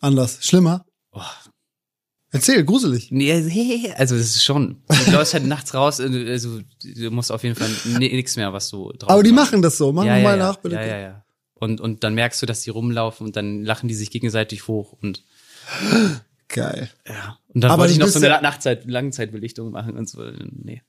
Anders. 0.00 0.38
Schlimmer? 0.42 0.86
Oh, 1.12 1.20
Erzähl, 2.30 2.62
gruselig. 2.64 3.10
nee, 3.10 3.32
also 3.96 4.16
das 4.16 4.26
ist 4.26 4.44
schon. 4.44 4.82
Du 5.06 5.12
läufst 5.12 5.32
halt 5.34 5.46
nachts 5.46 5.72
raus, 5.74 5.98
äh, 5.98 6.30
also 6.30 6.60
du 6.82 7.10
musst 7.10 7.32
auf 7.32 7.42
jeden 7.42 7.54
Fall 7.56 7.70
nichts 7.98 8.36
mehr, 8.36 8.52
was 8.52 8.68
du 8.68 8.92
drauf 8.92 9.10
Aber 9.10 9.22
die 9.22 9.32
machst. 9.32 9.52
machen 9.52 9.62
das 9.62 9.78
so. 9.78 9.92
Mach 9.92 10.04
ja, 10.04 10.16
ja, 10.18 10.22
mal 10.22 10.36
ja. 10.38 10.44
nach, 10.44 10.56
bitte. 10.56 10.74
Ja, 10.76 10.84
ja, 10.84 10.98
ja. 10.98 11.24
Und, 11.54 11.80
und 11.80 12.04
dann 12.04 12.14
merkst 12.14 12.40
du, 12.42 12.46
dass 12.46 12.60
die 12.62 12.70
rumlaufen 12.70 13.26
und 13.26 13.34
dann 13.36 13.64
lachen 13.64 13.88
die 13.88 13.94
sich 13.94 14.10
gegenseitig 14.10 14.68
hoch 14.68 14.92
und 15.00 15.24
Geil. 16.48 16.88
ja. 17.06 17.38
Und 17.48 17.62
dann 17.62 17.70
Aber 17.72 17.80
wollte 17.82 17.92
ich 17.92 17.98
noch 17.98 18.06
so 18.08 18.18
eine 18.18 18.28
ja- 18.28 18.40
Nachtzeit, 18.40 18.84
Langzeitbelichtung 18.86 19.70
machen 19.70 19.96
und 19.98 20.08
so. 20.08 20.22
Nee. 20.50 20.82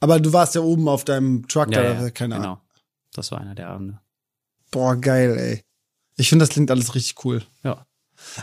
Aber 0.00 0.20
du 0.20 0.32
warst 0.32 0.54
ja 0.54 0.60
oben 0.60 0.88
auf 0.88 1.04
deinem 1.04 1.46
Truck, 1.48 1.72
Ja, 1.72 1.82
da, 1.82 2.02
ja, 2.02 2.10
keine 2.10 2.34
Ahnung. 2.36 2.56
genau. 2.56 2.62
Das 3.14 3.30
war 3.32 3.40
einer 3.40 3.54
der 3.54 3.68
Abende. 3.68 4.00
Boah, 4.70 4.96
geil, 4.96 5.36
ey. 5.38 5.62
Ich 6.18 6.28
finde, 6.28 6.42
das 6.44 6.50
klingt 6.50 6.70
alles 6.70 6.94
richtig 6.94 7.24
cool. 7.24 7.42
Ja. 7.62 7.86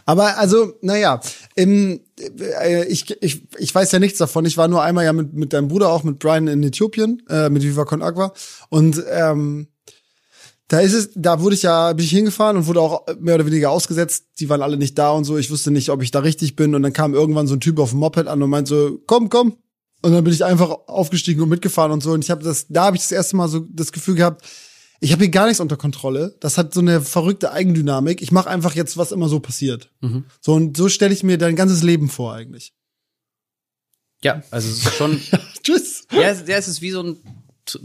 Aber 0.06 0.38
also, 0.38 0.74
naja, 0.82 1.22
im, 1.56 2.02
äh, 2.20 2.86
ich, 2.86 3.10
ich, 3.22 3.48
ich 3.58 3.74
weiß 3.74 3.92
ja 3.92 4.00
nichts 4.00 4.18
davon. 4.18 4.46
Ich 4.46 4.58
war 4.58 4.68
nur 4.68 4.82
einmal 4.82 5.06
ja 5.06 5.14
mit, 5.14 5.34
mit 5.34 5.54
deinem 5.54 5.68
Bruder, 5.68 5.90
auch 5.90 6.04
mit 6.04 6.20
Brian 6.20 6.48
in 6.48 6.64
Äthiopien, 6.64 7.22
äh, 7.30 7.50
mit 7.50 7.64
Viva 7.64 7.86
Con 7.86 8.02
Agua. 8.02 8.34
Und 8.70 9.04
ähm, 9.12 9.68
da 10.68 10.80
ist 10.80 10.94
es, 10.94 11.10
da 11.16 11.42
wurde 11.42 11.56
ich 11.56 11.64
ja, 11.64 11.94
bin 11.94 12.06
ich 12.06 12.12
hingefahren 12.12 12.58
und 12.58 12.68
wurde 12.68 12.82
auch 12.82 13.06
mehr 13.20 13.36
oder 13.36 13.46
weniger 13.46 13.70
ausgesetzt. 13.70 14.26
Die 14.40 14.50
waren 14.50 14.62
alle 14.62 14.78
nicht 14.78 14.98
da 14.98 15.12
und 15.12 15.24
so. 15.24 15.38
Ich 15.38 15.52
wusste 15.52 15.72
nicht, 15.72 15.90
ob 15.90 16.02
ich 16.02 16.12
da 16.12 16.20
richtig 16.20 16.56
bin. 16.56 16.74
Und 16.74 16.84
dann 16.84 16.94
kam 16.94 17.14
irgendwann 17.14 17.48
so 17.48 17.56
ein 17.56 17.60
Typ 17.60 17.80
auf 17.80 17.92
dem 17.92 18.00
Moped 18.00 18.28
an 18.28 18.42
und 18.42 18.50
meinte 18.50 18.70
so, 18.70 19.00
komm, 19.06 19.30
komm. 19.30 19.58
Und 20.02 20.12
dann 20.14 20.24
bin 20.24 20.34
ich 20.34 20.44
einfach 20.44 20.70
aufgestiegen 20.88 21.42
und 21.42 21.50
mitgefahren 21.50 21.92
und 21.92 22.02
so. 22.02 22.12
Und 22.12 22.24
ich 22.24 22.32
habe 22.32 22.44
das, 22.44 22.68
da 22.70 22.86
habe 22.86 22.96
ich 22.96 23.04
das 23.04 23.12
erste 23.12 23.36
Mal 23.36 23.48
so 23.48 23.66
das 23.70 23.92
Gefühl 23.92 24.16
gehabt, 24.16 24.44
ich 25.04 25.12
habe 25.12 25.24
hier 25.24 25.32
gar 25.32 25.46
nichts 25.48 25.60
unter 25.60 25.78
Kontrolle. 25.78 26.36
Das 26.40 26.58
hat 26.58 26.74
so 26.74 26.80
eine 26.80 27.02
verrückte 27.02 27.52
Eigendynamik. 27.52 28.22
Ich 28.22 28.32
mache 28.32 28.50
einfach 28.50 28.74
jetzt, 28.76 28.98
was 28.98 29.12
immer 29.12 29.28
so 29.30 29.40
passiert. 29.40 29.90
Mhm. 30.02 30.26
So 30.42 30.54
und 30.54 30.78
so 30.78 30.90
stelle 30.90 31.14
ich 31.14 31.24
mir 31.24 31.38
dein 31.38 31.56
ganzes 31.56 31.84
Leben 31.84 32.10
vor 32.10 32.34
eigentlich. 32.34 32.74
Ja, 34.24 34.42
also 34.52 34.70
es 34.70 34.78
ist 34.86 34.96
schon, 34.96 35.20
Tschüss. 35.64 36.08
ja, 36.12 36.30
es- 36.30 36.48
ja, 36.48 36.56
es 36.58 36.68
ist 36.68 36.82
wie 36.82 36.92
so 36.92 37.04
ein, 37.04 37.18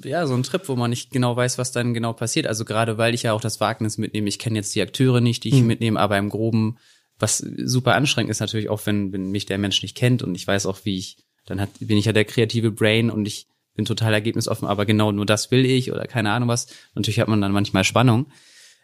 ja, 0.04 0.26
so 0.26 0.34
ein 0.34 0.42
Trip, 0.44 0.68
wo 0.68 0.76
man 0.76 0.90
nicht 0.90 1.10
genau 1.10 1.36
weiß, 1.36 1.58
was 1.58 1.72
dann 1.72 1.94
genau 1.94 2.12
passiert. 2.12 2.46
Also 2.46 2.64
gerade 2.64 2.98
weil 2.98 3.14
ich 3.14 3.24
ja 3.24 3.32
auch 3.32 3.40
das 3.40 3.60
Wagnis 3.60 3.98
mitnehme, 3.98 4.28
ich 4.28 4.38
kenne 4.38 4.56
jetzt 4.56 4.74
die 4.74 4.82
Akteure 4.82 5.20
nicht, 5.20 5.44
die 5.44 5.48
ich 5.50 5.62
mitnehme, 5.62 5.98
aber 5.98 6.18
im 6.18 6.28
Groben, 6.30 6.78
was 7.18 7.38
super 7.38 7.94
anstrengend 7.94 8.30
ist 8.30 8.40
natürlich 8.40 8.68
auch, 8.68 8.86
wenn, 8.86 9.12
wenn 9.12 9.30
mich 9.30 9.46
der 9.46 9.58
Mensch 9.58 9.82
nicht 9.82 9.96
kennt 9.96 10.22
und 10.22 10.34
ich 10.36 10.46
weiß 10.46 10.66
auch, 10.66 10.78
wie 10.84 10.96
ich, 10.98 11.16
dann 11.46 11.60
hat, 11.60 11.70
bin 11.80 11.98
ich 11.98 12.04
ja 12.04 12.12
der 12.12 12.24
kreative 12.24 12.70
Brain 12.70 13.10
und 13.10 13.26
ich 13.26 13.46
bin 13.78 13.86
total 13.86 14.12
ergebnisoffen, 14.12 14.66
aber 14.68 14.84
genau 14.84 15.12
nur 15.12 15.24
das 15.24 15.50
will 15.52 15.64
ich 15.64 15.92
oder 15.92 16.06
keine 16.06 16.32
Ahnung 16.32 16.48
was. 16.48 16.66
Natürlich 16.94 17.20
hat 17.20 17.28
man 17.28 17.40
dann 17.40 17.52
manchmal 17.52 17.84
Spannung. 17.84 18.26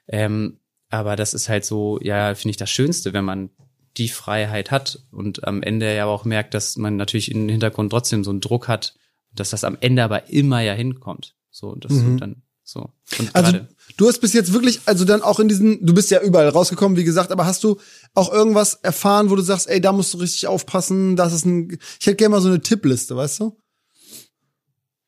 Ähm, 0.07 0.61
aber 0.89 1.17
das 1.17 1.35
ist 1.35 1.49
halt 1.49 1.65
so, 1.65 1.99
ja, 2.01 2.35
finde 2.37 2.53
ich 2.53 2.57
das 2.57 2.71
Schönste, 2.71 3.13
wenn 3.13 3.25
man 3.25 3.51
die 3.97 4.09
Freiheit 4.09 4.71
hat 4.71 5.01
und 5.11 5.47
am 5.47 5.63
Ende 5.63 5.95
ja 5.95 6.07
auch 6.07 6.25
merkt, 6.25 6.55
dass 6.55 6.77
man 6.77 6.97
natürlich 6.97 7.31
im 7.33 7.49
Hintergrund 7.49 7.91
trotzdem 7.91 8.23
so 8.23 8.31
einen 8.31 8.41
Druck 8.41 8.69
hat, 8.69 8.95
dass 9.35 9.51
das 9.51 9.65
am 9.65 9.77
Ende 9.81 10.05
aber 10.05 10.31
immer 10.31 10.61
ja 10.61 10.75
hinkommt. 10.75 11.35
So, 11.51 11.69
und 11.71 11.85
das 11.85 11.93
Mhm. 11.93 12.19
dann 12.19 12.43
so. 12.63 12.91
Und 13.19 13.35
Also 13.35 13.53
gerade, 13.53 13.69
du 13.97 14.07
hast 14.07 14.21
bis 14.21 14.33
jetzt 14.33 14.53
wirklich, 14.53 14.81
also 14.87 15.05
dann 15.05 15.23
auch 15.23 15.41
in 15.41 15.49
diesen, 15.49 15.85
du 15.85 15.93
bist 15.93 16.11
ja 16.13 16.21
überall 16.23 16.49
rausgekommen, 16.49 16.97
wie 16.97 17.05
gesagt, 17.05 17.33
aber 17.33 17.47
hast 17.47 17.65
du 17.65 17.79
auch 18.15 18.33
irgendwas 18.33 18.75
erfahren, 18.75 19.29
wo 19.31 19.35
du 19.37 19.43
sagst, 19.43 19.69
ey, 19.69 19.81
da 19.81 19.93
musst 19.93 20.15
du 20.15 20.19
richtig 20.19 20.47
aufpassen, 20.47 21.17
das 21.17 21.33
ist 21.33 21.45
ein, 21.47 21.79
ich 22.01 22.07
hätte 22.07 22.17
gerne 22.17 22.37
mal 22.37 22.41
so 22.41 22.49
eine 22.49 22.61
Tippliste, 22.61 23.17
weißt 23.17 23.41
du? 23.41 23.57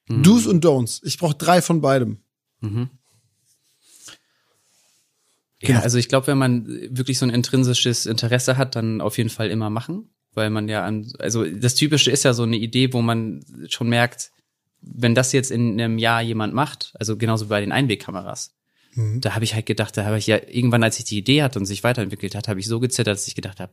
Mhm. 0.08 0.22
Do's 0.22 0.46
und 0.46 0.64
Don'ts. 0.64 1.00
Ich 1.04 1.18
brauche 1.18 1.34
drei 1.34 1.62
von 1.62 1.80
beidem. 1.80 2.18
Mhm. 2.60 2.90
Genau. 5.60 5.78
Ja, 5.78 5.80
also 5.80 5.98
ich 5.98 6.08
glaube, 6.08 6.26
wenn 6.28 6.38
man 6.38 6.66
wirklich 6.66 7.18
so 7.18 7.26
ein 7.26 7.30
intrinsisches 7.30 8.06
Interesse 8.06 8.56
hat, 8.56 8.76
dann 8.76 9.00
auf 9.00 9.16
jeden 9.18 9.30
Fall 9.30 9.50
immer 9.50 9.70
machen, 9.70 10.10
weil 10.34 10.50
man 10.50 10.68
ja 10.68 10.84
an, 10.84 11.10
also 11.18 11.44
das 11.44 11.74
Typische 11.74 12.10
ist 12.10 12.24
ja 12.24 12.34
so 12.34 12.42
eine 12.42 12.56
Idee, 12.56 12.92
wo 12.92 13.00
man 13.00 13.44
schon 13.68 13.88
merkt, 13.88 14.32
wenn 14.82 15.14
das 15.14 15.32
jetzt 15.32 15.50
in 15.50 15.72
einem 15.72 15.98
Jahr 15.98 16.20
jemand 16.20 16.52
macht, 16.52 16.92
also 16.98 17.16
genauso 17.16 17.46
bei 17.46 17.60
den 17.60 17.72
Einwegkameras, 17.72 18.56
Mhm. 18.96 19.20
Da 19.20 19.34
habe 19.34 19.44
ich 19.44 19.54
halt 19.54 19.66
gedacht, 19.66 19.96
da 19.96 20.04
habe 20.04 20.18
ich 20.18 20.26
ja 20.26 20.38
irgendwann, 20.48 20.82
als 20.82 20.98
ich 20.98 21.04
die 21.04 21.18
Idee 21.18 21.42
hatte 21.42 21.58
und 21.58 21.66
sich 21.66 21.84
weiterentwickelt 21.84 22.34
hat, 22.34 22.48
habe 22.48 22.58
ich 22.58 22.66
so 22.66 22.80
gezittert, 22.80 23.16
dass 23.16 23.28
ich 23.28 23.34
gedacht 23.34 23.60
habe, 23.60 23.72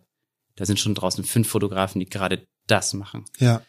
da 0.55 0.65
sind 0.65 0.79
schon 0.79 0.93
draußen 0.93 1.23
fünf 1.23 1.47
Fotografen, 1.47 1.99
die 1.99 2.05
gerade 2.05 2.45
das 2.67 2.93
machen. 2.93 3.25
Ja. 3.39 3.61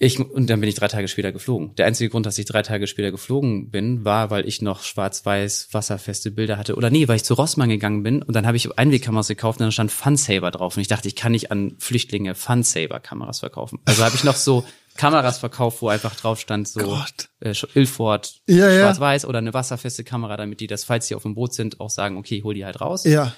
Ich, 0.00 0.20
und 0.20 0.48
dann 0.48 0.60
bin 0.60 0.68
ich 0.68 0.76
drei 0.76 0.86
Tage 0.86 1.08
später 1.08 1.32
geflogen. 1.32 1.74
Der 1.74 1.86
einzige 1.86 2.08
Grund, 2.08 2.24
dass 2.24 2.38
ich 2.38 2.46
drei 2.46 2.62
Tage 2.62 2.86
später 2.86 3.10
geflogen 3.10 3.68
bin, 3.70 4.04
war, 4.04 4.30
weil 4.30 4.46
ich 4.46 4.62
noch 4.62 4.84
schwarz-weiß 4.84 5.70
wasserfeste 5.72 6.30
Bilder 6.30 6.56
hatte. 6.56 6.76
Oder 6.76 6.88
nee, 6.90 7.08
weil 7.08 7.16
ich 7.16 7.24
zu 7.24 7.34
Rossmann 7.34 7.68
gegangen 7.68 8.04
bin 8.04 8.22
und 8.22 8.34
dann 8.36 8.46
habe 8.46 8.56
ich 8.56 8.78
Einwegkameras 8.78 9.26
gekauft 9.26 9.58
und 9.58 9.64
dann 9.64 9.72
stand 9.72 9.90
Funsaver 9.90 10.52
drauf. 10.52 10.76
Und 10.76 10.82
ich 10.82 10.88
dachte, 10.88 11.08
ich 11.08 11.16
kann 11.16 11.32
nicht 11.32 11.50
an 11.50 11.74
Flüchtlinge 11.80 12.36
Funsaver-Kameras 12.36 13.40
verkaufen. 13.40 13.80
Also 13.86 14.04
habe 14.04 14.14
ich 14.14 14.22
noch 14.22 14.36
so 14.36 14.64
Kameras 14.96 15.38
verkauft, 15.38 15.82
wo 15.82 15.88
einfach 15.88 16.14
drauf 16.14 16.38
stand, 16.38 16.68
so 16.68 16.78
Gott. 16.80 17.28
äh, 17.40 17.52
Ilford, 17.74 18.40
Ja, 18.46 18.70
ja. 18.70 18.80
schwarz-weiß 18.82 19.24
oder 19.24 19.38
eine 19.38 19.52
wasserfeste 19.52 20.04
Kamera, 20.04 20.36
damit 20.36 20.60
die 20.60 20.68
das, 20.68 20.84
falls 20.84 21.08
sie 21.08 21.16
auf 21.16 21.24
dem 21.24 21.34
Boot 21.34 21.54
sind, 21.54 21.80
auch 21.80 21.90
sagen, 21.90 22.16
okay, 22.18 22.42
hol 22.44 22.54
die 22.54 22.64
halt 22.64 22.80
raus. 22.80 23.02
Ja. 23.02 23.34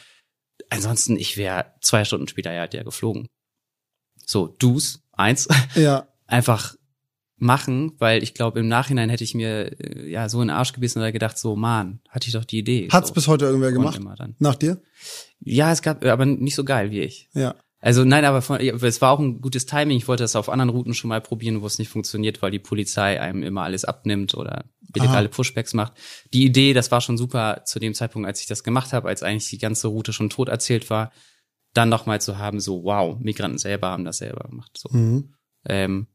Ansonsten, 0.68 1.16
ich 1.16 1.38
wäre 1.38 1.72
zwei 1.80 2.04
Stunden 2.04 2.28
später 2.28 2.52
ja, 2.52 2.68
ja 2.70 2.82
geflogen. 2.82 3.26
So, 4.26 4.46
Du's, 4.46 5.00
eins, 5.12 5.48
Ja. 5.74 6.06
Einfach 6.30 6.74
machen, 7.36 7.92
weil 7.98 8.22
ich 8.22 8.34
glaube, 8.34 8.60
im 8.60 8.68
Nachhinein 8.68 9.08
hätte 9.08 9.24
ich 9.24 9.34
mir 9.34 9.72
äh, 9.80 10.10
ja 10.10 10.28
so 10.28 10.42
in 10.42 10.48
den 10.48 10.56
Arsch 10.56 10.72
gebissen 10.72 10.98
oder 10.98 11.10
gedacht, 11.10 11.38
so, 11.38 11.56
man, 11.56 12.00
hatte 12.08 12.28
ich 12.28 12.34
doch 12.34 12.44
die 12.44 12.58
Idee. 12.58 12.88
Hat's 12.92 13.08
so. 13.08 13.14
bis 13.14 13.28
heute 13.28 13.46
irgendwer 13.46 13.72
gemacht? 13.72 14.00
Nach 14.38 14.54
dir? 14.54 14.82
Ja, 15.40 15.72
es 15.72 15.80
gab, 15.82 16.04
aber 16.04 16.26
nicht 16.26 16.54
so 16.54 16.64
geil 16.64 16.90
wie 16.90 17.00
ich. 17.00 17.30
Ja. 17.32 17.54
Also 17.82 18.04
nein, 18.04 18.26
aber 18.26 18.42
von, 18.42 18.60
es 18.60 19.00
war 19.00 19.10
auch 19.10 19.20
ein 19.20 19.40
gutes 19.40 19.64
Timing. 19.64 19.96
Ich 19.96 20.06
wollte 20.06 20.22
das 20.22 20.36
auf 20.36 20.50
anderen 20.50 20.68
Routen 20.68 20.92
schon 20.92 21.08
mal 21.08 21.22
probieren, 21.22 21.62
wo 21.62 21.66
es 21.66 21.78
nicht 21.78 21.88
funktioniert, 21.88 22.42
weil 22.42 22.50
die 22.50 22.58
Polizei 22.58 23.18
einem 23.18 23.42
immer 23.42 23.62
alles 23.62 23.86
abnimmt 23.86 24.34
oder 24.34 24.66
illegale 24.94 25.30
Pushbacks 25.30 25.72
macht. 25.72 25.94
Die 26.34 26.44
Idee, 26.44 26.74
das 26.74 26.90
war 26.90 27.00
schon 27.00 27.16
super 27.16 27.62
zu 27.64 27.78
dem 27.78 27.94
Zeitpunkt, 27.94 28.28
als 28.28 28.42
ich 28.42 28.46
das 28.46 28.64
gemacht 28.64 28.92
habe, 28.92 29.08
als 29.08 29.22
eigentlich 29.22 29.48
die 29.48 29.56
ganze 29.56 29.88
Route 29.88 30.12
schon 30.12 30.28
tot 30.28 30.50
erzählt 30.50 30.90
war, 30.90 31.10
dann 31.72 31.88
nochmal 31.88 32.20
zu 32.20 32.36
haben, 32.36 32.60
so 32.60 32.84
wow, 32.84 33.18
Migranten 33.18 33.56
selber 33.56 33.88
haben 33.88 34.04
das 34.04 34.18
selber 34.18 34.46
gemacht. 34.46 34.76
So. 34.76 34.90
Mhm. 34.94 35.32
Ähm, 35.64 36.06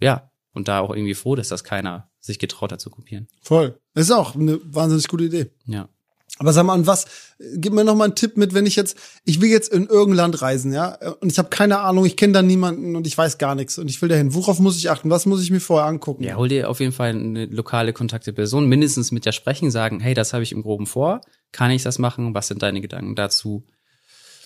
ja, 0.00 0.30
und 0.52 0.68
da 0.68 0.80
auch 0.80 0.90
irgendwie 0.90 1.14
froh, 1.14 1.36
dass 1.36 1.48
das 1.48 1.64
keiner 1.64 2.10
sich 2.20 2.38
getraut 2.38 2.72
hat 2.72 2.80
zu 2.80 2.90
kopieren. 2.90 3.28
Voll. 3.42 3.78
Ist 3.94 4.10
auch 4.10 4.34
eine 4.34 4.58
wahnsinnig 4.64 5.08
gute 5.08 5.24
Idee. 5.24 5.50
Ja. 5.66 5.88
Aber 6.38 6.54
sag 6.54 6.64
mal, 6.64 6.72
an 6.72 6.86
was, 6.86 7.06
gib 7.56 7.74
mir 7.74 7.84
noch 7.84 7.94
mal 7.94 8.04
einen 8.04 8.14
Tipp 8.14 8.38
mit, 8.38 8.54
wenn 8.54 8.64
ich 8.64 8.74
jetzt, 8.74 8.96
ich 9.26 9.42
will 9.42 9.50
jetzt 9.50 9.70
in 9.70 9.86
irgendein 9.86 10.16
Land 10.16 10.40
reisen, 10.40 10.72
ja, 10.72 10.96
und 11.20 11.30
ich 11.30 11.38
habe 11.38 11.50
keine 11.50 11.80
Ahnung, 11.80 12.06
ich 12.06 12.16
kenne 12.16 12.32
da 12.32 12.40
niemanden 12.40 12.96
und 12.96 13.06
ich 13.06 13.18
weiß 13.18 13.36
gar 13.36 13.54
nichts 13.54 13.78
und 13.78 13.90
ich 13.90 14.00
will 14.00 14.08
dahin. 14.08 14.32
Worauf 14.32 14.58
muss 14.58 14.78
ich 14.78 14.90
achten? 14.90 15.10
Was 15.10 15.26
muss 15.26 15.42
ich 15.42 15.50
mir 15.50 15.60
vorher 15.60 15.86
angucken? 15.86 16.24
Ja, 16.24 16.36
hol 16.36 16.48
dir 16.48 16.70
auf 16.70 16.80
jeden 16.80 16.92
Fall 16.92 17.10
eine 17.10 17.44
lokale 17.44 17.92
kontakte 17.92 18.32
Person, 18.32 18.68
mindestens 18.68 19.12
mit 19.12 19.26
der 19.26 19.32
sprechen, 19.32 19.70
sagen, 19.70 20.00
hey, 20.00 20.14
das 20.14 20.32
habe 20.32 20.42
ich 20.42 20.52
im 20.52 20.62
Groben 20.62 20.86
vor, 20.86 21.20
kann 21.52 21.72
ich 21.72 21.82
das 21.82 21.98
machen? 21.98 22.32
Was 22.32 22.48
sind 22.48 22.62
deine 22.62 22.80
Gedanken 22.80 23.16
dazu? 23.16 23.66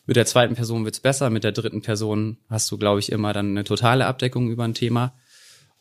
Mit 0.06 0.16
der 0.16 0.26
zweiten 0.26 0.56
Person 0.56 0.84
wird's 0.84 1.00
besser, 1.00 1.30
mit 1.30 1.44
der 1.44 1.52
dritten 1.52 1.80
Person 1.80 2.38
hast 2.50 2.70
du, 2.72 2.76
glaube 2.76 2.98
ich, 2.98 3.12
immer 3.12 3.32
dann 3.32 3.50
eine 3.50 3.62
totale 3.62 4.06
Abdeckung 4.06 4.50
über 4.50 4.64
ein 4.64 4.74
Thema. 4.74 5.14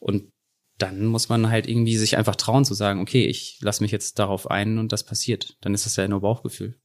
Und 0.03 0.33
dann 0.77 1.05
muss 1.05 1.29
man 1.29 1.49
halt 1.49 1.67
irgendwie 1.67 1.95
sich 1.95 2.17
einfach 2.17 2.35
trauen 2.35 2.65
zu 2.65 2.73
sagen, 2.73 2.99
okay, 2.99 3.25
ich 3.25 3.59
lasse 3.61 3.81
mich 3.81 3.91
jetzt 3.91 4.19
darauf 4.19 4.51
ein 4.51 4.77
und 4.77 4.91
das 4.91 5.05
passiert. 5.05 5.57
Dann 5.61 5.73
ist 5.73 5.85
das 5.85 5.95
ja 5.95 6.07
nur 6.07 6.19
Bauchgefühl. 6.19 6.77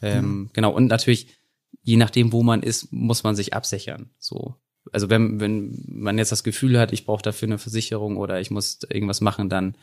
Ähm, 0.00 0.50
Genau, 0.52 0.72
und 0.72 0.86
natürlich, 0.86 1.36
je 1.82 1.96
nachdem, 1.96 2.32
wo 2.32 2.44
man 2.44 2.62
ist, 2.62 2.92
muss 2.92 3.24
man 3.24 3.34
sich 3.34 3.54
absichern. 3.54 4.10
So. 4.18 4.54
Also 4.92 5.10
wenn, 5.10 5.40
wenn 5.40 5.84
man 5.88 6.16
jetzt 6.16 6.30
das 6.30 6.44
Gefühl 6.44 6.78
hat, 6.78 6.92
ich 6.92 7.06
brauche 7.06 7.22
dafür 7.22 7.48
eine 7.48 7.58
Versicherung 7.58 8.18
oder 8.18 8.40
ich 8.40 8.52
muss 8.52 8.78
irgendwas 8.88 9.20
machen, 9.20 9.48
dann, 9.48 9.76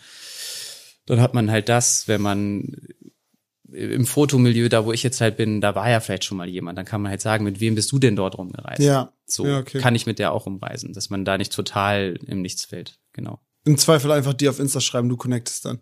dann 1.05 1.19
hat 1.19 1.33
man 1.33 1.51
halt 1.51 1.67
das, 1.67 2.07
wenn 2.07 2.21
man 2.21 2.77
im 3.73 4.05
Fotomilieu, 4.05 4.69
da 4.69 4.85
wo 4.85 4.91
ich 4.91 5.03
jetzt 5.03 5.21
halt 5.21 5.37
bin, 5.37 5.61
da 5.61 5.75
war 5.75 5.89
ja 5.89 5.99
vielleicht 5.99 6.25
schon 6.25 6.37
mal 6.37 6.47
jemand. 6.47 6.77
Dann 6.77 6.85
kann 6.85 7.01
man 7.01 7.09
halt 7.09 7.21
sagen, 7.21 7.43
mit 7.43 7.59
wem 7.59 7.75
bist 7.75 7.91
du 7.91 7.99
denn 7.99 8.15
dort 8.15 8.37
rumgereist? 8.37 8.81
Ja. 8.81 9.13
So 9.25 9.45
Ja, 9.45 9.59
okay. 9.59 9.79
kann 9.79 9.95
ich 9.95 10.05
mit 10.05 10.19
der 10.19 10.33
auch 10.33 10.45
rumreisen, 10.45 10.93
dass 10.93 11.09
man 11.09 11.25
da 11.25 11.37
nicht 11.37 11.53
total 11.53 12.19
im 12.27 12.41
Nichts 12.41 12.65
fällt. 12.65 12.99
Genau. 13.13 13.39
Im 13.63 13.77
Zweifel 13.77 14.11
einfach 14.11 14.33
die 14.33 14.49
auf 14.49 14.59
Insta 14.59 14.81
schreiben, 14.81 15.09
du 15.09 15.17
connectest 15.17 15.65
dann. 15.65 15.79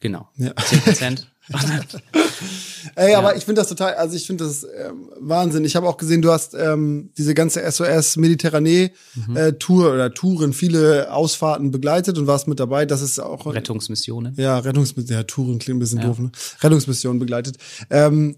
Genau. 0.00 0.28
Ja. 0.36 0.54
10 0.56 0.80
Prozent. 0.80 1.30
Ey, 2.96 3.14
aber 3.14 3.36
ich 3.36 3.44
finde 3.44 3.60
das 3.60 3.68
total, 3.68 3.94
also 3.94 4.16
ich 4.16 4.26
finde 4.26 4.44
das 4.44 4.64
ähm, 4.64 5.08
Wahnsinn. 5.20 5.64
Ich 5.64 5.76
habe 5.76 5.88
auch 5.88 5.96
gesehen, 5.96 6.22
du 6.22 6.30
hast 6.30 6.54
ähm, 6.54 7.10
diese 7.18 7.34
ganze 7.34 7.60
SOS 7.70 8.16
Mediterranee 8.16 8.92
Mhm. 9.14 9.36
äh, 9.36 9.52
Tour 9.54 9.92
oder 9.92 10.12
Touren, 10.12 10.52
viele 10.52 11.12
Ausfahrten 11.12 11.70
begleitet 11.70 12.18
und 12.18 12.26
warst 12.26 12.48
mit 12.48 12.60
dabei. 12.60 12.84
Das 12.86 13.02
ist 13.02 13.18
auch 13.18 13.46
Rettungsmissionen. 13.46 14.34
Ja, 14.36 14.58
Rettungsmission, 14.58 15.16
ja, 15.16 15.22
Touren 15.24 15.58
klingt 15.58 15.76
ein 15.76 15.80
bisschen 15.80 15.98
Ja. 16.00 16.06
doof, 16.06 16.18
ne? 16.18 16.30
Rettungsmission 16.60 17.18
begleitet. 17.18 17.56
Ähm, 17.90 18.36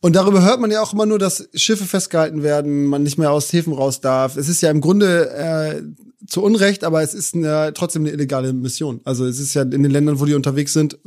und 0.00 0.16
darüber 0.16 0.42
hört 0.42 0.60
man 0.60 0.70
ja 0.70 0.82
auch 0.82 0.92
immer 0.92 1.06
nur, 1.06 1.18
dass 1.18 1.48
Schiffe 1.54 1.84
festgehalten 1.84 2.42
werden, 2.42 2.86
man 2.86 3.02
nicht 3.02 3.18
mehr 3.18 3.30
aus 3.30 3.52
Häfen 3.52 3.72
raus 3.72 4.00
darf. 4.00 4.36
Es 4.36 4.48
ist 4.48 4.60
ja 4.60 4.70
im 4.70 4.80
Grunde 4.80 5.30
äh, 5.30 5.82
zu 6.26 6.42
Unrecht, 6.42 6.82
aber 6.84 7.02
es 7.02 7.14
ist 7.14 7.34
eine, 7.34 7.72
trotzdem 7.74 8.02
eine 8.02 8.10
illegale 8.12 8.52
Mission. 8.52 9.00
Also 9.04 9.26
es 9.26 9.38
ist 9.38 9.54
ja 9.54 9.62
in 9.62 9.70
den 9.82 9.90
Ländern, 9.90 10.18
wo 10.20 10.24
die 10.24 10.34
unterwegs 10.34 10.72
sind, 10.72 10.98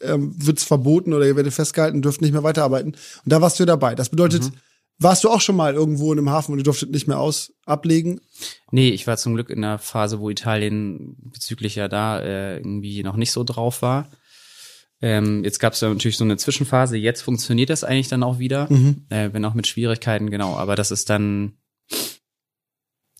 ähm, 0.00 0.32
wird's 0.36 0.64
verboten 0.64 1.12
oder 1.12 1.26
ihr 1.26 1.36
werdet 1.36 1.52
festgehalten, 1.54 2.02
dürft 2.02 2.20
nicht 2.20 2.32
mehr 2.32 2.42
weiterarbeiten. 2.44 2.92
Und 2.92 3.32
da 3.32 3.40
warst 3.40 3.58
du 3.60 3.64
dabei. 3.64 3.94
Das 3.94 4.08
bedeutet, 4.10 4.44
Mhm. 4.44 4.52
warst 4.98 5.24
du 5.24 5.30
auch 5.30 5.40
schon 5.40 5.56
mal 5.56 5.74
irgendwo 5.74 6.12
in 6.12 6.18
einem 6.18 6.30
Hafen 6.30 6.52
und 6.52 6.58
ihr 6.58 6.64
durftet 6.64 6.90
nicht 6.90 7.06
mehr 7.08 7.18
aus 7.18 7.52
ablegen? 7.66 8.20
Nee, 8.70 8.90
ich 8.90 9.06
war 9.06 9.16
zum 9.16 9.34
Glück 9.34 9.50
in 9.50 9.64
einer 9.64 9.78
Phase, 9.78 10.20
wo 10.20 10.30
Italien 10.30 11.16
bezüglich 11.20 11.74
ja 11.74 11.88
da 11.88 12.20
äh, 12.20 12.56
irgendwie 12.58 13.02
noch 13.02 13.16
nicht 13.16 13.32
so 13.32 13.44
drauf 13.44 13.82
war. 13.82 14.08
Ähm, 15.00 15.44
jetzt 15.44 15.60
gab 15.60 15.74
es 15.74 15.80
ja 15.80 15.88
natürlich 15.88 16.16
so 16.16 16.24
eine 16.24 16.36
Zwischenphase. 16.36 16.96
Jetzt 16.96 17.22
funktioniert 17.22 17.70
das 17.70 17.84
eigentlich 17.84 18.08
dann 18.08 18.24
auch 18.24 18.38
wieder, 18.40 18.66
Mhm. 18.72 19.06
äh, 19.10 19.32
wenn 19.32 19.44
auch 19.44 19.54
mit 19.54 19.66
Schwierigkeiten, 19.68 20.30
genau. 20.30 20.56
Aber 20.56 20.74
das 20.74 20.90
ist 20.90 21.08
dann, 21.08 21.52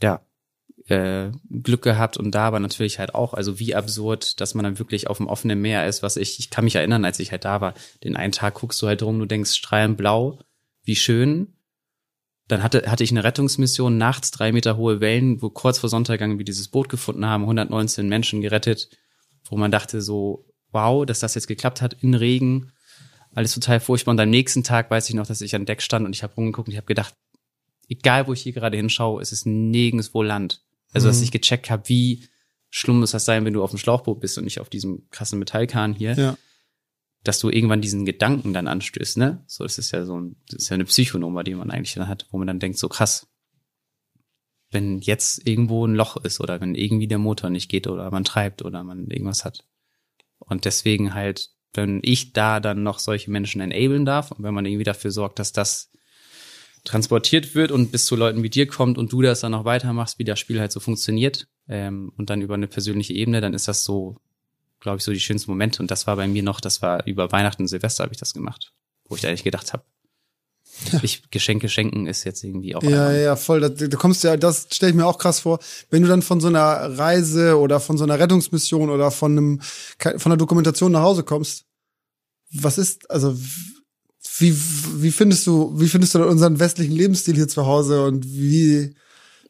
ja, 0.02 0.20
äh, 0.88 1.30
Glück 1.50 1.82
gehabt 1.82 2.16
und 2.16 2.34
da 2.34 2.46
aber 2.46 2.60
natürlich 2.60 2.98
halt 2.98 3.14
auch, 3.14 3.34
also 3.34 3.58
wie 3.58 3.74
absurd, 3.74 4.40
dass 4.40 4.54
man 4.54 4.64
dann 4.64 4.78
wirklich 4.78 5.08
auf 5.08 5.18
dem 5.18 5.26
offenen 5.26 5.60
Meer 5.60 5.86
ist, 5.86 6.02
was 6.02 6.16
ich, 6.16 6.38
ich 6.38 6.50
kann 6.50 6.64
mich 6.64 6.76
erinnern, 6.76 7.04
als 7.04 7.18
ich 7.18 7.30
halt 7.30 7.44
da 7.44 7.60
war, 7.60 7.74
den 8.04 8.16
einen 8.16 8.32
Tag 8.32 8.54
guckst 8.54 8.80
du 8.80 8.86
halt 8.86 9.02
rum, 9.02 9.18
du 9.18 9.26
denkst 9.26 9.54
strahlend 9.54 9.96
blau, 9.96 10.38
wie 10.84 10.96
schön. 10.96 11.54
Dann 12.46 12.62
hatte, 12.62 12.90
hatte 12.90 13.04
ich 13.04 13.10
eine 13.10 13.24
Rettungsmission, 13.24 13.98
nachts 13.98 14.30
drei 14.30 14.52
Meter 14.52 14.78
hohe 14.78 15.00
Wellen, 15.00 15.42
wo 15.42 15.50
kurz 15.50 15.78
vor 15.78 15.90
Sonntaggang 15.90 16.38
wir 16.38 16.44
dieses 16.46 16.68
Boot 16.68 16.88
gefunden 16.88 17.26
haben, 17.26 17.42
119 17.42 18.08
Menschen 18.08 18.40
gerettet, 18.40 18.88
wo 19.44 19.56
man 19.58 19.70
dachte 19.70 20.00
so, 20.00 20.46
wow, 20.72 21.04
dass 21.04 21.20
das 21.20 21.34
jetzt 21.34 21.48
geklappt 21.48 21.82
hat 21.82 21.94
in 22.02 22.14
Regen, 22.14 22.72
alles 23.34 23.52
total 23.52 23.80
furchtbar. 23.80 24.12
Und 24.12 24.20
am 24.20 24.30
nächsten 24.30 24.64
Tag 24.64 24.90
weiß 24.90 25.10
ich 25.10 25.14
noch, 25.14 25.26
dass 25.26 25.42
ich 25.42 25.54
an 25.54 25.66
Deck 25.66 25.82
stand 25.82 26.06
und 26.06 26.16
ich 26.16 26.22
habe 26.22 26.34
rumgeguckt 26.34 26.68
und 26.68 26.72
ich 26.72 26.78
habe 26.78 26.86
gedacht, 26.86 27.14
egal 27.90 28.26
wo 28.26 28.32
ich 28.32 28.40
hier 28.40 28.52
gerade 28.52 28.78
hinschaue, 28.78 29.20
es 29.20 29.32
ist 29.32 29.44
nirgendwo 29.44 30.22
Land. 30.22 30.62
Also, 30.92 31.08
dass 31.08 31.18
Mhm. 31.18 31.24
ich 31.24 31.30
gecheckt 31.32 31.70
habe, 31.70 31.88
wie 31.88 32.26
schlimm 32.70 33.00
muss 33.00 33.12
das 33.12 33.24
sein, 33.24 33.44
wenn 33.44 33.52
du 33.54 33.62
auf 33.62 33.70
dem 33.70 33.78
Schlauchboot 33.78 34.20
bist 34.20 34.36
und 34.38 34.44
nicht 34.44 34.60
auf 34.60 34.68
diesem 34.68 35.08
krassen 35.10 35.38
Metallkahn 35.38 35.94
hier, 35.94 36.14
Ja. 36.14 36.38
dass 37.24 37.40
du 37.40 37.50
irgendwann 37.50 37.80
diesen 37.80 38.04
Gedanken 38.04 38.52
dann 38.52 38.66
anstößt, 38.68 39.16
ne? 39.16 39.42
So, 39.46 39.64
das 39.64 39.78
ist 39.78 39.90
ja 39.90 40.04
so 40.04 40.18
ein, 40.20 40.36
das 40.48 40.62
ist 40.64 40.68
ja 40.68 40.74
eine 40.74 40.84
Psychonummer, 40.84 41.44
die 41.44 41.54
man 41.54 41.70
eigentlich 41.70 41.94
dann 41.94 42.08
hat, 42.08 42.26
wo 42.30 42.38
man 42.38 42.46
dann 42.46 42.60
denkt, 42.60 42.78
so 42.78 42.88
krass, 42.88 43.26
wenn 44.70 44.98
jetzt 45.00 45.46
irgendwo 45.46 45.86
ein 45.86 45.94
Loch 45.94 46.16
ist 46.18 46.40
oder 46.40 46.60
wenn 46.60 46.74
irgendwie 46.74 47.08
der 47.08 47.18
Motor 47.18 47.48
nicht 47.50 47.70
geht 47.70 47.86
oder 47.86 48.10
man 48.10 48.24
treibt 48.24 48.62
oder 48.62 48.84
man 48.84 49.10
irgendwas 49.10 49.44
hat. 49.44 49.64
Und 50.38 50.64
deswegen 50.66 51.14
halt, 51.14 51.50
wenn 51.72 52.00
ich 52.02 52.32
da 52.32 52.60
dann 52.60 52.82
noch 52.82 52.98
solche 52.98 53.30
Menschen 53.30 53.60
enablen 53.62 54.04
darf 54.04 54.30
und 54.30 54.42
wenn 54.42 54.54
man 54.54 54.66
irgendwie 54.66 54.84
dafür 54.84 55.10
sorgt, 55.10 55.38
dass 55.38 55.52
das 55.52 55.90
transportiert 56.84 57.54
wird 57.54 57.72
und 57.72 57.92
bis 57.92 58.06
zu 58.06 58.16
Leuten 58.16 58.42
wie 58.42 58.50
dir 58.50 58.66
kommt 58.66 58.98
und 58.98 59.12
du 59.12 59.22
das 59.22 59.40
dann 59.40 59.52
noch 59.52 59.64
weitermachst, 59.64 60.18
wie 60.18 60.24
das 60.24 60.38
Spiel 60.38 60.60
halt 60.60 60.72
so 60.72 60.80
funktioniert 60.80 61.48
ähm, 61.68 62.12
und 62.16 62.30
dann 62.30 62.42
über 62.42 62.54
eine 62.54 62.66
persönliche 62.66 63.12
Ebene, 63.12 63.40
dann 63.40 63.54
ist 63.54 63.68
das 63.68 63.84
so, 63.84 64.16
glaube 64.80 64.98
ich, 64.98 65.04
so 65.04 65.12
die 65.12 65.20
schönsten 65.20 65.50
Momente. 65.50 65.82
Und 65.82 65.90
das 65.90 66.06
war 66.06 66.16
bei 66.16 66.26
mir 66.26 66.42
noch, 66.42 66.60
das 66.60 66.82
war 66.82 67.06
über 67.06 67.32
Weihnachten 67.32 67.62
und 67.62 67.68
Silvester 67.68 68.04
habe 68.04 68.12
ich 68.12 68.20
das 68.20 68.34
gemacht, 68.34 68.72
wo 69.08 69.16
ich 69.16 69.22
da 69.22 69.28
eigentlich 69.28 69.44
gedacht 69.44 69.72
habe, 69.72 69.84
ich 71.02 71.30
Geschenke 71.30 71.68
schenken 71.68 72.06
ist 72.06 72.24
jetzt 72.24 72.44
irgendwie 72.44 72.74
auch 72.74 72.82
Ja, 72.82 73.12
ja, 73.12 73.36
voll. 73.36 73.60
Da, 73.60 73.68
da 73.68 73.96
kommst 73.96 74.22
ja, 74.24 74.36
das 74.36 74.68
stelle 74.72 74.90
ich 74.90 74.96
mir 74.96 75.06
auch 75.06 75.18
krass 75.18 75.40
vor. 75.40 75.58
Wenn 75.90 76.02
du 76.02 76.08
dann 76.08 76.22
von 76.22 76.40
so 76.40 76.48
einer 76.48 76.98
Reise 76.98 77.58
oder 77.58 77.80
von 77.80 77.98
so 77.98 78.04
einer 78.04 78.18
Rettungsmission 78.18 78.90
oder 78.90 79.10
von 79.10 79.32
einem 79.32 79.60
von 79.60 80.32
einer 80.32 80.36
Dokumentation 80.36 80.92
nach 80.92 81.02
Hause 81.02 81.24
kommst, 81.24 81.64
was 82.50 82.78
ist, 82.78 83.10
also 83.10 83.36
wie, 84.40 84.54
wie 85.02 85.10
findest 85.10 85.46
du, 85.46 85.72
wie 85.78 85.88
findest 85.88 86.14
du 86.14 86.24
unseren 86.26 86.58
westlichen 86.58 86.94
Lebensstil 86.94 87.34
hier 87.34 87.48
zu 87.48 87.66
Hause 87.66 88.04
und 88.04 88.24
wie, 88.26 88.94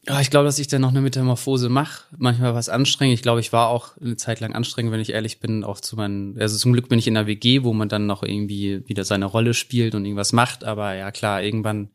Ja, 0.09 0.21
ich 0.21 0.31
glaube, 0.31 0.47
dass 0.47 0.59
ich 0.59 0.69
dann 0.69 0.81
noch 0.81 0.89
eine 0.89 1.03
Metamorphose 1.03 1.69
mache. 1.69 2.05
Manchmal 2.17 2.55
was 2.55 2.71
anstrengend. 2.71 3.15
Ich 3.15 3.23
glaube, 3.23 3.41
ich 3.41 3.53
war 3.53 3.69
auch 3.69 3.97
eine 3.99 4.17
Zeit 4.17 4.41
lang 4.41 4.55
anstrengend, 4.55 4.91
wenn 4.91 5.01
ich 5.01 5.11
ehrlich 5.13 5.39
bin, 5.39 5.65
auch 5.65 5.81
zu 5.81 5.97
meinen, 5.97 6.41
also 6.41 6.57
zum 6.57 6.73
Glück 6.73 6.89
bin 6.89 6.99
ich 6.99 7.07
in 7.07 7.15
der 7.15 7.27
WG, 7.27 7.63
wo 7.63 7.75
man 7.75 7.91
dann 7.91 8.07
noch 8.07 8.23
irgendwie 8.23 8.83
wieder 8.89 9.05
seine 9.05 9.27
Rolle 9.27 9.53
spielt 9.53 9.95
und 9.95 10.07
irgendwas 10.07 10.33
macht. 10.33 10.65
Aber 10.65 10.95
ja, 10.95 11.11
klar, 11.11 11.43
irgendwann 11.43 11.91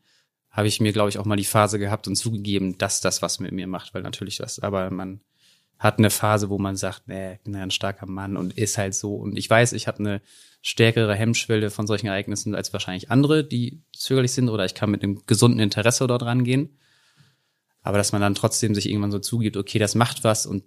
habe 0.50 0.68
ich 0.68 0.80
mir, 0.80 0.92
glaube 0.92 1.08
ich, 1.08 1.18
auch 1.18 1.24
mal 1.24 1.34
die 1.34 1.44
Phase 1.44 1.80
gehabt 1.80 2.06
und 2.06 2.14
zugegeben, 2.14 2.78
dass 2.78 3.00
das 3.00 3.20
was 3.20 3.40
mit 3.40 3.50
mir 3.50 3.66
macht, 3.66 3.94
weil 3.94 4.02
natürlich 4.02 4.38
was, 4.38 4.60
aber 4.60 4.90
man 4.90 5.20
hat 5.78 5.98
eine 5.98 6.10
Phase, 6.10 6.50
wo 6.50 6.58
man 6.58 6.76
sagt, 6.76 7.08
nee, 7.08 7.34
ich 7.34 7.40
bin 7.40 7.54
ja 7.54 7.62
ein 7.62 7.70
starker 7.70 8.06
Mann 8.06 8.36
und 8.36 8.56
ist 8.56 8.78
halt 8.78 8.94
so. 8.94 9.16
Und 9.16 9.36
ich 9.36 9.48
weiß, 9.50 9.72
ich 9.72 9.86
habe 9.86 9.98
eine 9.98 10.22
stärkere 10.62 11.14
Hemmschwelle 11.14 11.70
von 11.70 11.86
solchen 11.86 12.06
Ereignissen 12.06 12.54
als 12.54 12.72
wahrscheinlich 12.72 13.10
andere, 13.10 13.44
die 13.44 13.82
zögerlich 13.94 14.32
sind, 14.32 14.48
oder 14.48 14.64
ich 14.64 14.74
kann 14.74 14.90
mit 14.90 15.02
einem 15.02 15.26
gesunden 15.26 15.60
Interesse 15.60 16.06
dort 16.06 16.22
rangehen. 16.22 16.78
Aber 17.82 17.98
dass 17.98 18.12
man 18.12 18.22
dann 18.22 18.34
trotzdem 18.34 18.74
sich 18.74 18.88
irgendwann 18.88 19.12
so 19.12 19.18
zugibt, 19.18 19.56
okay, 19.58 19.78
das 19.78 19.94
macht 19.94 20.24
was 20.24 20.46
und 20.46 20.64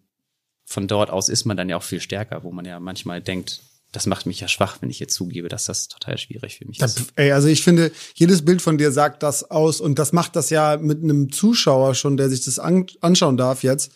von 0.65 0.87
dort 0.87 1.09
aus 1.09 1.29
ist 1.29 1.45
man 1.45 1.57
dann 1.57 1.69
ja 1.69 1.77
auch 1.77 1.83
viel 1.83 2.01
stärker, 2.01 2.43
wo 2.43 2.51
man 2.51 2.65
ja 2.65 2.79
manchmal 2.79 3.21
denkt, 3.21 3.61
das 3.91 4.05
macht 4.05 4.25
mich 4.25 4.41
ja 4.41 4.47
schwach, 4.47 4.77
wenn 4.81 4.89
ich 4.89 4.99
jetzt 4.99 5.15
zugebe, 5.15 5.47
dass 5.47 5.65
das 5.65 5.87
total 5.87 6.17
schwierig 6.17 6.57
für 6.57 6.65
mich 6.67 6.79
ist. 6.81 7.13
ey, 7.15 7.31
also 7.31 7.47
ich 7.47 7.63
finde, 7.63 7.91
jedes 8.13 8.43
Bild 8.43 8.61
von 8.61 8.77
dir 8.77 8.91
sagt 8.91 9.23
das 9.23 9.49
aus 9.49 9.79
und 9.79 9.97
das 9.97 10.11
macht 10.11 10.35
das 10.35 10.49
ja 10.49 10.77
mit 10.77 11.01
einem 11.01 11.31
Zuschauer 11.31 11.95
schon, 11.95 12.17
der 12.17 12.29
sich 12.29 12.43
das 12.43 12.59
an, 12.59 12.85
anschauen 13.01 13.37
darf 13.37 13.63
jetzt 13.63 13.91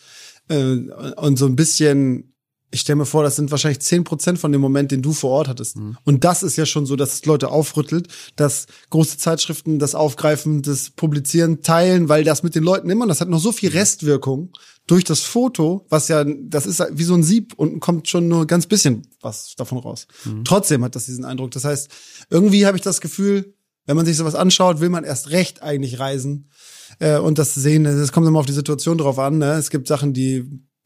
und 1.16 1.38
so 1.38 1.46
ein 1.46 1.56
bisschen 1.56 2.32
ich 2.72 2.80
stelle 2.80 2.96
mir 2.96 3.06
vor, 3.06 3.22
das 3.22 3.36
sind 3.36 3.50
wahrscheinlich 3.50 3.80
zehn 3.80 4.02
Prozent 4.02 4.38
von 4.38 4.50
dem 4.50 4.60
Moment, 4.60 4.90
den 4.90 5.02
du 5.02 5.12
vor 5.12 5.30
Ort 5.30 5.48
hattest. 5.48 5.76
Mhm. 5.76 5.98
Und 6.04 6.24
das 6.24 6.42
ist 6.42 6.56
ja 6.56 6.64
schon 6.64 6.86
so, 6.86 6.96
dass 6.96 7.12
es 7.12 7.26
Leute 7.26 7.50
aufrüttelt, 7.50 8.08
dass 8.36 8.66
große 8.90 9.18
Zeitschriften 9.18 9.78
das 9.78 9.94
aufgreifen, 9.94 10.62
das 10.62 10.90
publizieren, 10.90 11.62
teilen, 11.62 12.08
weil 12.08 12.24
das 12.24 12.42
mit 12.42 12.54
den 12.54 12.64
Leuten 12.64 12.88
immer, 12.88 13.06
das 13.06 13.20
hat 13.20 13.28
noch 13.28 13.40
so 13.40 13.52
viel 13.52 13.70
mhm. 13.70 13.76
Restwirkung 13.76 14.52
durch 14.86 15.04
das 15.04 15.20
Foto, 15.20 15.86
was 15.90 16.08
ja, 16.08 16.24
das 16.24 16.66
ist 16.66 16.82
wie 16.92 17.04
so 17.04 17.14
ein 17.14 17.22
Sieb 17.22 17.52
und 17.56 17.78
kommt 17.80 18.08
schon 18.08 18.26
nur 18.26 18.46
ganz 18.46 18.66
bisschen 18.66 19.06
was 19.20 19.54
davon 19.54 19.78
raus. 19.78 20.06
Mhm. 20.24 20.44
Trotzdem 20.44 20.82
hat 20.82 20.96
das 20.96 21.04
diesen 21.04 21.26
Eindruck. 21.26 21.50
Das 21.50 21.64
heißt, 21.64 21.90
irgendwie 22.30 22.66
habe 22.66 22.78
ich 22.78 22.82
das 22.82 23.02
Gefühl, 23.02 23.54
wenn 23.84 23.96
man 23.96 24.06
sich 24.06 24.16
sowas 24.16 24.34
anschaut, 24.34 24.80
will 24.80 24.88
man 24.88 25.04
erst 25.04 25.30
recht 25.30 25.62
eigentlich 25.62 25.98
reisen 25.98 26.48
äh, 26.98 27.18
und 27.18 27.38
das 27.38 27.54
sehen. 27.54 27.86
Es 27.86 28.12
kommt 28.12 28.26
immer 28.26 28.38
auf 28.38 28.46
die 28.46 28.52
Situation 28.52 28.98
drauf 28.98 29.18
an. 29.18 29.38
Ne? 29.38 29.52
Es 29.54 29.70
gibt 29.70 29.86
Sachen, 29.86 30.12
die 30.12 30.44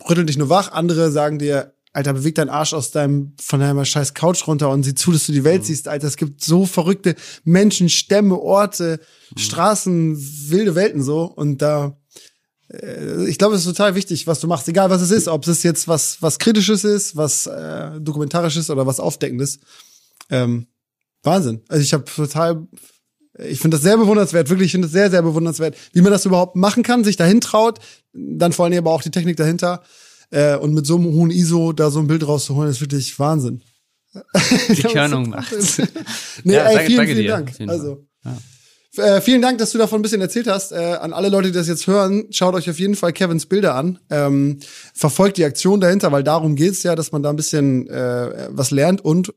rütteln 0.08 0.26
dich 0.26 0.38
nur 0.38 0.48
wach, 0.48 0.72
andere 0.72 1.10
sagen 1.10 1.38
dir, 1.38 1.72
Alter, 1.96 2.12
beweg 2.12 2.34
deinen 2.34 2.50
Arsch 2.50 2.74
aus 2.74 2.90
deinem, 2.90 3.32
von 3.40 3.58
deiner 3.58 3.86
scheiß 3.86 4.12
Couch 4.12 4.46
runter 4.46 4.68
und 4.68 4.82
sieh 4.82 4.94
zu, 4.94 5.12
dass 5.12 5.24
du 5.24 5.32
die 5.32 5.44
Welt 5.44 5.62
mhm. 5.62 5.66
siehst, 5.66 5.88
Alter. 5.88 6.06
Es 6.06 6.18
gibt 6.18 6.44
so 6.44 6.66
verrückte 6.66 7.14
Menschen, 7.44 7.88
Stämme, 7.88 8.38
Orte, 8.38 9.00
mhm. 9.30 9.38
Straßen, 9.38 10.50
wilde 10.50 10.74
Welten 10.74 11.02
so. 11.02 11.22
Und 11.22 11.62
da, 11.62 11.98
äh, 12.68 13.26
ich 13.26 13.38
glaube, 13.38 13.54
es 13.54 13.62
ist 13.62 13.68
total 13.68 13.94
wichtig, 13.94 14.26
was 14.26 14.40
du 14.40 14.46
machst, 14.46 14.68
egal 14.68 14.90
was 14.90 15.00
es 15.00 15.10
ist, 15.10 15.26
ob 15.26 15.48
es 15.48 15.62
jetzt 15.62 15.88
was, 15.88 16.20
was 16.20 16.38
Kritisches 16.38 16.84
ist, 16.84 17.16
was 17.16 17.46
äh, 17.46 17.98
Dokumentarisches 17.98 18.68
oder 18.68 18.86
was 18.86 19.00
Aufdeckendes. 19.00 19.60
Ähm, 20.28 20.66
Wahnsinn. 21.22 21.62
Also 21.68 21.82
ich 21.82 21.94
habe 21.94 22.04
total, 22.04 22.66
ich 23.38 23.60
finde 23.60 23.76
das 23.76 23.82
sehr 23.82 23.96
bewundernswert, 23.96 24.48
wirklich, 24.48 24.66
ich 24.66 24.72
finde 24.72 24.88
das 24.88 24.92
sehr, 24.92 25.10
sehr 25.10 25.22
bewundernswert, 25.22 25.76
wie 25.92 26.00
man 26.00 26.12
das 26.12 26.24
überhaupt 26.24 26.56
machen 26.56 26.82
kann, 26.82 27.04
sich 27.04 27.16
dahin 27.16 27.40
traut, 27.40 27.78
dann 28.12 28.52
vor 28.52 28.64
allem 28.64 28.78
aber 28.78 28.92
auch 28.92 29.02
die 29.02 29.10
Technik 29.10 29.36
dahinter. 29.36 29.82
Äh, 30.30 30.56
und 30.56 30.74
mit 30.74 30.86
so 30.86 30.96
einem 30.96 31.12
hohen 31.12 31.30
ISO 31.30 31.72
da 31.72 31.90
so 31.90 32.00
ein 32.00 32.08
Bild 32.08 32.26
rauszuholen, 32.26 32.70
ist 32.70 32.80
wirklich 32.80 33.18
Wahnsinn. 33.18 33.62
Die 34.68 34.82
Körnung 34.92 35.30
macht. 35.30 35.52
nee, 36.44 36.54
ja, 36.54 36.64
ey, 36.64 36.74
danke, 36.74 36.86
vielen, 36.86 37.06
vielen 37.06 37.18
dir. 37.18 37.28
Dank. 37.28 37.52
Also. 37.68 38.06
Ja. 38.24 38.36
Äh, 38.96 39.20
vielen 39.20 39.42
Dank, 39.42 39.58
dass 39.58 39.72
du 39.72 39.78
davon 39.78 40.00
ein 40.00 40.02
bisschen 40.02 40.20
erzählt 40.22 40.46
hast. 40.46 40.72
Äh, 40.72 40.76
an 40.76 41.12
alle 41.12 41.28
Leute, 41.28 41.48
die 41.48 41.54
das 41.54 41.68
jetzt 41.68 41.86
hören, 41.86 42.26
schaut 42.30 42.54
euch 42.54 42.68
auf 42.70 42.78
jeden 42.78 42.96
Fall 42.96 43.12
Kevins 43.12 43.46
Bilder 43.46 43.74
an. 43.74 43.98
Ähm, 44.10 44.58
verfolgt 44.94 45.36
die 45.36 45.44
Aktion 45.44 45.80
dahinter, 45.80 46.12
weil 46.12 46.24
darum 46.24 46.56
geht's 46.56 46.82
ja, 46.82 46.94
dass 46.94 47.12
man 47.12 47.22
da 47.22 47.30
ein 47.30 47.36
bisschen 47.36 47.88
äh, 47.88 48.48
was 48.50 48.70
lernt 48.70 49.04
und 49.04 49.34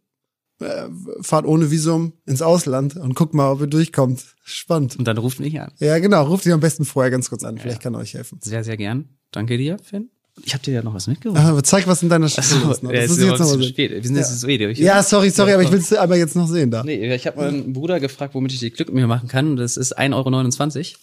fahrt 1.21 1.45
ohne 1.45 1.71
Visum 1.71 2.13
ins 2.25 2.41
Ausland 2.41 2.97
und 2.97 3.15
guckt 3.15 3.33
mal, 3.33 3.51
ob 3.51 3.61
ihr 3.61 3.67
durchkommt. 3.67 4.23
Spannend. 4.43 4.97
Und 4.97 5.07
dann 5.07 5.17
ruft 5.17 5.39
mich 5.39 5.59
an. 5.59 5.71
Ja, 5.79 5.99
genau. 5.99 6.25
Ruft 6.25 6.45
dich 6.45 6.53
am 6.53 6.59
besten 6.59 6.85
vorher 6.85 7.11
ganz 7.11 7.29
kurz 7.29 7.43
an. 7.43 7.55
Ja, 7.55 7.61
Vielleicht 7.61 7.81
kann 7.81 7.93
er 7.93 8.01
euch 8.01 8.13
helfen. 8.13 8.39
Sehr, 8.41 8.63
sehr 8.63 8.77
gern. 8.77 9.09
Danke 9.31 9.57
dir, 9.57 9.77
Finn. 9.79 10.09
Ich 10.45 10.53
habe 10.53 10.63
dir 10.63 10.73
ja 10.73 10.81
noch 10.81 10.93
was 10.93 11.07
mitgebracht. 11.07 11.43
Ah, 11.43 11.61
zeig, 11.63 11.87
was 11.87 12.01
in 12.01 12.09
deiner 12.09 12.29
Schrift 12.29 12.51
ist. 12.51 12.63
Noch. 12.63 12.69
Das 12.69 12.81
ja, 12.81 13.01
ist 13.01 13.19
jetzt 13.19 13.39
noch 13.39 13.61
spät. 13.61 13.91
Wir 13.91 14.03
sind 14.03 14.15
ja. 14.15 14.21
jetzt 14.21 14.39
so 14.39 14.47
eh 14.47 14.71
Ja, 14.73 15.03
sorry, 15.03 15.29
sorry, 15.29 15.53
aber 15.53 15.63
ich 15.63 15.71
will 15.71 15.79
es 15.79 15.93
aber 15.93 16.15
jetzt 16.15 16.35
noch 16.35 16.47
sehen 16.47 16.71
da. 16.71 16.83
Nee, 16.83 17.13
ich 17.13 17.27
habe 17.27 17.37
meinen 17.37 17.73
Bruder 17.73 17.99
gefragt, 17.99 18.35
womit 18.35 18.53
ich 18.53 18.59
die 18.59 18.71
Glück 18.71 18.87
mit 18.87 18.95
mir 18.95 19.07
machen 19.07 19.27
kann. 19.27 19.57
Das 19.57 19.77
ist 19.77 19.97
1,29 19.97 20.77
Euro. 20.77 20.97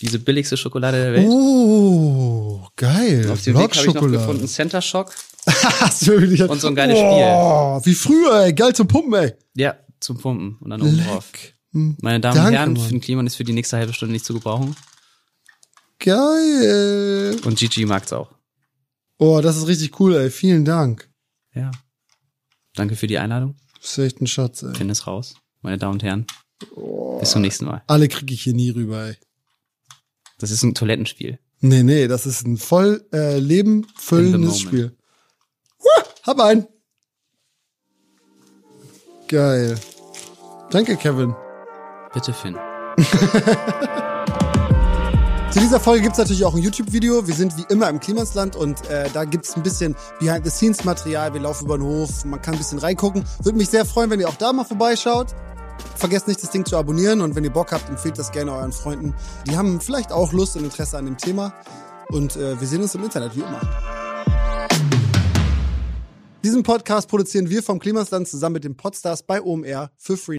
Diese 0.00 0.18
billigste 0.18 0.56
Schokolade 0.56 0.98
der 0.98 1.12
Welt. 1.14 1.28
Oh, 1.28 2.66
geil. 2.76 3.28
Auf 3.30 3.42
dem 3.42 3.54
Weg 3.58 3.76
habe 3.76 3.88
ich 3.88 3.94
noch 3.94 4.10
gefunden 4.10 4.46
Center 4.46 4.82
Shock. 4.82 5.12
und 6.48 6.60
so 6.60 6.68
ein 6.68 6.74
geiles 6.74 6.98
oh, 6.98 7.80
Spiel. 7.80 7.92
Wie 7.92 7.94
früher, 7.94 8.44
ey. 8.44 8.52
Geil 8.52 8.74
zum 8.74 8.88
Pumpen, 8.88 9.14
ey. 9.14 9.34
Ja, 9.54 9.76
zum 10.00 10.18
Pumpen. 10.18 10.56
Und 10.60 10.70
dann 10.70 10.82
oben 10.82 10.98
drauf. 10.98 11.30
Meine 11.72 12.20
Damen 12.20 12.36
Danke, 12.36 12.48
und 12.48 12.54
Herren, 12.54 12.76
Finn 12.76 13.00
Kliman 13.00 13.26
ist 13.26 13.36
für 13.36 13.44
die 13.44 13.52
nächste 13.52 13.76
halbe 13.76 13.92
Stunde 13.92 14.12
nicht 14.12 14.24
zu 14.24 14.34
gebrauchen. 14.34 14.74
Geil. 15.98 17.38
Und 17.44 17.58
Gigi 17.58 17.84
mag's 17.84 18.12
auch. 18.12 18.30
Oh, 19.18 19.40
das 19.42 19.56
ist 19.56 19.66
richtig 19.66 19.98
cool, 20.00 20.14
ey. 20.16 20.30
Vielen 20.30 20.64
Dank. 20.64 21.08
Ja. 21.54 21.70
Danke 22.74 22.96
für 22.96 23.06
die 23.06 23.18
Einladung. 23.18 23.56
Das 23.80 23.92
ist 23.92 23.98
echt 23.98 24.20
ein 24.20 24.26
Schatz, 24.26 24.62
ey. 24.62 24.74
Finn 24.74 24.90
ist 24.90 25.06
raus, 25.06 25.34
meine 25.62 25.78
Damen 25.78 25.94
und 25.94 26.02
Herren. 26.02 26.26
Oh, 26.74 27.18
Bis 27.18 27.30
zum 27.30 27.42
nächsten 27.42 27.66
Mal. 27.66 27.82
Alle 27.86 28.08
kriege 28.08 28.34
ich 28.34 28.42
hier 28.42 28.54
nie 28.54 28.70
rüber, 28.70 29.06
ey. 29.06 29.16
Das 30.38 30.50
ist 30.50 30.62
ein 30.62 30.74
Toilettenspiel. 30.74 31.38
Nee, 31.60 31.82
nee, 31.82 32.08
das 32.08 32.26
ist 32.26 32.46
ein 32.46 32.58
voll 32.58 33.06
äh, 33.12 33.38
lebenfüllendes 33.38 34.60
Spiel. 34.60 34.96
Hab 36.26 36.40
ein. 36.40 36.66
Geil. 39.28 39.78
Danke, 40.70 40.96
Kevin. 40.96 41.36
Bitte, 42.12 42.32
Finn. 42.32 42.56
Zu 45.52 45.60
dieser 45.60 45.78
Folge 45.78 46.02
gibt's 46.02 46.18
natürlich 46.18 46.44
auch 46.44 46.54
ein 46.54 46.62
YouTube-Video. 46.62 47.26
Wir 47.26 47.34
sind 47.34 47.56
wie 47.56 47.64
immer 47.68 47.88
im 47.88 48.00
Klimasland 48.00 48.56
und 48.56 48.84
äh, 48.90 49.08
da 49.14 49.24
gibt's 49.24 49.56
ein 49.56 49.62
bisschen 49.62 49.94
Behind-the-Scenes-Material. 50.18 51.32
Wir 51.32 51.40
laufen 51.40 51.66
über 51.66 51.78
den 51.78 51.86
Hof, 51.86 52.24
man 52.24 52.42
kann 52.42 52.54
ein 52.54 52.58
bisschen 52.58 52.78
reingucken. 52.78 53.24
Würde 53.42 53.56
mich 53.56 53.70
sehr 53.70 53.84
freuen, 53.86 54.10
wenn 54.10 54.18
ihr 54.20 54.28
auch 54.28 54.34
da 54.34 54.52
mal 54.52 54.64
vorbeischaut. 54.64 55.28
Vergesst 55.94 56.26
nicht, 56.26 56.42
das 56.42 56.50
Ding 56.50 56.64
zu 56.66 56.76
abonnieren 56.76 57.20
und 57.20 57.36
wenn 57.36 57.44
ihr 57.44 57.52
Bock 57.52 57.70
habt, 57.72 57.88
empfehlt 57.88 58.18
das 58.18 58.32
gerne 58.32 58.52
euren 58.52 58.72
Freunden. 58.72 59.14
Die 59.46 59.56
haben 59.56 59.80
vielleicht 59.80 60.12
auch 60.12 60.32
Lust 60.32 60.56
und 60.56 60.64
Interesse 60.64 60.98
an 60.98 61.04
dem 61.04 61.16
Thema. 61.16 61.54
Und 62.08 62.36
äh, 62.36 62.60
wir 62.60 62.66
sehen 62.66 62.82
uns 62.82 62.94
im 62.94 63.04
Internet, 63.04 63.34
wie 63.36 63.40
immer. 63.40 63.60
Diesen 66.46 66.62
Podcast 66.62 67.08
produzieren 67.08 67.50
wir 67.50 67.60
vom 67.60 67.80
Klimasland 67.80 68.28
zusammen 68.28 68.52
mit 68.52 68.62
dem 68.62 68.76
Podstars 68.76 69.24
bei 69.24 69.42
OMR 69.42 69.90
für 69.98 70.16
Free. 70.16 70.34